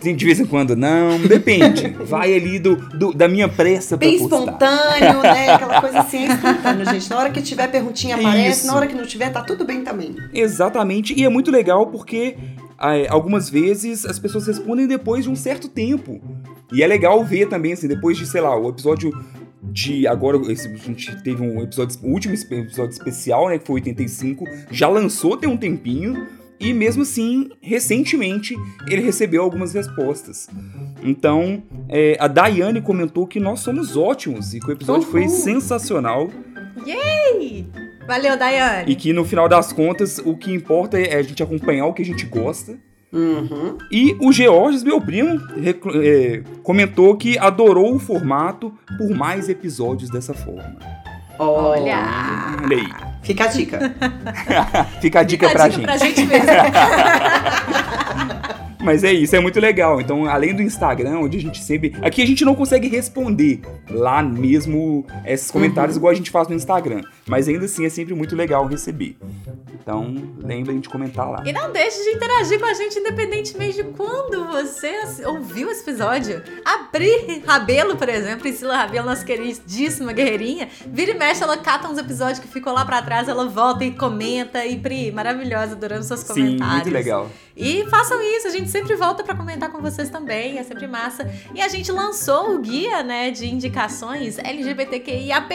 de 0.01 0.25
vez 0.25 0.39
em 0.39 0.45
quando 0.47 0.75
não, 0.75 1.19
depende. 1.19 1.89
Vai 2.05 2.33
ali 2.33 2.57
do, 2.57 2.75
do- 2.75 3.13
da 3.13 3.27
minha 3.27 3.47
pressa 3.47 3.95
pra 3.97 4.07
Bem 4.07 4.17
postar. 4.17 4.37
espontâneo, 4.37 5.21
né? 5.21 5.49
Aquela 5.53 5.79
coisa 5.81 5.99
assim, 5.99 6.23
é 6.25 6.33
espontâneo, 6.33 6.85
gente. 6.85 7.09
Na 7.11 7.17
hora 7.19 7.29
que 7.29 7.41
tiver 7.41 7.67
perguntinha 7.67 8.15
aparece, 8.15 8.59
Isso. 8.59 8.67
na 8.67 8.75
hora 8.75 8.87
que 8.87 8.95
não 8.95 9.05
tiver, 9.05 9.29
tá 9.29 9.43
tudo 9.43 9.63
bem 9.63 9.83
também. 9.83 10.15
Exatamente, 10.33 11.13
e 11.13 11.23
é 11.23 11.29
muito 11.29 11.51
legal 11.51 11.85
porque 11.87 12.35
algumas 13.09 13.49
vezes 13.49 14.05
as 14.05 14.19
pessoas 14.19 14.47
respondem 14.47 14.87
depois 14.87 15.23
de 15.23 15.29
um 15.29 15.35
certo 15.35 15.67
tempo. 15.67 16.21
E 16.71 16.81
é 16.83 16.87
legal 16.87 17.23
ver 17.23 17.47
também, 17.47 17.73
assim, 17.73 17.87
depois 17.87 18.17
de, 18.17 18.25
sei 18.25 18.41
lá, 18.41 18.57
o 18.59 18.69
episódio 18.69 19.11
de. 19.61 20.07
Agora, 20.07 20.37
esse, 20.51 20.67
a 20.67 20.75
gente 20.75 21.21
teve 21.23 21.41
um 21.41 21.61
episódio, 21.61 21.97
o 22.03 22.07
último 22.07 22.33
episódio 22.33 22.91
especial, 22.91 23.49
né, 23.49 23.57
que 23.59 23.65
foi 23.67 23.75
85, 23.75 24.45
já 24.71 24.87
lançou 24.87 25.37
tem 25.37 25.49
um 25.49 25.57
tempinho. 25.57 26.27
E 26.59 26.71
mesmo 26.71 27.01
assim, 27.01 27.49
recentemente, 27.61 28.55
ele 28.87 29.01
recebeu 29.01 29.43
algumas 29.43 29.73
respostas. 29.73 30.47
Então, 31.01 31.61
é, 31.89 32.15
a 32.19 32.27
Daiane 32.27 32.79
comentou 32.81 33.27
que 33.27 33.37
nós 33.37 33.59
somos 33.59 33.97
ótimos 33.97 34.53
e 34.53 34.61
que 34.61 34.67
o 34.67 34.71
episódio 34.71 35.05
foi 35.05 35.21
Uhul. 35.21 35.29
sensacional. 35.29 36.29
Yay! 36.87 37.67
Valeu, 38.07 38.37
Daiane. 38.37 38.91
E 38.91 38.95
que 38.95 39.13
no 39.13 39.23
final 39.25 39.47
das 39.47 39.71
contas, 39.71 40.19
o 40.23 40.35
que 40.35 40.51
importa 40.53 40.99
é 40.99 41.15
a 41.15 41.21
gente 41.21 41.41
acompanhar 41.41 41.85
o 41.85 41.93
que 41.93 42.01
a 42.01 42.05
gente 42.05 42.25
gosta. 42.25 42.77
Uhum. 43.11 43.77
E 43.91 44.17
o 44.19 44.31
Georges, 44.33 44.83
meu 44.83 44.99
primo, 44.99 45.39
é, 46.03 46.41
comentou 46.63 47.15
que 47.15 47.37
adorou 47.37 47.95
o 47.95 47.99
formato 47.99 48.73
por 48.97 49.11
mais 49.11 49.47
episódios 49.49 50.09
dessa 50.09 50.33
forma. 50.33 50.77
Olha! 51.37 52.57
Olha 52.63 52.77
aí. 52.77 52.87
Fica 53.21 53.45
a 53.45 53.47
dica. 53.47 53.79
Fica 54.99 55.19
a 55.19 55.23
dica 55.23 55.47
Fica 55.47 55.57
pra 55.57 55.65
a 55.65 55.67
dica 55.69 55.97
gente. 55.97 55.97
pra 55.97 55.97
gente 55.97 56.25
mesmo. 56.25 56.47
Mas 58.83 59.03
é 59.03 59.13
isso, 59.13 59.35
é 59.35 59.39
muito 59.39 59.59
legal. 59.59 60.01
Então, 60.01 60.25
além 60.25 60.53
do 60.53 60.61
Instagram, 60.61 61.19
onde 61.19 61.37
a 61.37 61.41
gente 61.41 61.63
sempre. 61.63 61.93
Aqui 62.01 62.21
a 62.21 62.27
gente 62.27 62.43
não 62.43 62.53
consegue 62.55 62.87
responder 62.87 63.61
lá 63.89 64.21
mesmo 64.21 65.05
esses 65.25 65.49
comentários 65.49 65.95
igual 65.97 66.11
a 66.11 66.15
gente 66.15 66.29
faz 66.29 66.47
no 66.47 66.55
Instagram. 66.55 67.01
Mas 67.25 67.47
ainda 67.47 67.65
assim 67.65 67.85
é 67.85 67.89
sempre 67.89 68.13
muito 68.13 68.35
legal 68.35 68.65
receber. 68.65 69.15
Então, 69.81 70.15
lembrem 70.37 70.79
de 70.79 70.87
comentar 70.87 71.29
lá. 71.29 71.43
E 71.45 71.51
não 71.51 71.71
deixe 71.71 72.01
de 72.03 72.11
interagir 72.15 72.57
com 72.59 72.65
a 72.65 72.73
gente, 72.73 72.97
independentemente 72.99 73.75
de 73.75 73.83
quando 73.83 74.47
você 74.47 74.93
ouviu 75.25 75.69
esse 75.69 75.81
episódio. 75.81 76.41
A 76.63 76.85
Pri 76.85 77.43
Rabelo, 77.45 77.97
por 77.97 78.07
exemplo, 78.07 78.39
Priscila 78.41 78.77
Rabelo, 78.77 79.07
nossa 79.07 79.25
queridíssima 79.25 80.13
guerreirinha, 80.13 80.69
vira 80.87 81.11
e 81.11 81.13
mexe, 81.17 81.43
ela 81.43 81.57
cata 81.57 81.89
uns 81.89 81.97
episódios 81.97 82.39
que 82.39 82.47
ficou 82.47 82.71
lá 82.71 82.85
pra 82.85 83.01
trás, 83.01 83.27
ela 83.27 83.45
volta 83.47 83.83
e 83.83 83.91
comenta. 83.91 84.65
E 84.65 84.77
Pri, 84.79 85.11
maravilhosa, 85.11 85.73
adorando 85.73 86.03
seus 86.03 86.21
Sim, 86.21 86.27
comentários. 86.27 86.75
muito 86.75 86.91
legal. 86.91 87.29
E 87.55 87.85
façam 87.89 88.19
isso, 88.21 88.47
a 88.47 88.51
gente 88.51 88.69
sempre 88.73 88.95
volta 88.95 89.23
pra 89.23 89.35
comentar 89.35 89.71
com 89.71 89.79
vocês 89.79 90.09
também, 90.09 90.57
é 90.57 90.63
sempre 90.63 90.87
massa. 90.87 91.29
E 91.53 91.61
a 91.61 91.67
gente 91.67 91.91
lançou 91.91 92.55
o 92.55 92.59
guia, 92.59 93.03
né, 93.03 93.29
de 93.31 93.47
indicações 93.47 94.37
LGBTQIAP+, 94.39 95.53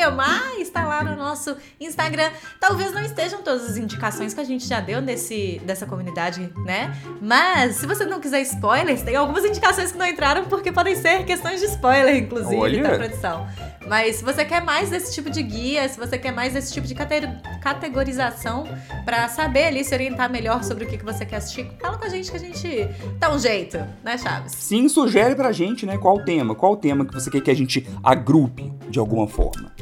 está 0.60 0.86
lá 0.86 1.02
no 1.02 1.16
nosso 1.16 1.56
Instagram. 1.80 2.30
Talvez 2.60 2.92
não 2.92 3.02
estejam 3.02 3.42
todas 3.42 3.68
as 3.68 3.76
indicações 3.76 4.32
que 4.32 4.40
a 4.40 4.44
gente 4.44 4.66
já 4.66 4.80
deu 4.80 5.00
nesse, 5.02 5.60
dessa 5.64 5.84
comunidade, 5.84 6.50
né? 6.64 6.96
Mas, 7.20 7.76
se 7.76 7.86
você 7.86 8.04
não 8.04 8.20
quiser 8.20 8.40
spoilers, 8.42 9.02
tem 9.02 9.16
algumas 9.16 9.44
indicações 9.44 9.90
que 9.92 9.98
não 9.98 10.06
entraram 10.06 10.44
porque 10.44 10.70
podem 10.72 10.94
ser 10.94 11.24
questões 11.24 11.60
de 11.60 11.66
spoiler, 11.66 12.16
inclusive, 12.16 12.56
Olha. 12.56 12.82
da 12.82 12.96
produção. 12.96 13.46
Mas 13.86 14.16
se 14.16 14.24
você 14.24 14.44
quer 14.44 14.62
mais 14.62 14.90
desse 14.90 15.14
tipo 15.14 15.30
de 15.30 15.42
guia, 15.42 15.88
se 15.88 15.98
você 15.98 16.18
quer 16.18 16.30
mais 16.30 16.52
desse 16.52 16.72
tipo 16.72 16.86
de 16.86 16.94
cate- 16.94 17.26
categorização 17.60 18.64
pra 19.04 19.28
saber 19.28 19.64
ali 19.64 19.82
se 19.84 19.94
orientar 19.94 20.30
melhor 20.30 20.62
sobre 20.62 20.84
o 20.84 20.86
que, 20.86 20.98
que 20.98 21.04
você 21.04 21.24
quer 21.24 21.36
assistir, 21.36 21.70
fala 21.80 21.96
com 21.96 22.04
a 22.04 22.08
gente 22.08 22.30
que 22.30 22.36
a 22.36 22.40
gente 22.40 22.88
dá 23.18 23.32
um 23.32 23.38
jeito, 23.38 23.78
né, 24.04 24.18
Chaves? 24.18 24.52
Sim, 24.52 24.88
sugere 24.88 25.34
pra 25.34 25.52
gente, 25.52 25.86
né, 25.86 25.96
qual 25.98 26.16
o 26.16 26.24
tema, 26.24 26.54
qual 26.54 26.72
o 26.72 26.76
tema 26.76 27.04
que 27.04 27.14
você 27.14 27.30
quer 27.30 27.40
que 27.40 27.50
a 27.50 27.54
gente 27.54 27.86
agrupe 28.02 28.72
de 28.88 28.98
alguma 28.98 29.26
forma. 29.26 29.72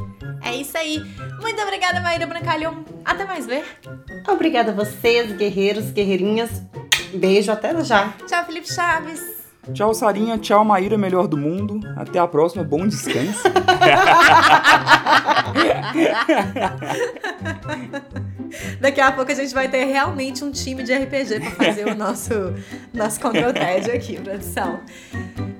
É 0.42 0.54
isso 0.54 0.76
aí. 0.76 0.98
Muito 1.40 1.60
obrigada, 1.60 2.00
Maíra 2.00 2.26
Brancalhão. 2.26 2.84
Até 3.04 3.24
mais 3.24 3.46
ver. 3.46 3.64
Obrigada 4.28 4.72
a 4.72 4.74
vocês, 4.74 5.32
guerreiros, 5.36 5.90
guerreirinhas. 5.90 6.62
Beijo, 7.14 7.50
até 7.50 7.82
já. 7.84 8.12
Tchau, 8.26 8.44
Felipe 8.44 8.72
Chaves. 8.72 9.35
Tchau, 9.72 9.92
Sarinha. 9.94 10.38
Tchau, 10.38 10.64
Maíra, 10.64 10.96
melhor 10.96 11.26
do 11.26 11.36
mundo. 11.36 11.80
Até 11.96 12.18
a 12.18 12.26
próxima. 12.26 12.62
Bom 12.64 12.86
descanso. 12.86 13.42
Daqui 18.80 19.00
a 19.00 19.12
pouco 19.12 19.30
a 19.30 19.34
gente 19.34 19.52
vai 19.52 19.68
ter 19.68 19.84
realmente 19.84 20.44
um 20.44 20.50
time 20.50 20.82
de 20.82 20.94
RPG 20.94 21.40
pra 21.40 21.50
fazer 21.50 21.86
o 21.86 21.94
nosso, 21.94 22.32
nosso 22.94 23.20
Control 23.20 23.52
TED 23.52 23.90
aqui, 23.90 24.20
produção. 24.20 24.80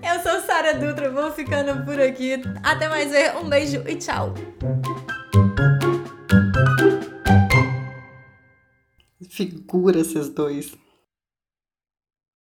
Eu 0.03 0.21
sou 0.23 0.41
Sara 0.43 0.75
Dutra, 0.75 1.11
vou 1.11 1.33
ficando 1.33 1.85
por 1.85 2.01
aqui. 2.01 2.41
Até 2.63 2.89
mais 2.89 3.11
ver. 3.11 3.37
Um 3.37 3.49
beijo 3.49 3.83
e 3.87 3.97
tchau. 3.97 4.35
Figura 9.29 9.99
esses 9.99 10.29
dois. 10.29 10.73